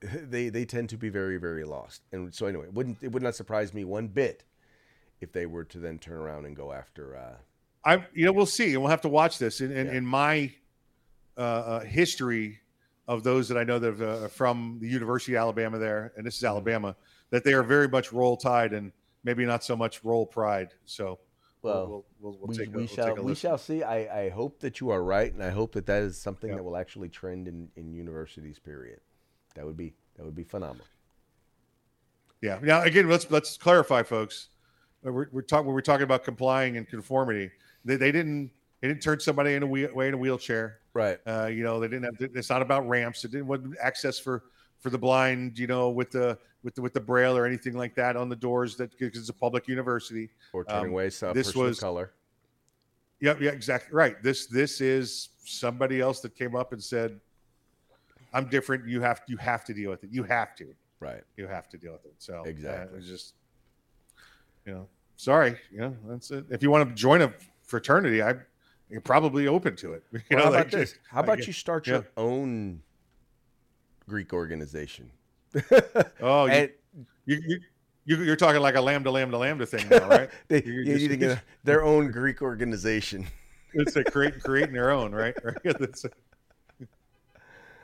they 0.00 0.48
they 0.48 0.64
tend 0.64 0.88
to 0.90 0.96
be 0.96 1.08
very 1.08 1.36
very 1.38 1.64
lost. 1.64 2.02
And 2.12 2.34
so 2.34 2.46
anyway, 2.46 2.66
it 2.66 2.74
wouldn't 2.74 2.98
it 3.02 3.12
would 3.12 3.22
not 3.22 3.34
surprise 3.34 3.74
me 3.74 3.84
one 3.84 4.08
bit 4.08 4.44
if 5.20 5.32
they 5.32 5.46
were 5.46 5.64
to 5.64 5.78
then 5.78 5.98
turn 5.98 6.16
around 6.18 6.44
and 6.46 6.56
go 6.56 6.72
after. 6.72 7.16
Uh, 7.16 7.36
I, 7.84 8.04
you 8.14 8.24
know, 8.24 8.32
we'll 8.32 8.46
see, 8.46 8.72
and 8.72 8.82
we'll 8.82 8.90
have 8.90 9.00
to 9.02 9.08
watch 9.08 9.38
this. 9.38 9.60
In, 9.60 9.72
in, 9.72 9.86
Yeah. 9.86 9.92
in 9.92 10.06
my 10.06 10.52
uh, 11.36 11.40
uh, 11.40 11.80
history 11.80 12.60
of 13.06 13.22
those 13.22 13.48
that 13.48 13.56
I 13.56 13.64
know 13.64 13.78
that 13.78 13.98
have, 13.98 14.02
uh, 14.02 14.28
from 14.28 14.78
the 14.80 14.88
University 14.88 15.34
of 15.34 15.40
Alabama, 15.40 15.78
there, 15.78 16.12
and 16.16 16.26
this 16.26 16.36
is 16.36 16.44
Alabama, 16.44 16.96
that 17.30 17.44
they 17.44 17.52
are 17.54 17.62
very 17.62 17.88
much 17.88 18.12
roll 18.12 18.36
tide 18.36 18.72
and 18.72 18.92
maybe 19.24 19.46
not 19.46 19.64
so 19.64 19.76
much 19.76 20.04
roll 20.04 20.26
pride. 20.26 20.74
So, 20.84 21.18
Well, 21.62 22.04
we'll, 22.20 22.36
we'll, 22.38 22.48
we, 22.48 22.56
take 22.56 22.68
a, 22.74 22.76
we 22.76 22.86
shall 22.86 23.14
we 23.16 23.34
shall 23.34 23.58
see. 23.58 23.82
I, 23.82 24.24
I 24.24 24.28
hope 24.30 24.60
that 24.60 24.80
you 24.80 24.90
are 24.90 25.02
right, 25.02 25.32
and 25.32 25.42
I 25.42 25.50
hope 25.50 25.72
that 25.72 25.86
that 25.86 26.02
is 26.02 26.20
something 26.20 26.50
Yeah. 26.50 26.56
that 26.56 26.62
will 26.62 26.76
actually 26.76 27.08
trend 27.08 27.48
in, 27.48 27.68
in 27.76 27.92
universities. 27.92 28.58
Period. 28.58 29.00
That 29.54 29.64
would 29.64 29.76
be 29.76 29.94
that 30.16 30.24
would 30.24 30.36
be 30.36 30.44
phenomenal. 30.44 30.86
Yeah. 32.40 32.58
Now, 32.62 32.82
again, 32.82 33.08
let's 33.08 33.30
let's 33.30 33.56
clarify, 33.56 34.02
folks. 34.02 34.48
We're, 35.02 35.28
we're 35.32 35.42
talking 35.42 35.72
we're 35.72 35.80
talking 35.80 36.04
about 36.04 36.24
complying 36.24 36.76
and 36.76 36.88
conformity. 36.88 37.50
They, 37.84 37.96
they 37.96 38.12
didn't 38.12 38.50
they 38.80 38.88
didn't 38.88 39.02
turn 39.02 39.20
somebody 39.20 39.54
in 39.54 39.62
a 39.62 39.66
wheel, 39.66 39.92
way 39.94 40.08
in 40.08 40.14
a 40.14 40.18
wheelchair. 40.18 40.78
Right. 40.94 41.18
Uh, 41.26 41.46
you 41.46 41.62
know, 41.64 41.80
they 41.80 41.88
didn't 41.88 42.04
have. 42.04 42.30
It's 42.34 42.50
not 42.50 42.62
about 42.62 42.88
ramps. 42.88 43.24
It 43.24 43.30
didn't 43.30 43.46
want 43.46 43.76
access 43.80 44.18
for 44.18 44.44
for 44.80 44.90
the 44.90 44.98
blind. 44.98 45.58
You 45.58 45.66
know, 45.66 45.90
with 45.90 46.10
the 46.10 46.38
with 46.62 46.74
the 46.74 46.82
with 46.82 46.92
the 46.94 47.00
braille 47.00 47.36
or 47.36 47.46
anything 47.46 47.74
like 47.74 47.94
that 47.96 48.16
on 48.16 48.28
the 48.28 48.36
doors. 48.36 48.76
That 48.76 48.90
because 48.98 49.18
it's 49.20 49.28
a 49.28 49.32
public 49.34 49.68
university. 49.68 50.30
Or 50.52 50.64
turning 50.64 50.86
Um, 50.86 50.90
away 50.90 51.10
some 51.10 51.34
this 51.34 51.54
was- 51.54 51.78
color. 51.80 52.12
Yeah, 53.20 53.34
yeah, 53.40 53.50
exactly 53.50 53.92
right. 53.94 54.22
This 54.22 54.46
this 54.46 54.80
is 54.80 55.30
somebody 55.44 56.00
else 56.00 56.20
that 56.20 56.36
came 56.36 56.54
up 56.54 56.72
and 56.72 56.80
said, 56.82 57.20
"I'm 58.32 58.48
different. 58.48 58.86
You 58.86 59.00
have 59.00 59.22
you 59.26 59.36
have 59.38 59.64
to 59.64 59.74
deal 59.74 59.90
with 59.90 60.04
it. 60.04 60.10
You 60.12 60.22
have 60.22 60.54
to. 60.56 60.72
Right. 61.00 61.22
You 61.36 61.48
have 61.48 61.68
to 61.70 61.78
deal 61.78 61.92
with 61.92 62.04
it." 62.04 62.14
So 62.18 62.40
uh, 62.40 62.42
Exactly. 62.44 62.94
it 62.94 62.96
was 62.96 63.08
just, 63.08 63.34
you 64.68 64.74
know, 64.74 64.86
sorry. 65.16 65.56
You 65.72 65.78
know, 65.80 65.96
that's 66.06 66.30
it. 66.30 66.44
If 66.50 66.62
you 66.62 66.70
want 66.70 66.88
to 66.88 66.94
join 66.94 67.22
a 67.22 67.32
fraternity, 67.62 68.22
I. 68.22 68.34
You're 68.90 69.02
probably 69.02 69.46
open 69.48 69.76
to 69.76 69.92
it. 69.92 70.02
You 70.12 70.20
Well, 70.30 70.38
know, 70.38 70.44
how 70.44 70.48
about 70.48 70.58
like, 70.64 70.70
this? 70.70 70.94
How 71.10 71.20
about 71.20 71.46
you 71.46 71.52
start 71.52 71.86
yeah. 71.86 71.92
your 71.94 72.06
own 72.16 72.80
Greek 74.08 74.32
organization? 74.32 75.10
Oh, 76.22 76.46
you, 76.46 76.52
and 76.52 76.70
you, 77.26 77.42
you, 77.46 77.60
you, 78.06 78.22
you're 78.24 78.36
talking 78.36 78.62
like 78.62 78.76
a 78.76 78.80
lambda, 78.80 79.10
lambda, 79.10 79.36
lambda 79.36 79.66
thing 79.66 79.86
now, 79.90 80.08
right? 80.08 80.30
they, 80.48 80.62
you 80.64 80.84
just- 80.86 81.02
need 81.02 81.08
to 81.08 81.16
get 81.18 81.30
a- 81.32 81.42
their 81.64 81.84
own 81.84 82.10
Greek 82.10 82.40
organization. 82.40 83.26
it's 83.74 83.94
a 83.96 84.04
create, 84.04 84.42
creating 84.42 84.72
their 84.74 84.90
own, 84.90 85.12
right? 85.14 85.36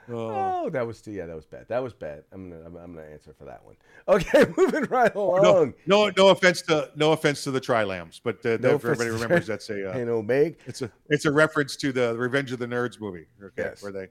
Right? 0.09 0.17
That's 0.17 0.19
a- 0.19 0.23
oh. 0.23 0.61
Oh, 0.67 0.71
that 0.71 0.87
was 0.87 1.03
too. 1.03 1.11
Yeah, 1.12 1.27
that 1.27 1.37
was 1.37 1.45
bad. 1.47 1.67
That 1.69 1.83
was 1.83 1.93
bad. 1.93 2.25
I'm 2.33 2.49
gonna. 2.51 2.64
I'm, 2.64 2.77
I'm 2.77 2.95
gonna 2.95 3.07
answer 3.07 3.35
for 3.38 3.45
that 3.45 3.64
one. 3.64 3.77
Okay, 4.07 4.45
moving 4.57 4.85
right 4.85 5.14
along. 5.14 5.43
No, 5.43 5.73
no, 5.87 6.12
no 6.17 6.29
offense 6.29 6.61
to 6.62 6.90
no 6.95 7.12
offense 7.12 7.43
to 7.45 7.51
the 7.51 7.61
Tri-Lambs, 7.61 8.21
but 8.23 8.45
uh, 8.45 8.59
No 8.61 8.75
if 8.75 8.85
everybody 8.85 9.09
remembers 9.11 9.47
that's 9.47 9.71
a 9.71 9.90
uh, 9.90 9.99
And 9.99 10.09
Omeg. 10.11 10.57
it's 10.67 10.83
a 10.83 10.90
it's 11.09 11.25
a 11.25 11.33
reference 11.33 11.75
to 11.77 11.90
the 11.93 12.14
Revenge 12.17 12.53
of 12.53 12.59
the 12.59 12.67
Nerds 12.67 13.01
movie, 13.01 13.27
okay, 13.43 13.53
Yes. 13.62 13.83
where 13.83 13.93
they 13.93 14.07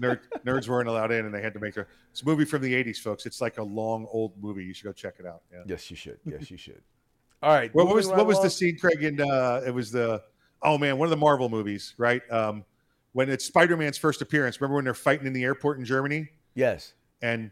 nerd, 0.00 0.20
nerds 0.44 0.68
weren't 0.68 0.88
allowed 0.88 1.12
in 1.12 1.24
and 1.24 1.32
they 1.32 1.40
had 1.40 1.52
to 1.54 1.60
make 1.60 1.74
their. 1.74 1.86
It's 2.10 2.22
a 2.22 2.24
movie 2.24 2.44
from 2.44 2.62
the 2.62 2.72
'80s, 2.72 2.98
folks. 2.98 3.26
It's 3.26 3.40
like 3.40 3.58
a 3.58 3.62
long 3.62 4.06
old 4.10 4.32
movie. 4.42 4.64
You 4.64 4.74
should 4.74 4.86
go 4.86 4.92
check 4.92 5.14
it 5.20 5.26
out. 5.26 5.42
Yeah. 5.52 5.62
Yes, 5.66 5.88
you 5.90 5.96
should. 5.96 6.18
Yes, 6.24 6.50
you 6.50 6.56
should. 6.56 6.82
All 7.42 7.52
right. 7.54 7.72
What, 7.74 7.86
what 7.86 7.94
was 7.94 8.08
right 8.08 8.16
what 8.16 8.26
was 8.26 8.42
the 8.42 8.50
scene, 8.50 8.76
Craig? 8.76 9.04
And 9.04 9.20
uh, 9.20 9.60
it 9.64 9.70
was 9.72 9.92
the 9.92 10.20
oh 10.62 10.78
man, 10.78 10.98
one 10.98 11.06
of 11.06 11.10
the 11.10 11.16
Marvel 11.16 11.48
movies, 11.48 11.94
right? 11.96 12.22
Um, 12.32 12.64
when 13.12 13.28
it's 13.30 13.44
Spider-Man's 13.44 13.98
first 13.98 14.22
appearance. 14.22 14.60
Remember 14.60 14.76
when 14.76 14.84
they're 14.84 14.94
fighting 14.94 15.26
in 15.26 15.32
the 15.32 15.44
airport 15.44 15.78
in 15.78 15.84
Germany? 15.84 16.28
Yes. 16.54 16.92
and 17.22 17.50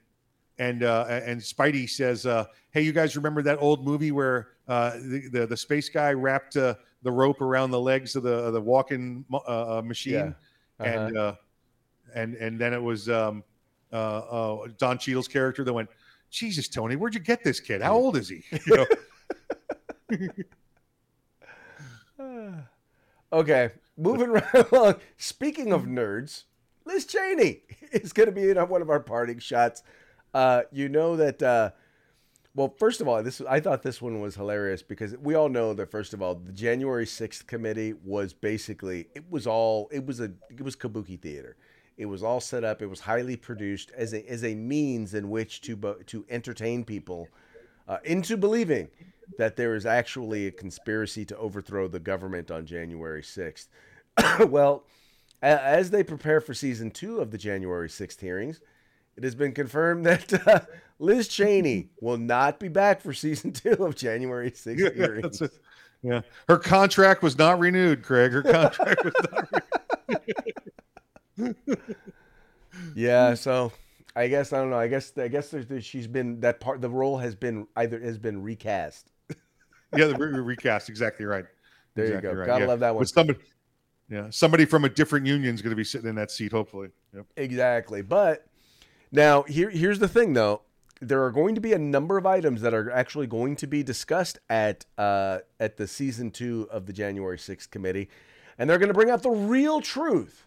and 0.59 0.83
uh, 0.85 1.05
and 1.09 1.39
Spidey 1.41 1.89
says, 1.89 2.25
uh, 2.25 2.47
"Hey, 2.71 2.81
you 2.81 2.93
guys 2.93 3.15
remember 3.15 3.43
that 3.43 3.59
old 3.61 3.85
movie 3.85 4.11
where 4.11 4.49
uh, 4.69 4.93
the, 4.97 5.29
the 5.31 5.47
the 5.47 5.57
space 5.57 5.89
guy 5.91 6.13
wrapped 6.13 6.57
uh, 6.57 6.75
the 7.03 7.13
rope 7.13 7.43
around 7.43 7.71
the 7.73 7.81
legs 7.81 8.17
of 8.17 8.23
the 8.23 8.33
of 8.33 8.55
the 8.55 8.61
walking 8.61 9.25
uh, 9.33 9.79
uh, 9.79 9.83
machine, 9.83 10.15
Yeah. 10.15 10.33
Uh-huh. 10.81 10.85
and 11.07 11.17
uh, 11.19 11.35
and 12.15 12.35
and 12.37 12.59
then 12.59 12.73
it 12.73 12.83
was 12.83 13.11
um, 13.11 13.45
uh, 13.93 13.97
uh, 13.97 14.69
Don 14.79 14.97
Cheadle's 14.99 15.29
character 15.29 15.63
that 15.63 15.73
went, 15.75 15.91
Jesus, 16.31 16.69
Tony, 16.69 16.97
where'd 16.97 17.13
you 17.15 17.21
get 17.21 17.45
this 17.45 17.61
kid? 17.61 17.83
How 17.83 17.95
old 17.95 18.17
is 18.17 18.29
he? 18.31 18.43
You 18.67 18.77
know, 18.77 18.87
okay, 23.33 23.71
moving 23.97 24.29
right 24.31 24.73
along. 24.73 24.97
Speaking 25.17 25.73
of 25.73 25.83
nerds, 25.83 26.45
Liz 26.85 27.07
Cheney 27.07 27.63
is 27.93 28.13
going 28.13 28.27
to 28.29 28.33
be 28.33 28.51
in 28.51 28.57
one 28.69 28.83
of 28.83 28.91
our 28.91 29.01
parting 29.01 29.39
shots. 29.39 29.83
Uh, 30.35 30.63
you 30.73 30.89
know 30.89 31.17
that. 31.17 31.43
Uh, 31.43 31.71
well, 32.55 32.75
first 32.79 33.03
of 33.03 33.09
all, 33.09 33.23
this 33.23 33.43
I 33.43 33.61
thought 33.61 33.83
this 33.83 34.01
one 34.01 34.21
was 34.21 34.35
hilarious 34.35 34.83
because 34.83 35.15
we 35.19 35.35
all 35.35 35.51
know 35.51 35.75
that. 35.75 35.91
First 35.91 36.15
of 36.15 36.23
all, 36.23 36.35
the 36.35 36.53
January 36.53 37.07
sixth 37.07 37.47
committee 37.47 37.95
was 38.03 38.33
basically 38.33 39.09
it 39.15 39.25
was 39.31 39.47
all 39.47 39.89
it 39.93 40.07
was 40.07 40.21
a 40.21 40.33
it 40.51 40.63
was 40.63 40.75
kabuki 40.75 41.21
theater. 41.21 41.57
It 41.99 42.07
was 42.07 42.23
all 42.23 42.41
set 42.41 42.65
up. 42.65 42.83
It 42.83 42.87
was 42.87 43.01
highly 43.01 43.37
produced 43.37 43.91
as 43.95 44.15
a 44.15 44.27
as 44.31 44.43
a 44.43 44.55
means 44.55 45.13
in 45.13 45.29
which 45.29 45.61
to 45.63 45.97
to 46.07 46.25
entertain 46.31 46.85
people 46.85 47.29
uh, 47.89 47.99
into 48.05 48.37
believing 48.39 48.89
that 49.39 49.57
there 49.57 49.75
is 49.75 49.87
actually 49.87 50.47
a 50.47 50.51
conspiracy 50.53 51.25
to 51.27 51.37
overthrow 51.37 51.89
the 51.89 52.01
government 52.01 52.51
on 52.51 52.67
January 52.67 53.23
6th. 53.23 53.69
well, 54.49 54.85
a- 55.43 55.47
as 55.63 55.91
they 55.91 56.03
prepare 56.05 56.41
for 56.41 56.55
season 56.55 56.91
two 56.91 57.21
of 57.21 57.31
the 57.31 57.39
January 57.39 57.89
6th 57.89 58.21
hearings, 58.21 58.61
it 59.17 59.25
has 59.25 59.35
been 59.35 59.53
confirmed 59.53 60.05
that 60.07 60.47
uh, 60.47 60.61
Liz 60.99 61.29
Cheney 61.29 61.91
will 62.01 62.19
not 62.19 62.59
be 62.61 62.69
back 62.69 63.01
for 63.01 63.13
season 63.13 63.53
two 63.53 63.73
of 63.85 63.95
January 63.97 64.51
6th 64.51 64.79
Yeah, 64.79 64.91
hearings. 64.95 65.41
it. 65.43 65.53
yeah, 66.03 66.21
her 66.49 66.59
contract 66.59 67.23
was 67.23 67.37
not 67.39 67.59
renewed, 67.59 68.03
Craig. 68.03 68.33
Her 68.33 68.43
contract 68.43 69.05
was 69.05 69.15
not. 69.33 69.49
Renewed. 71.39 71.57
yeah, 72.95 73.35
so 73.35 73.73
I 74.15 74.29
guess 74.29 74.53
I 74.53 74.59
don't 74.59 74.71
know. 74.71 74.79
I 74.79 74.89
guess 74.89 75.13
I 75.19 75.29
guess 75.29 75.51
there's, 75.51 75.67
there's 75.67 75.85
she's 75.85 76.07
been 76.07 76.41
that 76.41 76.61
part. 76.61 76.81
The 76.81 76.89
role 76.89 77.19
has 77.19 77.35
been 77.35 77.67
either 77.77 78.01
has 78.01 78.19
been 78.19 78.43
recast. 78.43 79.11
Yeah, 79.95 80.07
the 80.07 80.15
re- 80.17 80.41
recast. 80.41 80.89
Exactly 80.89 81.27
right. 81.27 81.45
There 81.95 82.05
Exactly 82.05 82.29
you 82.29 82.35
go. 82.35 82.41
right, 82.41 82.47
Gotta 82.47 82.65
yeah. 82.65 82.69
love 82.69 82.81
that 82.81 82.95
one. 82.95 83.07
Somebody, 83.07 83.39
yeah, 84.09 84.27
somebody 84.31 84.65
from 84.65 84.85
a 84.85 84.89
different 84.89 85.27
union 85.27 85.55
is 85.55 85.63
going 85.63 85.71
to 85.71 85.77
be 85.77 85.85
sitting 85.85 86.09
in 86.09 86.15
that 86.17 86.31
seat, 86.31 86.53
hopefully. 86.53 86.89
Yep. 87.15 87.27
Exactly. 87.37 88.03
But 88.03 88.47
now 89.13 89.43
here 89.45 89.71
here's 89.71 89.99
the 89.99 90.09
thing 90.09 90.33
though. 90.35 90.63
There 91.01 91.23
are 91.25 91.31
going 91.31 91.55
to 91.55 91.61
be 91.61 91.75
a 91.75 91.79
number 91.79 92.17
of 92.17 92.25
items 92.25 92.63
that 92.63 92.73
are 92.73 92.91
actually 92.91 93.27
going 93.27 93.57
to 93.57 93.67
be 93.67 93.83
discussed 93.83 94.39
at 94.49 94.87
uh, 94.97 95.39
at 95.61 95.77
the 95.77 95.87
season 95.87 96.31
two 96.31 96.69
of 96.71 96.87
the 96.87 96.93
January 96.93 97.37
6th 97.37 97.71
committee. 97.71 98.09
And 98.59 98.71
they're 98.71 98.79
going 98.79 98.89
to 98.89 98.95
bring 98.95 99.11
out 99.11 99.23
the 99.23 99.29
real 99.31 99.83
truth 99.83 100.47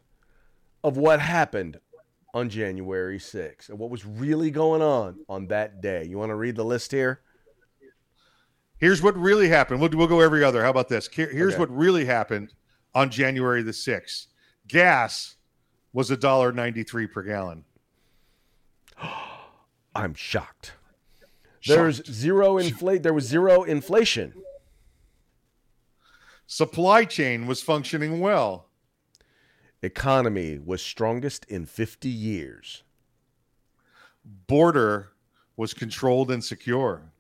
of 0.84 0.98
what 0.98 1.20
happened 1.20 1.80
on 2.34 2.50
January 2.50 3.20
6th 3.20 3.70
and 3.70 3.78
what 3.78 3.90
was 3.92 4.06
really 4.06 4.50
going 4.50 4.82
on 4.82 5.20
on 5.30 5.48
that 5.48 5.82
day. 5.82 6.06
You 6.06 6.18
want 6.18 6.30
to 6.30 6.36
read 6.36 6.56
the 6.56 6.66
list 6.66 6.92
here? 6.92 7.22
Here's 8.80 9.02
what 9.02 9.18
really 9.18 9.50
happened. 9.50 9.82
We'll, 9.82 9.90
we'll 9.92 10.08
go 10.08 10.22
every 10.22 10.44
other. 10.44 10.64
How 10.64 10.70
about 10.70 10.88
this? 10.90 11.08
Here- 11.08 11.30
Here's 11.32 11.54
Okay. 11.54 11.60
what 11.60 11.76
really 11.76 12.06
happened 12.06 12.54
on 12.96 13.10
January 13.10 13.62
the 13.62 13.72
6th. 13.74 14.28
Gas 14.68 15.36
was 15.94 16.12
a 16.12 16.18
dollar 16.18 16.52
ninety 16.52 16.84
three 16.84 17.08
per 17.08 17.24
gallon. 17.24 17.66
I'm 19.96 20.14
shocked. 20.14 20.74
There's 21.66 22.06
zero 22.10 22.58
inflate. 22.58 23.04
There 23.04 23.14
was 23.14 23.26
zero 23.26 23.64
inflation. 23.64 24.34
Supply 26.48 27.06
chain 27.06 27.48
was 27.48 27.62
functioning 27.62 28.20
well. 28.20 28.68
Economy 29.82 30.58
was 30.64 30.82
strongest 30.82 31.46
in 31.46 31.66
50 31.66 32.10
years. 32.10 32.84
Border 34.48 35.12
was 35.58 35.74
controlled 35.74 36.32
and 36.32 36.44
secure. 36.44 37.12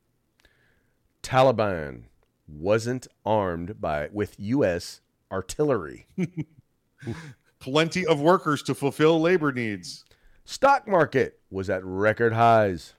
Taliban 1.23 2.03
wasn't 2.47 3.07
armed 3.25 3.79
by 3.79 4.09
with 4.11 4.35
U.S. 4.39 5.01
artillery. 5.31 6.07
Plenty 7.59 8.05
of 8.05 8.19
workers 8.21 8.63
to 8.63 8.73
fulfill 8.75 9.19
labor 9.19 9.51
needs. 9.51 10.05
Stock 10.45 10.87
market 10.87 11.39
was 11.51 11.69
at 11.69 11.83
record 11.83 12.33
highs. 12.33 12.93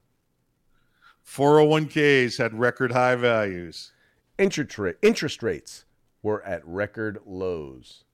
401ks 1.27 2.39
had 2.39 2.59
record 2.59 2.93
high 2.93 3.15
values. 3.17 3.93
Interest, 4.39 4.79
ra- 4.79 4.93
interest 5.03 5.43
rates 5.43 5.85
were 6.23 6.43
at 6.45 6.67
record 6.67 7.19
lows. 7.27 8.05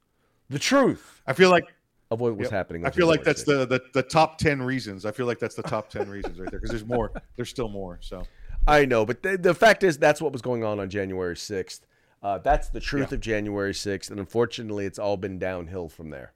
The 0.48 0.58
truth 0.58 1.22
I 1.26 1.32
feel 1.32 1.50
like 1.50 1.64
of 2.10 2.20
what 2.20 2.36
was 2.36 2.44
Yep. 2.46 2.52
happening. 2.52 2.86
I 2.86 2.90
feel 2.90 3.08
like 3.08 3.24
that's 3.24 3.42
the, 3.42 3.66
the 3.66 3.80
the 3.92 4.02
top 4.02 4.38
ten 4.38 4.62
reasons. 4.62 5.04
I 5.04 5.10
feel 5.10 5.26
like 5.26 5.40
that's 5.40 5.56
the 5.56 5.62
top 5.64 5.88
ten 5.90 6.08
reasons 6.08 6.38
right 6.38 6.48
there 6.48 6.60
because 6.60 6.70
there's 6.70 6.84
more. 6.86 7.10
There's 7.34 7.48
still 7.50 7.68
more. 7.68 7.98
So 8.00 8.22
I 8.66 8.84
know, 8.84 9.06
but 9.06 9.22
the, 9.22 9.36
the 9.38 9.54
fact 9.54 9.82
is 9.84 9.96
that's 9.98 10.20
what 10.20 10.32
was 10.32 10.42
going 10.42 10.64
on 10.64 10.80
on 10.80 10.90
January 10.90 11.34
6th. 11.36 11.80
Uh, 12.22 12.38
that's 12.38 12.68
the 12.70 12.80
truth 12.80 13.10
Yeah. 13.10 13.16
of 13.16 13.20
January 13.20 13.72
6th, 13.72 14.10
and 14.10 14.18
unfortunately, 14.18 14.86
it's 14.86 14.98
all 14.98 15.16
been 15.16 15.38
downhill 15.38 15.88
from 15.88 16.10
there. 16.10 16.32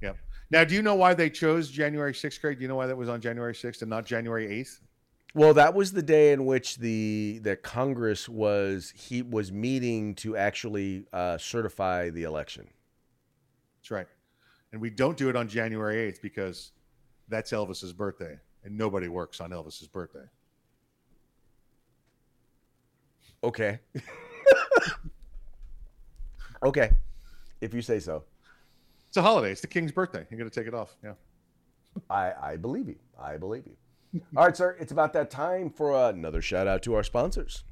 yeah. 0.00 0.12
Now, 0.50 0.64
do 0.64 0.74
you 0.74 0.82
know 0.82 0.94
why 0.94 1.14
they 1.14 1.28
chose 1.30 1.70
January 1.70 2.12
6th, 2.12 2.40
Craig? 2.40 2.58
Do 2.58 2.62
you 2.62 2.68
know 2.68 2.76
why 2.76 2.86
that 2.86 2.96
was 2.96 3.08
on 3.08 3.20
January 3.20 3.52
6th 3.54 3.82
and 3.82 3.90
not 3.90 4.06
January 4.06 4.46
8th? 4.46 4.80
Well, 5.34 5.52
that 5.54 5.74
was 5.74 5.92
the 5.92 6.02
day 6.02 6.32
in 6.32 6.46
which 6.46 6.76
the 6.78 7.38
the 7.42 7.54
Congress 7.54 8.28
was 8.30 8.92
he 8.96 9.20
was 9.20 9.52
meeting 9.52 10.14
to 10.16 10.36
actually 10.38 11.04
uh, 11.12 11.36
certify 11.36 12.08
the 12.08 12.22
election. 12.22 12.66
That's 13.78 13.90
right. 13.90 14.06
And 14.72 14.80
we 14.80 14.88
don't 14.88 15.18
do 15.18 15.28
it 15.28 15.36
on 15.36 15.46
January 15.48 16.10
8th 16.10 16.22
because 16.22 16.72
that's 17.28 17.52
Elvis's 17.52 17.92
birthday, 17.92 18.38
and 18.64 18.78
nobody 18.78 19.08
works 19.08 19.40
on 19.42 19.50
Elvis's 19.50 19.86
birthday. 19.88 20.24
Okay. 23.42 23.78
okay, 26.62 26.90
if 27.60 27.72
you 27.72 27.82
say 27.82 28.00
so. 28.00 28.24
It's 29.08 29.16
a 29.16 29.22
holiday. 29.22 29.52
It's 29.52 29.60
the 29.60 29.66
king's 29.66 29.92
birthday. 29.92 30.26
You're 30.30 30.38
going 30.38 30.50
to 30.50 30.54
take 30.54 30.68
it 30.68 30.74
off. 30.74 30.96
Yeah. 31.02 31.14
I 32.10 32.32
I 32.40 32.56
believe 32.56 32.88
you. 32.88 32.96
I 33.20 33.36
believe 33.36 33.64
you. 33.66 34.20
All 34.36 34.44
right, 34.44 34.56
sir. 34.56 34.76
It's 34.80 34.92
about 34.92 35.12
that 35.14 35.30
time 35.30 35.70
for 35.70 36.10
another 36.10 36.42
shout 36.42 36.66
out 36.66 36.82
to 36.84 36.94
our 36.94 37.02
sponsors. 37.02 37.64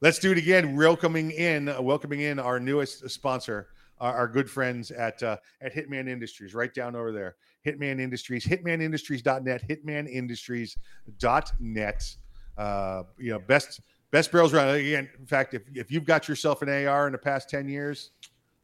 Let's 0.00 0.18
do 0.18 0.32
it 0.32 0.38
again. 0.38 0.76
Welcoming 0.76 1.30
in, 1.30 1.74
welcoming 1.80 2.20
in 2.20 2.38
our 2.38 2.60
newest 2.60 3.08
sponsor, 3.08 3.68
our, 3.98 4.14
our 4.14 4.28
good 4.28 4.50
friends 4.50 4.90
at 4.90 5.22
uh, 5.22 5.38
at 5.62 5.74
Hitman 5.74 6.06
Industries, 6.08 6.54
right 6.54 6.74
down 6.74 6.94
over 6.94 7.12
there. 7.12 7.36
Hitman 7.64 7.98
Industries, 8.00 8.46
hitmanindustries.net, 8.46 9.66
hitmanindustries.net. 9.68 12.16
Uh, 12.58 13.02
you 13.18 13.30
know, 13.30 13.38
best 13.38 13.80
best 14.16 14.32
barrels 14.32 14.54
around. 14.54 14.70
Again, 14.70 15.10
in 15.18 15.26
fact, 15.26 15.52
if, 15.52 15.60
if 15.74 15.90
you've 15.90 16.06
got 16.06 16.26
yourself 16.26 16.62
an 16.62 16.70
AR 16.70 17.06
in 17.06 17.12
the 17.12 17.18
past 17.18 17.50
10 17.50 17.68
years, 17.68 18.12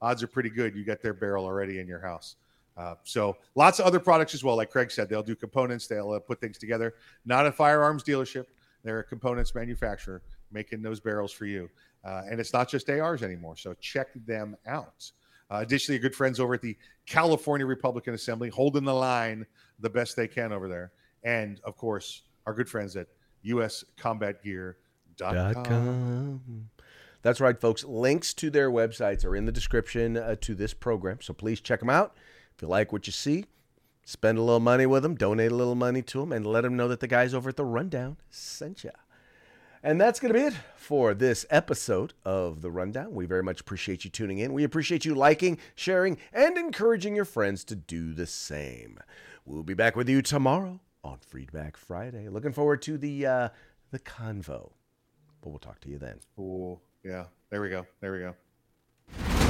odds 0.00 0.22
are 0.22 0.26
pretty 0.26 0.48
good 0.48 0.74
you 0.74 0.82
got 0.82 1.02
their 1.02 1.12
barrel 1.12 1.44
already 1.44 1.78
in 1.78 1.86
your 1.86 2.00
house. 2.00 2.36
Uh, 2.74 2.94
so 3.04 3.36
lots 3.54 3.78
of 3.78 3.84
other 3.84 4.00
products 4.00 4.32
as 4.32 4.42
well. 4.42 4.56
Like 4.56 4.70
Craig 4.70 4.90
said, 4.90 5.10
they'll 5.10 5.22
do 5.22 5.36
components, 5.36 5.86
they'll 5.86 6.12
uh, 6.12 6.20
put 6.20 6.40
things 6.40 6.56
together. 6.56 6.94
Not 7.26 7.46
a 7.46 7.52
firearms 7.52 8.02
dealership, 8.02 8.46
they're 8.82 9.00
a 9.00 9.04
components 9.04 9.54
manufacturer 9.54 10.22
making 10.50 10.80
those 10.80 11.00
barrels 11.00 11.32
for 11.32 11.44
you. 11.44 11.68
Uh, 12.02 12.22
and 12.30 12.40
it's 12.40 12.54
not 12.54 12.70
just 12.70 12.88
ARs 12.88 13.22
anymore. 13.22 13.58
So 13.58 13.74
check 13.74 14.08
them 14.26 14.56
out. 14.66 15.12
Uh, 15.50 15.56
additionally, 15.56 15.98
good 15.98 16.14
friends 16.14 16.40
over 16.40 16.54
at 16.54 16.62
the 16.62 16.78
California 17.04 17.66
Republican 17.66 18.14
Assembly 18.14 18.48
holding 18.48 18.84
the 18.84 18.94
line 18.94 19.44
the 19.80 19.90
best 19.90 20.16
they 20.16 20.28
can 20.28 20.50
over 20.50 20.66
there. 20.66 20.92
And 21.24 21.60
of 21.64 21.76
course, 21.76 22.22
our 22.46 22.54
good 22.54 22.70
friends 22.70 22.96
at 22.96 23.08
uscombatgear.com. 25.16 26.70
That's 27.22 27.40
right, 27.40 27.60
folks. 27.60 27.84
Links 27.84 28.34
to 28.34 28.50
their 28.50 28.70
websites 28.70 29.24
are 29.24 29.36
in 29.36 29.46
the 29.46 29.52
description 29.52 30.16
uh, 30.16 30.36
to 30.40 30.54
this 30.54 30.74
program. 30.74 31.20
So 31.20 31.32
please 31.32 31.60
check 31.60 31.80
them 31.80 31.90
out. 31.90 32.16
If 32.56 32.62
you 32.62 32.68
like 32.68 32.92
what 32.92 33.06
you 33.06 33.12
see, 33.12 33.44
spend 34.04 34.38
a 34.38 34.42
little 34.42 34.60
money 34.60 34.86
with 34.86 35.04
them, 35.04 35.14
donate 35.14 35.52
a 35.52 35.54
little 35.54 35.76
money 35.76 36.02
to 36.02 36.20
them, 36.20 36.32
and 36.32 36.44
let 36.44 36.62
them 36.62 36.76
know 36.76 36.88
that 36.88 37.00
the 37.00 37.06
guys 37.06 37.32
over 37.32 37.48
at 37.48 37.56
the 37.56 37.64
Rundown 37.64 38.16
sent 38.28 38.82
you. 38.82 38.90
And 39.84 40.00
that's 40.00 40.20
going 40.20 40.32
to 40.32 40.38
be 40.38 40.46
it 40.46 40.54
for 40.76 41.12
this 41.12 41.44
episode 41.50 42.12
of 42.24 42.62
The 42.62 42.70
Rundown. 42.70 43.14
We 43.14 43.26
very 43.26 43.42
much 43.42 43.60
appreciate 43.60 44.04
you 44.04 44.10
tuning 44.10 44.38
in. 44.38 44.52
We 44.52 44.62
appreciate 44.62 45.04
you 45.04 45.14
liking, 45.14 45.58
sharing, 45.74 46.18
and 46.32 46.56
encouraging 46.56 47.16
your 47.16 47.24
friends 47.24 47.64
to 47.64 47.74
do 47.74 48.14
the 48.14 48.26
same. 48.26 49.00
We'll 49.44 49.64
be 49.64 49.74
back 49.74 49.96
with 49.96 50.08
you 50.08 50.22
tomorrow 50.22 50.80
on 51.02 51.18
Feedback 51.18 51.76
Friday. 51.76 52.28
Looking 52.28 52.52
forward 52.52 52.80
to 52.82 52.96
the 52.96 53.26
uh, 53.26 53.48
the 53.90 53.98
convo. 53.98 54.70
But 55.42 55.50
we'll 55.50 55.58
talk 55.58 55.80
to 55.80 55.88
you 55.90 55.98
then. 55.98 56.20
Cool. 56.36 56.80
Yeah. 57.04 57.24
There 57.50 57.60
we 57.60 57.68
go. 57.68 57.86
There 58.00 58.12
we 58.12 58.20
go. 58.20 59.41